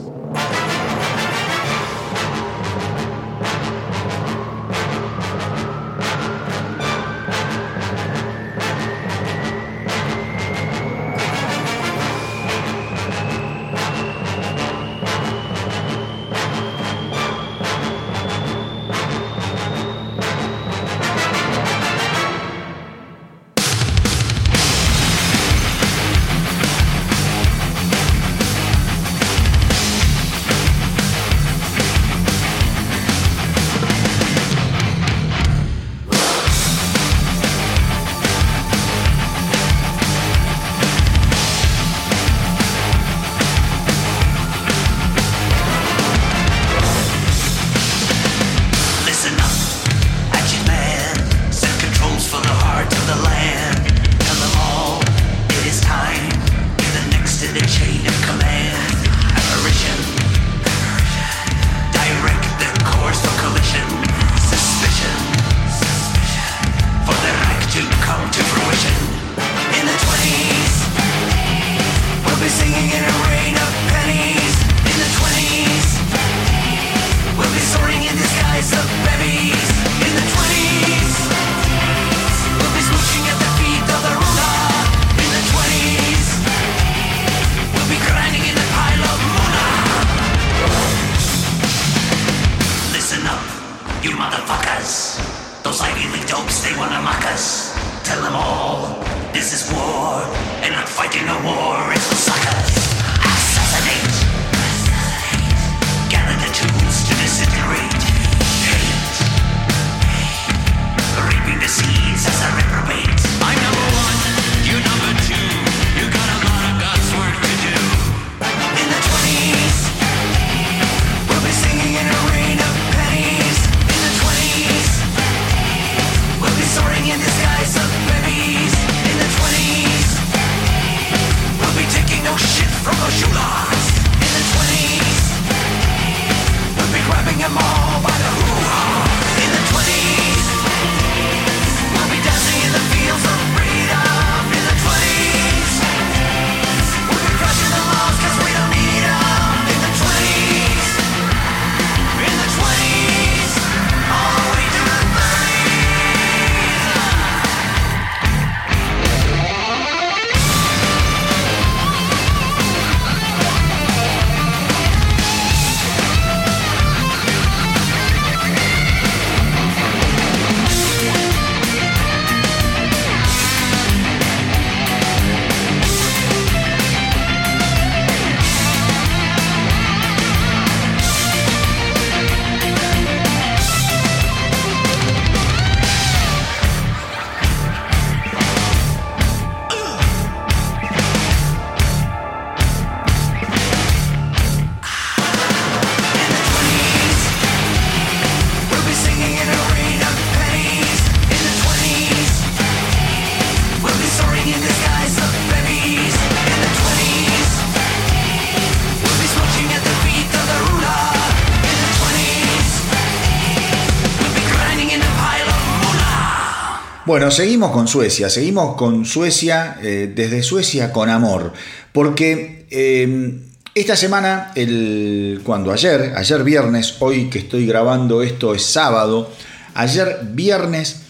Seguimos 217.32 217.72
con 217.72 217.88
Suecia, 217.88 218.30
seguimos 218.30 218.76
con 218.76 219.06
Suecia, 219.06 219.78
eh, 219.82 220.12
desde 220.16 220.42
Suecia 220.44 220.94
con 220.94 221.10
amor, 221.10 221.52
porque 221.92 222.66
eh, 222.70 223.40
esta 223.76 223.96
semana, 223.96 224.52
el, 224.56 225.42
cuando 225.44 225.72
ayer, 225.72 226.14
ayer 226.16 226.44
viernes, 226.44 226.96
hoy 227.00 227.30
que 227.30 227.40
estoy 227.40 227.66
grabando 227.66 228.24
esto 228.24 228.56
es 228.56 228.64
sábado, 228.64 229.30
ayer 229.74 230.20
viernes, 230.32 231.02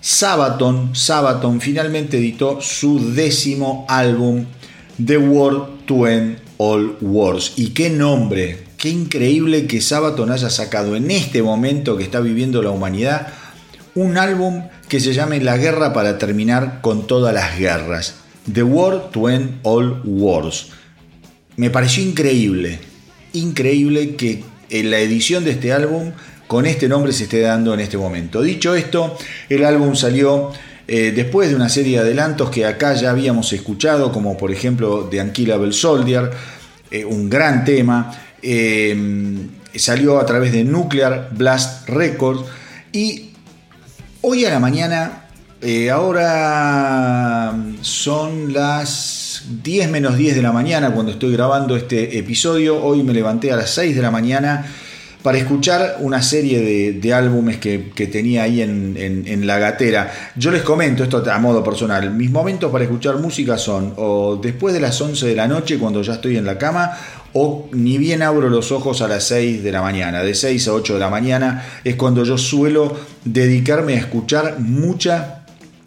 Sabaton, 0.00 0.94
Sabaton 0.94 1.60
finalmente 1.60 2.18
editó 2.18 2.60
su 2.60 3.12
décimo 3.12 3.86
álbum, 3.88 4.46
The 5.04 5.18
World 5.18 5.86
to 5.86 6.08
End 6.08 6.38
All 6.56 6.96
Wars. 7.00 7.52
Y 7.56 7.68
qué 7.68 7.90
nombre, 7.90 8.64
qué 8.76 8.88
increíble 8.88 9.66
que 9.66 9.80
Sabaton 9.80 10.32
haya 10.32 10.50
sacado 10.50 10.96
en 10.96 11.10
este 11.10 11.42
momento 11.42 11.96
que 11.96 12.04
está 12.04 12.20
viviendo 12.20 12.60
la 12.62 12.70
humanidad 12.70 13.28
un 13.94 14.16
álbum 14.16 14.62
que 14.90 14.98
se 14.98 15.14
llame 15.14 15.40
La 15.40 15.56
guerra 15.56 15.92
para 15.92 16.18
terminar 16.18 16.80
con 16.82 17.06
todas 17.06 17.32
las 17.32 17.56
guerras. 17.56 18.16
The 18.52 18.64
War 18.64 19.10
to 19.12 19.30
End 19.30 19.60
All 19.62 20.02
Wars. 20.04 20.70
Me 21.56 21.70
pareció 21.70 22.02
increíble, 22.02 22.80
increíble 23.32 24.16
que 24.16 24.42
en 24.68 24.90
la 24.90 24.98
edición 24.98 25.44
de 25.44 25.52
este 25.52 25.72
álbum 25.72 26.10
con 26.48 26.66
este 26.66 26.88
nombre 26.88 27.12
se 27.12 27.24
esté 27.24 27.40
dando 27.40 27.72
en 27.72 27.78
este 27.78 27.96
momento. 27.96 28.42
Dicho 28.42 28.74
esto, 28.74 29.16
el 29.48 29.64
álbum 29.64 29.94
salió 29.94 30.50
eh, 30.88 31.12
después 31.14 31.50
de 31.50 31.54
una 31.54 31.68
serie 31.68 31.98
de 31.98 32.02
adelantos 32.02 32.50
que 32.50 32.66
acá 32.66 32.94
ya 32.94 33.10
habíamos 33.10 33.52
escuchado, 33.52 34.10
como 34.10 34.36
por 34.36 34.50
ejemplo 34.50 35.06
The 35.08 35.22
Unkillable 35.22 35.72
Soldier, 35.72 36.32
eh, 36.90 37.04
un 37.04 37.30
gran 37.30 37.64
tema. 37.64 38.12
Eh, 38.42 39.36
salió 39.72 40.18
a 40.18 40.26
través 40.26 40.50
de 40.50 40.64
Nuclear 40.64 41.30
Blast 41.32 41.88
Records 41.88 42.42
y 42.92 43.29
Hoy 44.22 44.44
a 44.44 44.50
la 44.50 44.60
mañana, 44.60 45.28
eh, 45.62 45.88
ahora 45.88 47.56
son 47.80 48.52
las 48.52 49.44
10 49.62 49.90
menos 49.90 50.18
10 50.18 50.36
de 50.36 50.42
la 50.42 50.52
mañana 50.52 50.92
cuando 50.92 51.12
estoy 51.12 51.32
grabando 51.32 51.74
este 51.74 52.18
episodio. 52.18 52.84
Hoy 52.84 53.02
me 53.02 53.14
levanté 53.14 53.50
a 53.50 53.56
las 53.56 53.70
6 53.70 53.96
de 53.96 54.02
la 54.02 54.10
mañana 54.10 54.66
para 55.22 55.38
escuchar 55.38 55.96
una 56.00 56.20
serie 56.20 56.92
de, 56.92 57.14
álbumes 57.14 57.56
que, 57.56 57.78
tenía 58.12 58.42
ahí 58.42 58.60
en, 58.60 59.46
la 59.46 59.58
gatera. 59.58 60.12
Yo 60.36 60.50
les 60.50 60.62
comento 60.62 61.02
esto 61.02 61.22
a 61.30 61.38
modo 61.38 61.64
personal. 61.64 62.10
Mis 62.10 62.30
momentos 62.30 62.70
para 62.70 62.84
escuchar 62.84 63.16
música 63.16 63.56
son 63.56 63.94
o 63.96 64.36
después 64.36 64.74
de 64.74 64.80
las 64.80 65.00
11 65.00 65.26
de 65.26 65.34
la 65.34 65.48
noche 65.48 65.78
cuando 65.78 66.02
ya 66.02 66.14
estoy 66.14 66.36
en 66.36 66.44
la 66.44 66.58
cama 66.58 66.92
o 67.32 67.68
ni 67.72 67.98
bien 67.98 68.22
abro 68.22 68.48
los 68.48 68.72
ojos 68.72 69.02
a 69.02 69.08
las 69.08 69.24
6 69.28 69.62
de 69.62 69.72
la 69.72 69.82
mañana. 69.82 70.22
De 70.22 70.34
6 70.34 70.68
a 70.68 70.74
8 70.74 70.94
de 70.94 71.00
la 71.00 71.10
mañana 71.10 71.64
es 71.84 71.96
cuando 71.96 72.24
yo 72.24 72.38
suelo 72.38 72.96
dedicarme 73.24 73.94
a 73.94 73.98
escuchar 73.98 74.60
mucha 74.60 75.36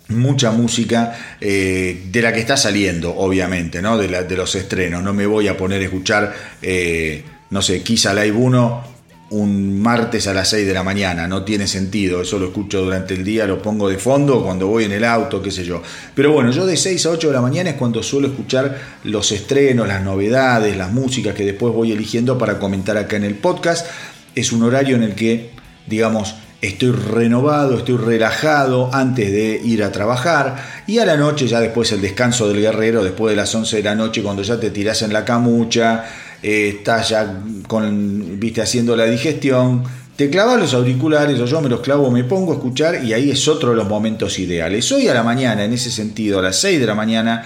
mucha 0.10 0.52
música 0.52 1.38
eh, 1.40 2.04
de 2.12 2.22
la 2.22 2.34
que 2.34 2.42
está 2.42 2.56
saliendo, 2.56 3.16
obviamente, 3.16 3.82
¿no? 3.82 3.98
de, 3.98 4.08
de, 4.08 4.38
los 4.38 4.54
estrenos. 4.54 5.02
No 5.02 5.14
me 5.14 5.26
voy 5.26 5.48
a 5.48 5.58
poner 5.58 5.82
a 5.82 5.86
escuchar, 5.86 6.34
eh, 6.62 7.24
no 7.50 7.62
sé, 7.62 7.82
Kiss 7.82 8.06
Live 8.06 8.34
1 8.34 8.93
un 9.34 9.82
martes 9.82 10.28
a 10.28 10.34
las 10.34 10.50
6 10.50 10.68
de 10.68 10.74
la 10.74 10.84
mañana, 10.84 11.28
no 11.28 11.44
tiene 11.44 11.68
sentido, 11.68 12.22
eso 12.22 12.38
lo 12.38 12.48
escucho 12.48 12.82
durante 12.82 13.16
el 13.16 13.24
día, 13.24 13.48
lo 13.48 13.62
pongo 13.62 13.90
de 13.90 13.98
fondo 13.98 14.44
cuando 14.44 14.68
voy 14.68 14.84
en 14.84 14.92
el 14.92 15.04
auto, 15.04 15.42
qué 15.42 15.50
sé 15.50 15.66
yo. 15.66 15.82
Pero 16.14 16.32
bueno, 16.32 16.52
yo 16.52 16.68
de 16.68 16.78
6 16.78 17.08
a 17.08 17.10
8 17.10 17.28
de 17.30 17.34
la 17.34 17.42
mañana 17.42 17.72
es 17.72 17.76
cuando 17.76 18.04
suelo 18.04 18.28
escuchar 18.28 18.78
los 19.04 19.32
estrenos, 19.32 19.88
las 19.88 20.04
novedades, 20.04 20.78
las 20.78 20.92
músicas 20.92 21.34
que 21.34 21.46
después 21.46 21.74
voy 21.74 21.92
eligiendo 21.92 22.38
para 22.38 22.60
comentar 22.60 22.96
acá 22.96 23.16
en 23.16 23.24
el 23.24 23.34
podcast. 23.34 23.88
Es 24.36 24.52
un 24.52 24.62
horario 24.62 24.96
en 24.96 25.04
el 25.04 25.16
que, 25.16 25.50
digamos, 25.88 26.36
estoy 26.62 26.92
renovado, 26.92 27.78
estoy 27.80 27.98
relajado 27.98 28.94
antes 28.94 29.32
de 29.32 29.60
ir 29.64 29.84
a 29.84 29.92
trabajar 29.92 30.84
y 30.86 31.00
a 31.00 31.06
la 31.06 31.18
noche 31.18 31.48
ya 31.48 31.60
después 31.60 31.92
el 31.92 32.02
descanso 32.02 32.48
del 32.48 32.62
guerrero, 32.62 33.04
después 33.04 33.32
de 33.32 33.36
las 33.36 33.54
11 33.54 33.78
de 33.78 33.84
la 33.84 33.96
noche 33.96 34.22
cuando 34.22 34.44
ya 34.44 34.60
te 34.60 34.70
tiras 34.70 35.02
en 35.02 35.12
la 35.12 35.26
camucha, 35.26 36.06
eh, 36.44 36.76
estás 36.78 37.10
ya 37.10 37.42
con, 37.68 38.40
viste, 38.40 38.62
haciendo 38.62 38.96
la 38.96 39.06
digestión, 39.06 39.84
te 40.16 40.30
clavas 40.30 40.60
los 40.60 40.74
auriculares 40.74 41.40
o 41.40 41.46
yo 41.46 41.62
me 41.62 41.70
los 41.70 41.80
clavo, 41.80 42.12
me 42.12 42.24
pongo 42.26 42.52
a 42.52 42.56
escuchar 42.56 43.04
y 43.04 43.14
ahí 43.14 43.32
es 43.32 43.48
otro 43.48 43.72
de 43.72 43.78
los 43.78 43.88
momentos 43.88 44.38
ideales. 44.38 44.92
Hoy 44.92 45.08
a 45.08 45.14
la 45.14 45.24
mañana, 45.24 45.64
en 45.64 45.74
ese 45.74 45.90
sentido, 45.90 46.40
a 46.40 46.42
las 46.44 46.60
6 46.60 46.80
de 46.80 46.86
la 46.86 46.96
mañana, 46.96 47.46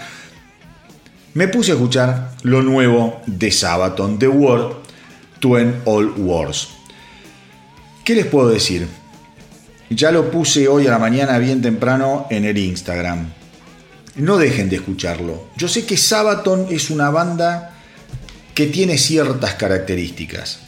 me 1.36 1.48
puse 1.48 1.72
a 1.72 1.76
escuchar 1.76 2.32
lo 2.42 2.64
nuevo 2.64 3.22
de 3.28 3.52
Sabaton, 3.52 4.18
The 4.18 4.28
World 4.28 4.76
End 5.44 5.82
All 5.86 6.14
Wars. 6.18 6.70
¿Qué 8.04 8.16
les 8.16 8.26
puedo 8.26 8.50
decir? 8.50 8.88
Ya 9.90 10.12
lo 10.12 10.32
puse 10.32 10.68
hoy 10.68 10.88
a 10.88 10.92
la 10.92 11.00
mañana 11.00 11.38
bien 11.38 11.62
temprano 11.62 12.26
en 12.30 12.46
el 12.46 12.58
Instagram. 12.58 13.32
No 14.16 14.38
dejen 14.38 14.70
de 14.70 14.78
escucharlo. 14.78 15.50
Yo 15.56 15.68
sé 15.68 15.86
que 15.86 15.96
Sabaton 15.96 16.68
es 16.72 16.90
una 16.90 17.12
banda 17.12 17.77
que 18.58 18.66
tiene 18.66 18.98
ciertas 18.98 19.54
características. 19.54 20.62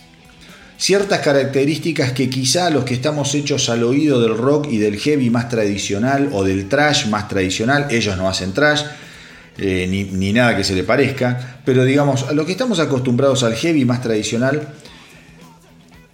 Ciertas 0.78 1.22
características 1.22 2.12
que 2.12 2.30
quizá 2.30 2.70
los 2.70 2.84
que 2.84 2.94
estamos 2.94 3.34
hechos 3.34 3.68
al 3.68 3.82
oído 3.82 4.22
del 4.22 4.38
rock 4.38 4.68
y 4.70 4.78
del 4.78 5.00
heavy 5.00 5.32
más 5.32 5.50
tradicional 5.50 6.30
o 6.32 6.44
del 6.44 6.70
trash 6.70 7.08
más 7.08 7.28
tradicional, 7.28 7.88
ellos 7.90 8.16
no 8.16 8.30
hacen 8.30 8.54
trash, 8.54 8.84
eh, 9.58 9.88
ni, 9.90 10.32
nada 10.32 10.56
que 10.56 10.64
se 10.64 10.76
le 10.76 10.84
parezca, 10.84 11.62
pero 11.66 11.84
digamos, 11.84 12.26
a 12.30 12.34
los 12.34 12.46
que 12.46 12.52
estamos 12.52 12.80
acostumbrados 12.80 13.42
al 13.42 13.56
heavy 13.56 13.86
más 13.86 14.04
tradicional, 14.04 14.72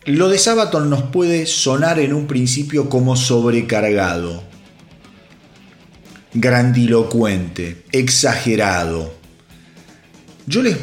lo 0.05 0.29
de 0.29 0.37
Sabaton 0.37 0.89
nos 0.89 1.03
puede 1.03 1.45
sonar 1.45 1.99
en 1.99 2.13
un 2.13 2.25
principio 2.25 2.87
como 2.87 3.17
sobrecargado, 3.17 4.43
grandilocuente, 6.33 7.83
exagerado. 7.91 9.24
Yo 10.47 10.61
les, 10.61 10.77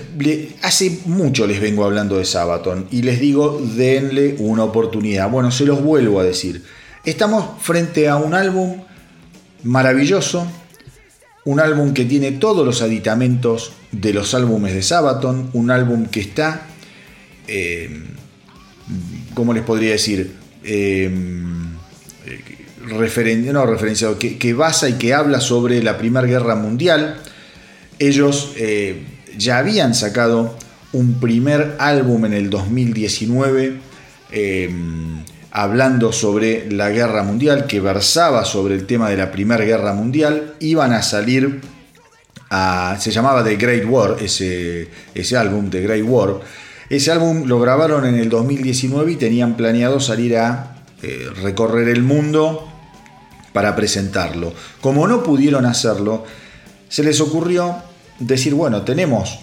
hace 0.62 0.98
mucho 1.06 1.47
les 1.47 1.60
vengo 1.60 1.84
hablando 1.84 2.18
de 2.18 2.24
Sabaton 2.24 2.89
y 2.90 3.02
les 3.02 3.20
digo, 3.20 3.60
denle 3.76 4.34
una 4.39 4.64
oportunidad. 4.64 5.30
Bueno, 5.30 5.51
se 5.52 5.64
los 5.64 5.82
vuelvo 5.82 6.18
a 6.18 6.24
decir. 6.24 6.64
Estamos 7.05 7.62
frente 7.62 8.09
a 8.09 8.16
un 8.16 8.34
álbum 8.34 8.82
maravilloso, 9.62 10.47
un 11.44 11.60
álbum 11.60 11.94
que 11.94 12.05
tiene 12.05 12.32
todos 12.32 12.66
los 12.66 12.82
aditamentos 12.82 13.72
de 13.93 14.12
los 14.12 14.34
álbumes 14.34 14.74
de 14.74 14.82
Sabaton, 14.82 15.51
un 15.52 15.70
álbum 15.70 16.06
que 16.06 16.20
está, 16.20 16.66
eh, 17.47 18.02
¿cómo 19.34 19.52
les 19.52 19.62
podría 19.62 19.93
decir? 19.93 20.32
Eh, 20.64 21.10
no, 22.84 23.66
referenciado, 23.66 24.18
que, 24.18 24.55
basa 24.55 24.89
y 24.89 24.94
que 24.94 25.14
habla 25.14 25.40
sobre 25.40 25.82
la 25.82 25.98
Primera 25.98 26.26
Guerra 26.26 26.56
Mundial. 26.56 27.20
Ellos 27.98 28.52
eh, 28.56 29.02
ya 29.36 29.59
habían 29.59 29.94
sacado 29.94 30.56
un 30.92 31.14
primer 31.20 31.76
álbum 31.78 32.26
en 32.26 32.34
el 32.34 32.50
2019 32.50 33.78
em, 34.30 35.24
hablando 35.50 36.12
sobre 36.12 36.70
la 36.70 36.90
guerra 36.90 37.22
mundial, 37.22 37.66
que 37.66 37.80
versaba 37.80 38.44
sobre 38.44 38.74
el 38.74 38.86
tema 38.86 39.10
de 39.10 39.16
la 39.16 39.30
Primera 39.30 39.64
Guerra 39.64 39.92
Mundial. 39.92 40.54
Iban 40.60 40.92
a 40.92 41.02
salir, 41.02 41.60
a, 42.50 42.96
se 42.98 43.10
llamaba 43.10 43.44
The 43.44 43.56
Great 43.56 43.84
War, 43.86 44.16
ese, 44.20 44.88
ese 45.14 45.36
álbum, 45.36 45.70
The 45.70 45.80
Great 45.80 46.04
War. 46.06 46.40
Ese 46.88 47.10
álbum 47.10 47.44
lo 47.46 47.60
grabaron 47.60 48.04
en 48.06 48.16
el 48.16 48.28
2019 48.28 49.12
y 49.12 49.16
tenían 49.16 49.56
planeado 49.56 50.00
salir 50.00 50.36
a 50.36 50.76
eh, 51.02 51.28
recorrer 51.42 51.88
el 51.88 52.02
mundo 52.02 52.68
para 53.52 53.74
presentarlo. 53.76 54.52
Como 54.80 55.06
no 55.06 55.22
pudieron 55.22 55.66
hacerlo, 55.66 56.24
se 56.88 57.02
les 57.02 57.20
ocurrió 57.20 57.82
decir, 58.18 58.55
bueno, 58.55 58.82
tenemos 58.82 59.39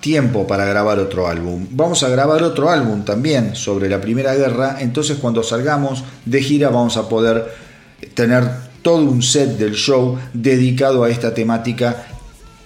tiempo 0.00 0.46
para 0.46 0.64
grabar 0.64 0.98
otro 0.98 1.28
álbum. 1.28 1.66
Vamos 1.70 2.02
a 2.02 2.08
grabar 2.08 2.42
otro 2.42 2.68
álbum 2.70 3.04
también 3.04 3.54
sobre 3.54 3.88
la 3.88 4.00
Primera 4.00 4.34
Guerra, 4.34 4.78
entonces 4.80 5.18
cuando 5.18 5.42
salgamos 5.42 6.02
de 6.24 6.42
gira 6.42 6.70
vamos 6.70 6.96
a 6.96 7.08
poder 7.08 7.54
tener 8.14 8.44
todo 8.82 9.04
un 9.04 9.22
set 9.22 9.56
del 9.58 9.74
show 9.74 10.18
dedicado 10.34 11.04
a 11.04 11.10
esta 11.10 11.32
temática 11.32 12.06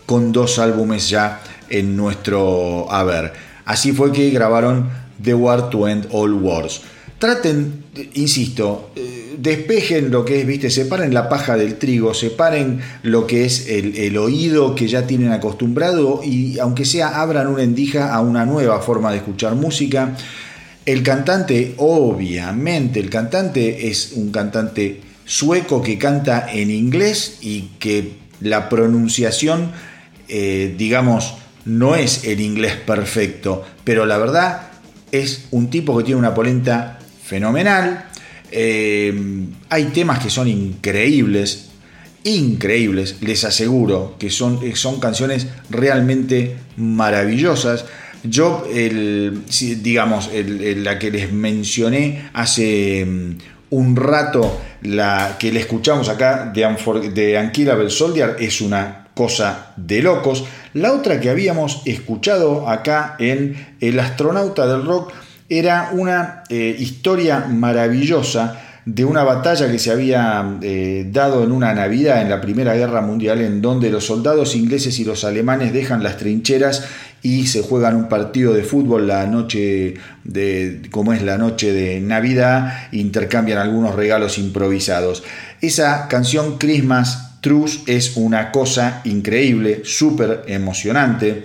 con 0.07 0.33
dos 0.33 0.59
álbumes 0.59 1.11
ya 1.11 1.43
en 1.69 1.97
nuestro 1.97 2.91
haber. 2.91 3.33
Así 3.67 3.93
fue 3.93 4.13
que 4.13 4.31
grabaron 4.31 4.89
The 5.23 5.35
War 5.35 5.69
to 5.69 5.89
End 5.89 6.09
All 6.13 6.33
Wars. 6.33 6.81
Traten, 7.19 7.85
insisto, 8.15 8.91
despejen 9.39 10.11
lo 10.11 10.25
que 10.25 10.41
es, 10.41 10.47
viste, 10.47 10.71
separen 10.71 11.13
la 11.15 11.29
paja 11.29 11.57
del 11.57 11.77
trigo, 11.77 12.15
separen 12.15 12.81
lo 13.03 13.27
que 13.27 13.45
es 13.45 13.69
el, 13.69 14.17
oído 14.19 14.75
que 14.75 14.89
ya 14.89 15.07
tienen 15.07 15.33
acostumbrado 15.33 16.21
y 16.25 16.59
aunque 16.59 16.85
sea 16.85 17.21
abran 17.21 17.47
una 17.47 17.63
endija 17.63 18.15
a 18.15 18.21
una 18.21 18.45
nueva 18.45 18.81
forma 18.81 19.11
de 19.11 19.19
escuchar 19.19 19.55
música. 19.55 20.17
El 20.85 21.03
cantante, 21.03 21.75
obviamente, 21.79 23.01
el 23.01 23.11
cantante 23.11 23.89
es 23.89 24.13
un 24.15 24.31
cantante 24.31 25.01
sueco 25.25 25.83
que 25.83 25.99
canta 25.99 26.47
en 26.53 26.71
inglés 26.71 27.39
y 27.41 27.71
que 27.79 28.15
la 28.41 28.69
pronunciación, 28.69 29.73
eh, 30.29 30.75
digamos, 30.79 31.35
no 31.65 31.97
es 31.97 32.25
el 32.25 32.41
inglés 32.41 32.75
perfecto, 32.77 33.65
pero 33.83 34.07
la 34.07 34.19
verdad 34.19 34.69
es 35.11 35.47
un 35.51 35.69
tipo 35.71 35.97
que 35.99 36.05
tiene 36.05 36.21
una 36.21 36.35
polenta 36.35 37.01
fenomenal, 37.27 38.07
Eh, 38.51 39.13
hay 39.71 39.85
temas 39.87 40.21
que 40.21 40.31
son 40.31 40.49
increíbles, 40.49 41.71
increíbles, 42.25 43.17
les 43.21 43.45
aseguro 43.45 44.17
que 44.19 44.31
son, 44.31 44.61
son 44.75 45.01
canciones 45.01 45.49
realmente 45.71 46.57
maravillosas. 46.77 47.85
Yo, 48.23 48.67
el, 48.73 49.43
digamos, 49.83 50.31
la 50.33 50.99
que 50.99 51.11
les 51.11 51.33
mencioné 51.33 52.31
hace 52.33 53.05
mm, 53.05 53.39
un 53.71 53.97
rato, 53.97 54.61
la 54.83 55.37
que 55.39 55.53
le 55.53 55.61
escuchamos 55.61 56.09
acá 56.09 56.53
de, 56.55 56.63
de 57.11 57.39
Unkillable 57.39 57.91
Soldier, 57.91 58.37
es 58.39 58.61
una 58.61 59.09
cosa 59.15 59.73
de 59.77 60.03
locos. 60.03 60.45
La 60.75 60.93
otra 60.93 61.21
que 61.21 61.31
habíamos 61.31 61.83
escuchado 61.85 62.69
acá 62.69 63.17
en 63.19 63.75
El 63.81 63.99
astronauta 63.99 64.67
del 64.67 64.85
rock 64.85 65.13
era 65.49 65.91
una 65.93 66.43
eh, 66.49 66.77
historia 66.79 67.47
maravillosa 67.49 68.63
de 68.87 69.05
una 69.05 69.25
batalla 69.25 69.69
que 69.69 69.81
se 69.81 69.91
había 69.91 70.59
eh, 70.63 71.09
dado 71.11 71.43
en 71.43 71.51
una 71.51 71.75
Navidad 71.75 72.23
en 72.23 72.31
la 72.31 72.41
Primera 72.41 72.75
Guerra 72.75 73.01
Mundial, 73.01 73.41
en 73.41 73.61
donde 73.61 73.91
los 73.91 74.07
soldados 74.07 74.55
ingleses 74.55 75.01
y 75.01 75.05
los 75.05 75.25
alemanes 75.25 75.73
dejan 75.73 76.05
las 76.05 76.19
trincheras 76.19 76.87
y 77.21 77.49
se 77.49 77.63
juegan 77.63 77.97
un 77.97 78.09
partido 78.09 78.55
de 78.55 78.63
fútbol 78.63 79.09
la 79.09 79.27
noche 79.27 79.95
de, 80.23 80.83
como 80.93 81.13
es 81.13 81.23
la 81.23 81.37
noche 81.37 81.73
de 81.73 82.01
Navidad, 82.01 82.89
intercambian 82.93 83.59
algunos 83.59 83.97
regalos 83.97 84.39
improvisados. 84.39 85.25
Esa 85.61 86.07
canción 86.07 86.57
Christmas 86.57 87.41
Truce 87.41 87.81
es 87.87 88.17
una 88.17 88.53
cosa 88.53 89.01
increíble, 89.03 89.83
súper 89.85 90.45
emocionante. 90.47 91.45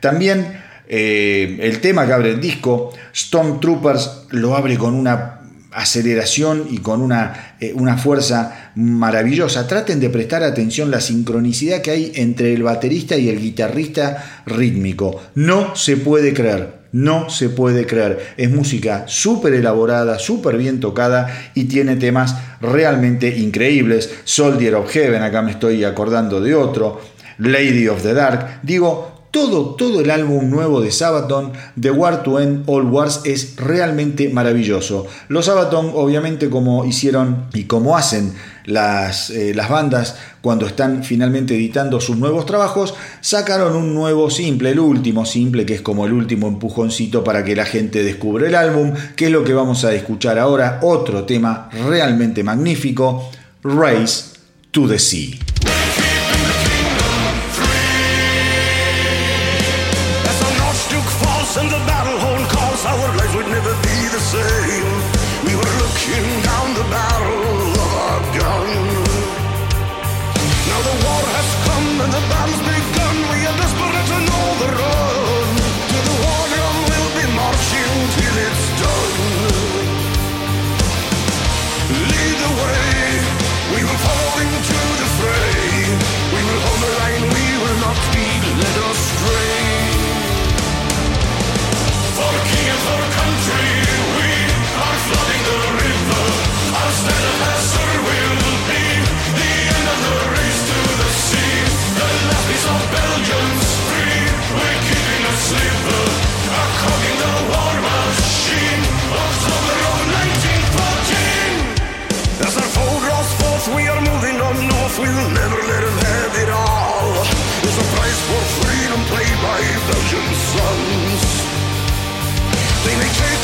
También 0.00 0.61
eh, 0.94 1.56
el 1.62 1.80
tema 1.80 2.06
que 2.06 2.12
abre 2.12 2.32
el 2.32 2.40
disco, 2.40 2.92
Stormtroopers, 3.16 4.26
lo 4.28 4.54
abre 4.54 4.76
con 4.76 4.92
una 4.92 5.40
aceleración 5.70 6.66
y 6.68 6.80
con 6.80 7.00
una, 7.00 7.56
eh, 7.60 7.72
una, 7.74 7.96
fuerza 7.96 8.72
maravillosa. 8.74 9.66
Traten 9.66 10.00
de 10.00 10.10
prestar 10.10 10.42
atención 10.42 10.90
la 10.90 11.00
sincronicidad 11.00 11.80
que 11.80 11.92
hay 11.92 12.12
entre 12.16 12.52
el 12.52 12.62
baterista 12.62 13.16
y 13.16 13.30
el 13.30 13.40
guitarrista 13.40 14.42
rítmico. 14.44 15.18
No 15.34 15.74
se 15.76 15.96
puede 15.96 16.34
creer. 16.34 16.82
No 16.92 17.30
se 17.30 17.48
puede 17.48 17.86
creer. 17.86 18.34
Es 18.36 18.50
música 18.50 19.04
súper 19.06 19.54
elaborada, 19.54 20.18
súper 20.18 20.58
bien 20.58 20.78
tocada 20.78 21.52
y 21.54 21.64
tiene 21.64 21.96
temas 21.96 22.36
realmente 22.60 23.34
increíbles. 23.38 24.10
Soldier 24.24 24.74
of 24.74 24.90
Heaven, 24.90 25.22
acá 25.22 25.40
me 25.40 25.52
estoy 25.52 25.84
acordando 25.84 26.38
de 26.42 26.54
otro. 26.54 27.00
Lady 27.38 27.88
of 27.88 28.02
the 28.02 28.12
Dark. 28.12 28.60
Digo, 28.62 29.21
todo, 29.32 29.74
todo 29.76 30.02
el 30.02 30.10
álbum 30.10 30.50
nuevo 30.50 30.82
de 30.82 30.92
Sabaton, 30.92 31.52
The 31.80 31.90
War 31.90 32.22
to 32.22 32.38
End 32.38 32.64
All 32.66 32.84
Wars, 32.84 33.22
es 33.24 33.56
realmente 33.56 34.28
maravilloso. 34.28 35.06
Los 35.28 35.46
Sabaton, 35.46 35.90
obviamente, 35.94 36.50
como 36.50 36.84
hicieron 36.84 37.46
y 37.54 37.64
como 37.64 37.96
hacen 37.96 38.34
las, 38.66 39.30
eh, 39.30 39.54
las 39.54 39.70
bandas 39.70 40.16
cuando 40.42 40.66
están 40.66 41.02
finalmente 41.02 41.54
editando 41.54 41.98
sus 41.98 42.18
nuevos 42.18 42.44
trabajos, 42.44 42.94
sacaron 43.22 43.74
un 43.74 43.94
nuevo 43.94 44.28
simple, 44.28 44.70
el 44.70 44.80
último 44.80 45.24
simple, 45.24 45.64
que 45.64 45.76
es 45.76 45.80
como 45.80 46.04
el 46.04 46.12
último 46.12 46.46
empujoncito 46.46 47.24
para 47.24 47.42
que 47.42 47.56
la 47.56 47.64
gente 47.64 48.04
descubra 48.04 48.46
el 48.46 48.54
álbum, 48.54 48.92
que 49.16 49.26
es 49.26 49.32
lo 49.32 49.44
que 49.44 49.54
vamos 49.54 49.82
a 49.86 49.94
escuchar 49.94 50.38
ahora, 50.38 50.78
otro 50.82 51.24
tema 51.24 51.70
realmente 51.88 52.44
magnífico, 52.44 53.30
Race 53.62 54.24
to 54.72 54.86
the 54.86 54.98
Sea. 54.98 55.51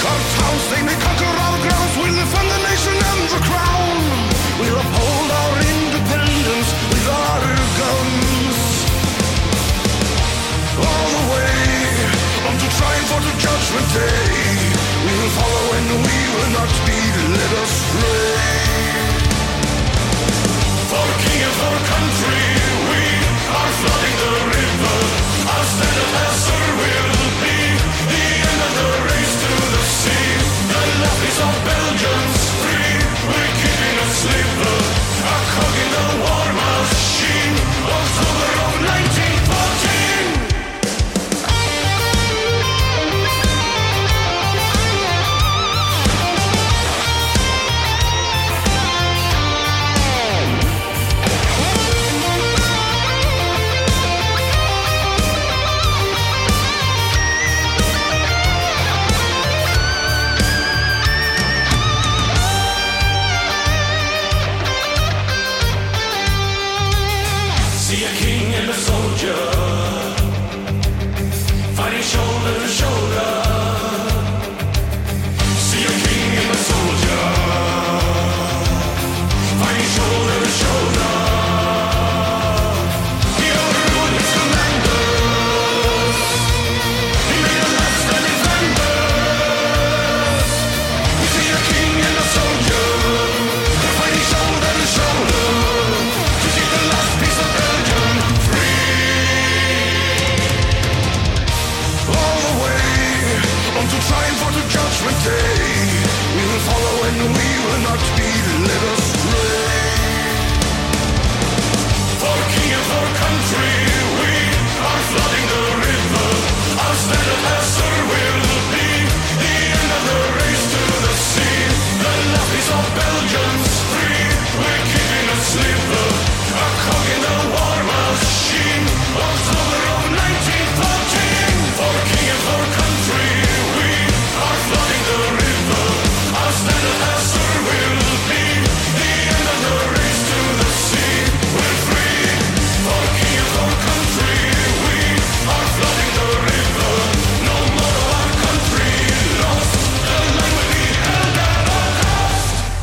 God's 0.09 0.35
house, 0.41 0.67
they 0.73 0.83
may 0.89 0.97
conquer 1.05 1.33
all 1.45 1.57
grounds. 1.61 1.95
We 2.01 2.09
defend 2.09 2.49
the 2.49 2.61
nation 2.71 2.97
and 3.13 3.23
the 3.29 3.41
crown. 3.45 3.97
We 4.61 4.67
uphold 4.81 5.31
our 5.41 5.55
independence 5.75 6.69
with 6.89 7.07
our 7.13 7.45
guns. 7.81 8.59
All 10.81 11.09
the 11.17 11.25
way 11.33 11.61
up 12.49 12.57
to 12.57 12.69
triumph 12.79 13.11
or 13.17 13.21
judgment 13.45 13.89
day. 14.01 14.49
We 15.05 15.13
will 15.21 15.35
follow 15.41 15.67
and 15.77 15.89
we 16.09 16.19
will 16.35 16.51
not 16.57 16.73
be 16.89 17.01
led 17.35 17.53
astray. 17.65 18.89
For 20.91 21.05
the 21.11 21.17
king 21.25 21.41
and 21.49 21.55
for 21.61 21.71
the 21.77 21.83
country. 21.93 22.58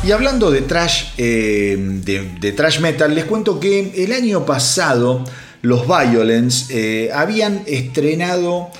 Y 0.06 0.12
hablando 0.12 0.52
de 0.52 0.62
trash, 0.62 1.06
eh, 1.18 1.76
de, 1.76 2.52
trash 2.52 2.78
metal, 2.78 3.12
les 3.12 3.24
cuento 3.24 3.58
que 3.58 4.04
el 4.04 4.12
año 4.12 4.46
pasado 4.46 5.24
los 5.62 5.84
Violence 5.88 6.66
eh, 6.70 7.10
habían 7.12 7.64
estrenado 7.66 8.70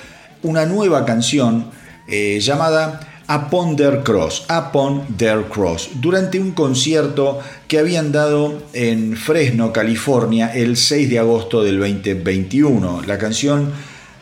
una 0.43 0.65
nueva 0.65 1.03
canción 1.03 1.69
eh, 2.07 2.39
llamada 2.39 3.01
Upon 3.27 3.75
Their 3.75 4.03
Cross, 4.03 4.45
Upon 4.49 5.17
Their 5.17 5.49
Cross, 5.49 5.89
durante 5.95 6.39
un 6.39 6.51
concierto 6.53 7.41
que 7.67 7.79
habían 7.79 8.13
dado 8.13 8.63
en 8.71 9.17
Fresno, 9.17 9.73
California, 9.73 10.53
el 10.55 10.77
6 10.77 11.09
de 11.09 11.19
agosto 11.19 11.61
del 11.61 11.77
2021. 11.77 13.01
La 13.05 13.17
canción 13.17 13.73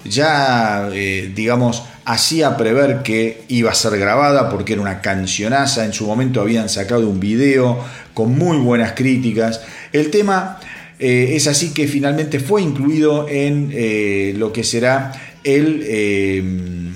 ya, 0.05 0.89
digamos, 0.89 1.83
hacía 2.05 2.55
prever 2.55 3.01
que 3.01 3.43
iba 3.47 3.71
a 3.71 3.75
ser 3.75 3.97
grabada 3.99 4.49
porque 4.49 4.73
era 4.73 4.81
una 4.81 5.01
cancionaza. 5.01 5.85
En 5.85 5.93
su 5.93 6.05
momento 6.05 6.39
habían 6.39 6.69
sacado 6.69 7.09
un 7.09 7.19
video 7.19 7.83
con 8.13 8.37
muy 8.37 8.57
buenas 8.57 8.93
críticas. 8.93 9.61
El 9.91 10.11
tema 10.11 10.59
eh, 10.99 11.33
es 11.35 11.47
así 11.47 11.73
que 11.73 11.87
finalmente 11.87 12.39
fue 12.39 12.61
incluido 12.61 13.27
en 13.27 13.71
eh, 13.73 14.33
lo 14.37 14.53
que 14.53 14.63
será 14.63 15.11
el, 15.43 15.83
eh, 15.85 16.43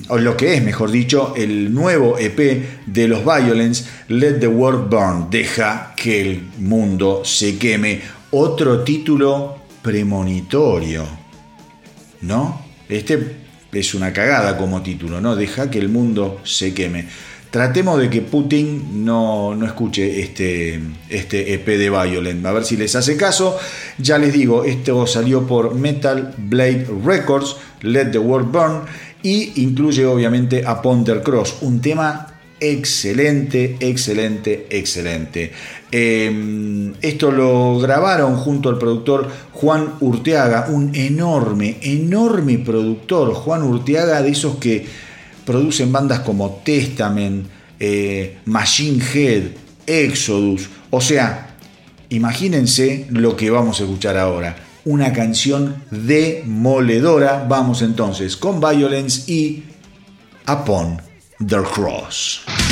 o 0.07 0.17
lo 0.17 0.37
que 0.37 0.55
es, 0.55 0.63
mejor 0.63 0.91
dicho, 0.91 1.33
el 1.35 1.73
nuevo 1.73 2.17
EP 2.17 2.63
de 2.85 3.07
los 3.07 3.23
Violence, 3.23 3.85
Let 4.07 4.39
the 4.39 4.47
World 4.47 4.89
Burn, 4.89 5.27
deja 5.29 5.93
que 5.95 6.21
el 6.21 6.43
mundo 6.59 7.23
se 7.25 7.57
queme. 7.57 8.01
Otro 8.31 8.83
título 8.83 9.59
premonitorio, 9.81 11.05
¿no? 12.21 12.61
Este 12.87 13.48
es 13.71 13.93
una 13.93 14.13
cagada 14.13 14.57
como 14.57 14.81
título, 14.81 15.21
¿no? 15.21 15.35
Deja 15.35 15.69
que 15.69 15.79
el 15.79 15.89
mundo 15.89 16.41
se 16.43 16.73
queme. 16.73 17.07
Tratemos 17.51 17.99
de 17.99 18.11
que 18.11 18.21
Putin 18.21 19.03
no, 19.03 19.55
no, 19.55 19.65
escuche 19.65 20.21
este, 20.21 20.79
este 21.09 21.53
EP 21.55 21.65
de 21.65 21.89
Violent. 21.89 22.45
A 22.45 22.51
ver 22.51 22.63
si 22.63 22.77
les 22.77 22.95
hace 22.95 23.17
caso. 23.17 23.57
Ya 23.97 24.19
les 24.19 24.33
digo, 24.33 24.65
esto 24.65 25.07
salió 25.07 25.47
por 25.47 25.73
Metal 25.73 26.35
Blade 26.37 26.87
Records, 27.03 27.55
Let 27.81 28.11
the 28.11 28.19
World 28.19 28.51
Burn, 28.51 28.81
y 29.23 29.63
incluye 29.63 30.05
obviamente 30.05 30.63
a 30.65 30.81
Ponder 30.81 31.23
Cross, 31.23 31.57
un 31.61 31.81
tema 31.81 32.28
excelente, 32.59 33.77
excelente, 33.79 34.67
excelente. 34.69 35.51
Em, 35.91 36.93
esto 37.01 37.31
lo 37.31 37.79
grabaron 37.79 38.37
junto 38.37 38.69
al 38.69 38.77
productor 38.77 39.27
Juan 39.53 39.95
Urteaga, 39.99 40.67
un 40.69 40.95
enorme, 40.95 41.77
enorme 41.81 42.59
productor. 42.59 43.33
Juan 43.33 43.63
Urteaga, 43.63 44.21
de 44.21 44.29
esos 44.29 44.57
que 44.57 44.85
producen 45.45 45.91
bandas 45.91 46.19
como 46.19 46.61
Testament, 46.63 47.47
eh, 47.79 48.37
Machine 48.45 49.03
Head, 49.13 49.43
Exodus. 49.87 50.69
O 50.89 51.01
sea, 51.01 51.55
imagínense 52.09 53.07
lo 53.09 53.35
que 53.35 53.49
vamos 53.49 53.79
a 53.79 53.83
escuchar 53.83 54.17
ahora. 54.17 54.55
Una 54.85 55.11
canción 55.11 55.83
demoledora. 55.91 57.45
Vamos 57.49 57.81
entonces 57.81 58.37
con 58.37 58.59
Violence 58.59 59.31
y 59.31 59.63
Upon 60.47 61.08
the 61.39 61.63
Cross. 61.63 62.68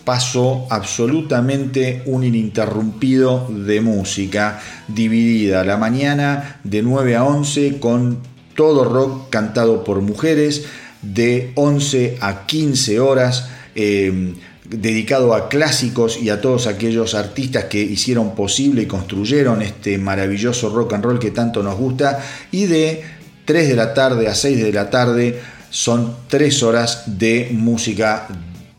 pasó 0.04 0.66
absolutamente 0.70 2.02
un 2.06 2.24
ininterrumpido 2.24 3.48
de 3.48 3.80
música, 3.80 4.60
dividida 4.88 5.64
la 5.64 5.78
mañana 5.78 6.60
de 6.62 6.82
9 6.82 7.16
a 7.16 7.24
11 7.24 7.78
con 7.78 8.18
todo 8.54 8.84
rock 8.84 9.30
cantado 9.30 9.82
por 9.82 10.00
mujeres, 10.00 10.66
de 11.02 11.52
11 11.54 12.18
a 12.20 12.46
15 12.46 13.00
horas. 13.00 13.48
Eh, 13.74 14.34
dedicado 14.64 15.34
a 15.34 15.48
clásicos 15.48 16.18
y 16.20 16.30
a 16.30 16.40
todos 16.40 16.66
aquellos 16.66 17.14
artistas 17.14 17.64
que 17.64 17.80
hicieron 17.80 18.34
posible 18.34 18.82
y 18.82 18.86
construyeron 18.86 19.62
este 19.62 19.98
maravilloso 19.98 20.70
rock 20.70 20.94
and 20.94 21.04
roll 21.04 21.18
que 21.18 21.30
tanto 21.30 21.62
nos 21.62 21.76
gusta. 21.76 22.24
Y 22.50 22.66
de 22.66 23.02
3 23.44 23.68
de 23.68 23.76
la 23.76 23.94
tarde 23.94 24.28
a 24.28 24.34
6 24.34 24.62
de 24.62 24.72
la 24.72 24.90
tarde 24.90 25.40
son 25.70 26.16
3 26.28 26.62
horas 26.62 27.18
de 27.18 27.50
música 27.52 28.26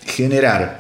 generar 0.06 0.80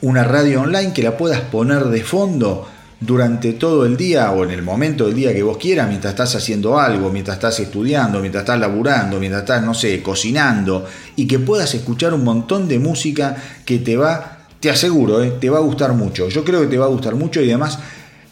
una 0.00 0.24
radio 0.24 0.62
online 0.62 0.92
que 0.92 1.02
la 1.02 1.16
puedas 1.16 1.40
poner 1.40 1.84
de 1.84 2.02
fondo 2.02 2.68
durante 3.00 3.52
todo 3.52 3.86
el 3.86 3.96
día 3.96 4.30
o 4.32 4.44
en 4.44 4.50
el 4.50 4.62
momento 4.62 5.06
del 5.06 5.14
día 5.14 5.32
que 5.32 5.42
vos 5.42 5.56
quieras, 5.56 5.88
mientras 5.88 6.12
estás 6.12 6.34
haciendo 6.34 6.78
algo, 6.78 7.10
mientras 7.10 7.36
estás 7.36 7.60
estudiando, 7.60 8.20
mientras 8.20 8.42
estás 8.42 8.58
laburando, 8.58 9.20
mientras 9.20 9.42
estás, 9.42 9.62
no 9.62 9.74
sé, 9.74 10.02
cocinando, 10.02 10.84
y 11.14 11.26
que 11.26 11.38
puedas 11.38 11.72
escuchar 11.74 12.12
un 12.14 12.24
montón 12.24 12.66
de 12.66 12.78
música 12.78 13.36
que 13.64 13.78
te 13.78 13.96
va, 13.96 14.38
te 14.58 14.70
aseguro, 14.70 15.22
eh, 15.22 15.34
te 15.40 15.48
va 15.48 15.58
a 15.58 15.62
gustar 15.62 15.92
mucho. 15.92 16.28
Yo 16.28 16.44
creo 16.44 16.62
que 16.62 16.66
te 16.66 16.78
va 16.78 16.86
a 16.86 16.88
gustar 16.88 17.14
mucho 17.14 17.40
y 17.40 17.48
además 17.48 17.78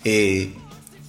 eh, 0.05 0.53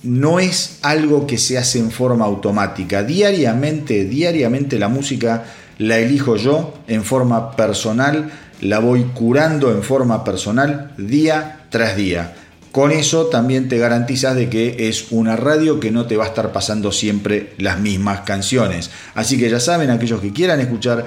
no 0.08 0.40
es 0.40 0.80
algo 0.82 1.28
que 1.28 1.38
se 1.38 1.58
hace 1.58 1.80
en 1.80 1.92
forma 1.92 2.26
automática. 2.26 3.04
Diariamente, 3.04 4.06
diariamente 4.06 4.80
la 4.80 4.88
música 4.88 5.44
la 5.78 6.00
elijo 6.00 6.38
yo 6.38 6.74
en 6.88 7.04
forma 7.04 7.52
personal, 7.56 8.32
la 8.62 8.80
voy 8.80 9.04
curando 9.14 9.72
en 9.72 9.84
forma 9.84 10.24
personal 10.24 10.94
día 10.98 11.66
tras 11.70 11.98
día. 11.98 12.36
Con 12.72 12.92
eso 12.92 13.28
también 13.28 13.70
te 13.70 13.78
garantizas 13.78 14.36
de 14.36 14.50
que 14.50 14.88
es 14.88 15.12
una 15.12 15.36
radio 15.36 15.80
que 15.80 15.92
no 15.92 16.06
te 16.06 16.18
va 16.18 16.26
a 16.26 16.28
estar 16.28 16.52
pasando 16.52 16.92
siempre 16.92 17.54
las 17.58 17.80
mismas 17.80 18.22
canciones. 18.22 18.92
Así 19.14 19.38
que 19.38 19.50
ya 19.50 19.60
saben, 19.60 19.90
aquellos 19.90 20.22
que 20.22 20.32
quieran 20.32 20.60
escuchar 20.60 21.06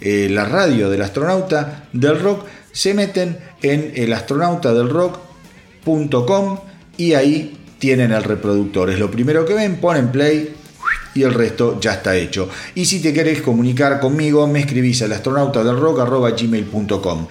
eh, 0.00 0.28
la 0.30 0.44
radio 0.44 0.90
del 0.90 1.02
astronauta 1.02 1.84
del 1.92 2.20
rock, 2.20 2.46
se 2.72 2.94
meten 2.94 3.38
en 3.62 3.92
elastronautadelrock.com 3.94 6.58
y 6.96 7.14
ahí 7.14 7.59
tienen 7.80 8.12
el 8.12 8.22
reproductor. 8.22 8.90
Es 8.90 9.00
lo 9.00 9.10
primero 9.10 9.44
que 9.44 9.54
ven, 9.54 9.76
ponen 9.76 10.12
play 10.12 10.54
y 11.14 11.22
el 11.24 11.34
resto 11.34 11.80
ya 11.80 11.94
está 11.94 12.14
hecho. 12.14 12.48
Y 12.76 12.84
si 12.84 13.00
te 13.00 13.12
querés 13.12 13.42
comunicar 13.42 13.98
conmigo, 13.98 14.46
me 14.46 14.60
escribís 14.60 15.02
al 15.02 15.20
gmail.com 16.36 17.26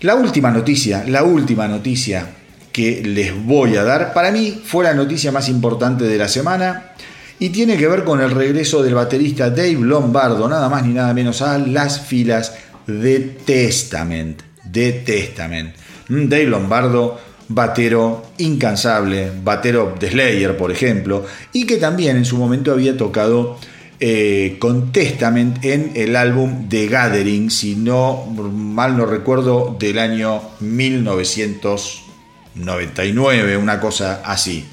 La 0.00 0.14
última 0.16 0.50
noticia, 0.50 1.04
la 1.06 1.22
última 1.22 1.66
noticia 1.68 2.26
que 2.72 3.02
les 3.02 3.34
voy 3.44 3.76
a 3.76 3.84
dar, 3.84 4.12
para 4.12 4.30
mí 4.32 4.60
fue 4.64 4.84
la 4.84 4.94
noticia 4.94 5.30
más 5.32 5.48
importante 5.48 6.04
de 6.04 6.18
la 6.18 6.28
semana 6.28 6.92
y 7.38 7.50
tiene 7.50 7.76
que 7.76 7.88
ver 7.88 8.04
con 8.04 8.20
el 8.20 8.30
regreso 8.30 8.82
del 8.82 8.94
baterista 8.94 9.50
Dave 9.50 9.78
Lombardo, 9.80 10.48
nada 10.48 10.68
más 10.68 10.84
ni 10.84 10.94
nada 10.94 11.12
menos 11.14 11.42
a 11.42 11.58
las 11.58 12.00
filas 12.00 12.54
de 12.86 13.20
Testament. 13.44 14.42
De 14.64 14.92
Testament. 14.92 15.74
Mm, 16.08 16.28
Dave 16.28 16.46
Lombardo 16.46 17.31
batero 17.54 18.22
incansable, 18.38 19.30
batero 19.42 19.94
de 19.98 20.10
Slayer, 20.10 20.56
por 20.56 20.70
ejemplo, 20.70 21.26
y 21.52 21.66
que 21.66 21.76
también 21.76 22.16
en 22.16 22.24
su 22.24 22.36
momento 22.36 22.70
había 22.72 22.96
tocado 22.96 23.58
eh, 24.00 24.56
con 24.58 24.90
Testament 24.90 25.64
en 25.64 25.92
el 25.94 26.16
álbum 26.16 26.68
The 26.68 26.88
Gathering, 26.88 27.50
si 27.50 27.76
no 27.76 28.26
mal 28.26 28.96
no 28.96 29.06
recuerdo, 29.06 29.76
del 29.78 30.00
año 30.00 30.42
1999, 30.58 33.56
una 33.56 33.78
cosa 33.78 34.22
así. 34.24 34.66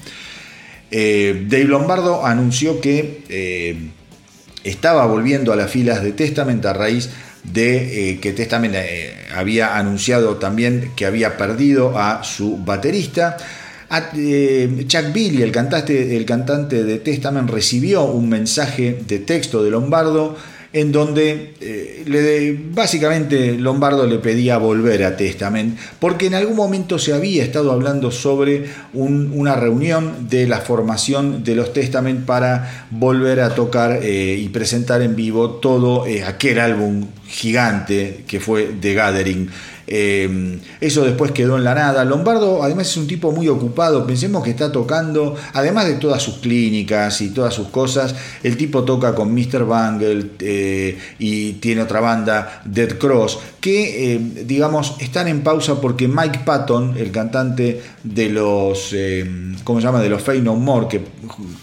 Eh, 0.90 1.46
Dave 1.48 1.64
Lombardo 1.64 2.26
anunció 2.26 2.80
que 2.80 3.22
eh, 3.28 3.90
estaba 4.64 5.06
volviendo 5.06 5.52
a 5.52 5.56
las 5.56 5.70
filas 5.70 6.02
de 6.02 6.10
Testament 6.10 6.66
a 6.66 6.72
raíz 6.72 7.10
eh, 7.54 8.18
que 8.20 8.32
Testament 8.32 8.74
eh, 8.76 9.14
había 9.34 9.76
anunciado 9.76 10.36
también 10.36 10.92
que 10.94 11.06
había 11.06 11.36
perdido 11.36 11.98
a 11.98 12.22
su 12.22 12.58
baterista. 12.58 13.36
Eh, 14.16 14.84
Chuck 14.86 15.12
Billy, 15.12 15.42
el 15.42 15.50
cantante, 15.50 16.16
el 16.16 16.24
cantante 16.24 16.84
de 16.84 16.98
Testament, 16.98 17.50
recibió 17.50 18.04
un 18.04 18.28
mensaje 18.28 19.02
de 19.06 19.18
texto 19.18 19.64
de 19.64 19.70
Lombardo 19.70 20.36
en 20.72 20.92
donde 20.92 21.54
eh, 21.60 22.60
básicamente 22.72 23.56
Lombardo 23.58 24.06
le 24.06 24.18
pedía 24.18 24.56
volver 24.58 25.04
a 25.04 25.16
Testament, 25.16 25.76
porque 25.98 26.26
en 26.26 26.34
algún 26.34 26.54
momento 26.54 26.98
se 26.98 27.12
había 27.12 27.42
estado 27.42 27.72
hablando 27.72 28.12
sobre 28.12 28.66
una 28.92 29.56
reunión 29.56 30.28
de 30.28 30.46
la 30.46 30.60
formación 30.60 31.42
de 31.42 31.56
los 31.56 31.72
Testament 31.72 32.24
para 32.24 32.86
volver 32.90 33.40
a 33.40 33.54
tocar 33.54 34.00
eh, 34.02 34.36
y 34.36 34.48
presentar 34.50 35.02
en 35.02 35.16
vivo 35.16 35.50
todo 35.50 36.06
eh, 36.06 36.22
aquel 36.22 36.60
álbum 36.60 37.06
gigante 37.26 38.24
que 38.26 38.38
fue 38.38 38.70
The 38.80 38.94
Gathering. 38.94 39.50
Eh, 39.92 40.60
eso 40.80 41.04
después 41.04 41.32
quedó 41.32 41.56
en 41.56 41.64
la 41.64 41.74
nada. 41.74 42.04
Lombardo 42.04 42.62
además 42.62 42.88
es 42.88 42.96
un 42.96 43.08
tipo 43.08 43.32
muy 43.32 43.48
ocupado, 43.48 44.06
pensemos 44.06 44.44
que 44.44 44.50
está 44.50 44.70
tocando, 44.70 45.34
además 45.52 45.86
de 45.86 45.94
todas 45.94 46.22
sus 46.22 46.36
clínicas 46.36 47.20
y 47.20 47.30
todas 47.30 47.52
sus 47.52 47.68
cosas, 47.68 48.14
el 48.44 48.56
tipo 48.56 48.84
toca 48.84 49.16
con 49.16 49.34
Mr. 49.34 49.66
Bangle 49.66 50.30
eh, 50.38 50.96
y 51.18 51.54
tiene 51.54 51.82
otra 51.82 51.98
banda, 51.98 52.62
Dead 52.64 52.98
Cross, 52.98 53.40
que 53.60 54.14
eh, 54.14 54.18
digamos 54.46 54.94
están 55.00 55.26
en 55.26 55.42
pausa 55.42 55.80
porque 55.80 56.06
Mike 56.06 56.42
Patton, 56.44 56.96
el 56.96 57.10
cantante 57.10 57.82
de 58.04 58.30
los, 58.30 58.94
¿cómo 59.64 59.80
se 59.80 59.86
llama? 59.86 60.00
De 60.00 60.08
los 60.08 60.22
Fey 60.22 60.40
No 60.40 60.54
More, 60.54 60.86
que, 60.86 61.04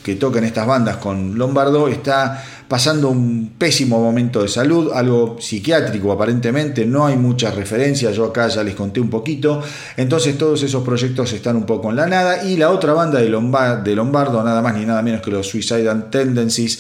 que 0.03 0.15
tocan 0.15 0.43
estas 0.43 0.67
bandas 0.67 0.97
con 0.97 1.37
Lombardo, 1.37 1.87
está 1.87 2.43
pasando 2.67 3.09
un 3.09 3.53
pésimo 3.57 4.01
momento 4.01 4.41
de 4.41 4.47
salud, 4.47 4.91
algo 4.93 5.37
psiquiátrico 5.39 6.11
aparentemente, 6.11 6.85
no 6.85 7.05
hay 7.05 7.15
muchas 7.15 7.55
referencias, 7.55 8.15
yo 8.15 8.25
acá 8.25 8.47
ya 8.49 8.63
les 8.63 8.75
conté 8.75 8.99
un 8.99 9.09
poquito, 9.09 9.61
entonces 9.95 10.37
todos 10.37 10.61
esos 10.63 10.83
proyectos 10.83 11.31
están 11.33 11.55
un 11.55 11.65
poco 11.65 11.89
en 11.89 11.95
la 11.95 12.07
nada 12.07 12.43
y 12.43 12.57
la 12.57 12.71
otra 12.71 12.93
banda 12.93 13.19
de, 13.19 13.29
Lombardo, 13.29 14.43
nada 14.43 14.61
más 14.61 14.75
ni 14.75 14.85
nada 14.85 15.01
menos 15.01 15.21
que 15.21 15.31
los 15.31 15.47
Suicidal 15.47 16.09
Tendencies, 16.09 16.79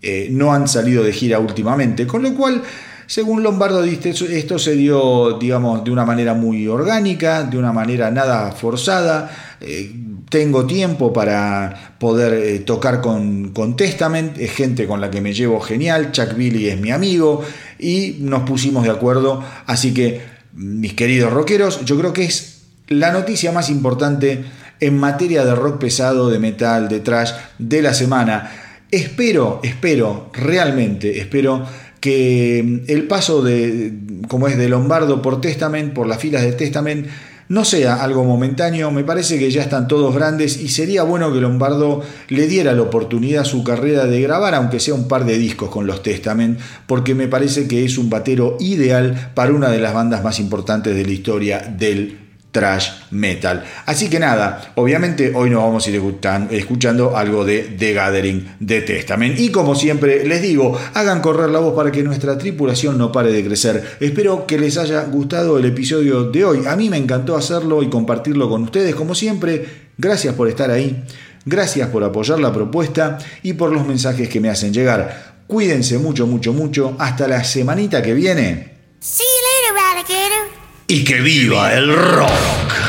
eh, 0.00 0.28
no 0.30 0.52
han 0.52 0.68
salido 0.68 1.02
de 1.02 1.12
gira 1.12 1.38
últimamente, 1.38 2.06
con 2.06 2.22
lo 2.22 2.34
cual... 2.34 2.62
Según 3.08 3.42
Lombardo, 3.42 3.82
esto 3.84 4.58
se 4.58 4.76
dio, 4.76 5.38
digamos, 5.40 5.82
de 5.82 5.90
una 5.90 6.04
manera 6.04 6.34
muy 6.34 6.68
orgánica, 6.68 7.42
de 7.42 7.56
una 7.56 7.72
manera 7.72 8.10
nada 8.10 8.52
forzada. 8.52 9.56
Eh, 9.62 9.90
tengo 10.28 10.66
tiempo 10.66 11.10
para 11.10 11.96
poder 11.98 12.34
eh, 12.34 12.58
tocar 12.58 13.00
con, 13.00 13.54
con, 13.54 13.76
Testament, 13.76 14.36
es 14.36 14.52
gente 14.52 14.86
con 14.86 15.00
la 15.00 15.10
que 15.10 15.22
me 15.22 15.32
llevo 15.32 15.58
genial, 15.58 16.12
Chuck 16.12 16.34
Billy 16.34 16.68
es 16.68 16.78
mi 16.78 16.90
amigo 16.90 17.42
y 17.78 18.18
nos 18.20 18.42
pusimos 18.42 18.84
de 18.84 18.90
acuerdo, 18.90 19.42
así 19.64 19.94
que 19.94 20.20
mis 20.52 20.92
queridos 20.92 21.32
rockeros, 21.32 21.86
yo 21.86 21.98
creo 21.98 22.12
que 22.12 22.24
es 22.24 22.64
la 22.88 23.10
noticia 23.10 23.52
más 23.52 23.70
importante 23.70 24.44
en 24.80 24.98
materia 24.98 25.46
de 25.46 25.54
rock 25.54 25.78
pesado, 25.78 26.28
de 26.28 26.40
metal, 26.40 26.90
de 26.90 27.00
trash 27.00 27.32
de 27.58 27.80
la 27.80 27.94
semana. 27.94 28.50
Espero, 28.90 29.60
espero, 29.62 30.30
realmente 30.34 31.18
espero 31.18 31.66
que 32.00 32.84
el 32.86 33.04
paso 33.08 33.42
de, 33.42 33.92
como 34.28 34.48
es 34.48 34.56
de 34.56 34.68
Lombardo 34.68 35.22
por 35.22 35.40
Testament, 35.40 35.92
por 35.92 36.06
las 36.06 36.18
filas 36.18 36.42
de 36.42 36.52
Testament, 36.52 37.06
no 37.48 37.64
sea 37.64 38.02
algo 38.02 38.24
momentáneo, 38.24 38.90
me 38.90 39.04
parece 39.04 39.38
que 39.38 39.50
ya 39.50 39.62
están 39.62 39.88
todos 39.88 40.14
grandes 40.14 40.60
y 40.60 40.68
sería 40.68 41.02
bueno 41.02 41.32
que 41.32 41.40
Lombardo 41.40 42.02
le 42.28 42.46
diera 42.46 42.74
la 42.74 42.82
oportunidad 42.82 43.42
a 43.42 43.46
su 43.46 43.64
carrera 43.64 44.04
de 44.04 44.20
grabar, 44.20 44.54
aunque 44.54 44.80
sea 44.80 44.94
un 44.94 45.08
par 45.08 45.24
de 45.24 45.38
discos 45.38 45.70
con 45.70 45.86
los 45.86 46.02
Testament, 46.02 46.60
porque 46.86 47.14
me 47.14 47.26
parece 47.26 47.66
que 47.66 47.84
es 47.84 47.96
un 47.96 48.10
batero 48.10 48.58
ideal 48.60 49.32
para 49.34 49.52
una 49.52 49.70
de 49.70 49.80
las 49.80 49.94
bandas 49.94 50.22
más 50.22 50.40
importantes 50.40 50.94
de 50.94 51.06
la 51.06 51.12
historia 51.12 51.60
del 51.60 52.27
trash 52.58 52.90
metal. 53.12 53.64
Así 53.86 54.10
que 54.10 54.18
nada, 54.18 54.72
obviamente 54.74 55.30
hoy 55.32 55.48
nos 55.48 55.62
vamos 55.62 55.86
a 55.86 55.90
ir 55.90 56.02
escuchando 56.50 57.16
algo 57.16 57.44
de 57.44 57.76
The 57.78 57.92
Gathering 57.92 58.56
de 58.58 58.82
Testament. 58.82 59.38
Y 59.38 59.50
como 59.50 59.76
siempre 59.76 60.26
les 60.26 60.42
digo, 60.42 60.76
hagan 60.94 61.20
correr 61.20 61.50
la 61.50 61.60
voz 61.60 61.74
para 61.76 61.92
que 61.92 62.02
nuestra 62.02 62.36
tripulación 62.36 62.98
no 62.98 63.12
pare 63.12 63.30
de 63.30 63.44
crecer. 63.44 63.96
Espero 64.00 64.44
que 64.44 64.58
les 64.58 64.76
haya 64.76 65.04
gustado 65.04 65.56
el 65.56 65.66
episodio 65.66 66.24
de 66.24 66.44
hoy. 66.44 66.66
A 66.66 66.74
mí 66.74 66.90
me 66.90 66.96
encantó 66.96 67.36
hacerlo 67.36 67.84
y 67.84 67.88
compartirlo 67.88 68.48
con 68.48 68.64
ustedes. 68.64 68.96
Como 68.96 69.14
siempre, 69.14 69.64
gracias 69.96 70.34
por 70.34 70.48
estar 70.48 70.72
ahí. 70.72 71.04
Gracias 71.44 71.88
por 71.90 72.02
apoyar 72.02 72.40
la 72.40 72.52
propuesta 72.52 73.18
y 73.44 73.52
por 73.52 73.70
los 73.70 73.86
mensajes 73.86 74.28
que 74.28 74.40
me 74.40 74.50
hacen 74.50 74.72
llegar. 74.72 75.44
Cuídense 75.46 75.96
mucho, 75.98 76.26
mucho, 76.26 76.52
mucho. 76.52 76.96
Hasta 76.98 77.28
la 77.28 77.44
semanita 77.44 78.02
que 78.02 78.14
viene. 78.14 78.78
See 78.98 79.22
you 79.22 79.76
later, 79.76 79.84
alligator. 79.92 80.57
Y 80.88 81.04
que 81.04 81.20
viva 81.20 81.74
el 81.74 81.94
rock. 81.94 82.87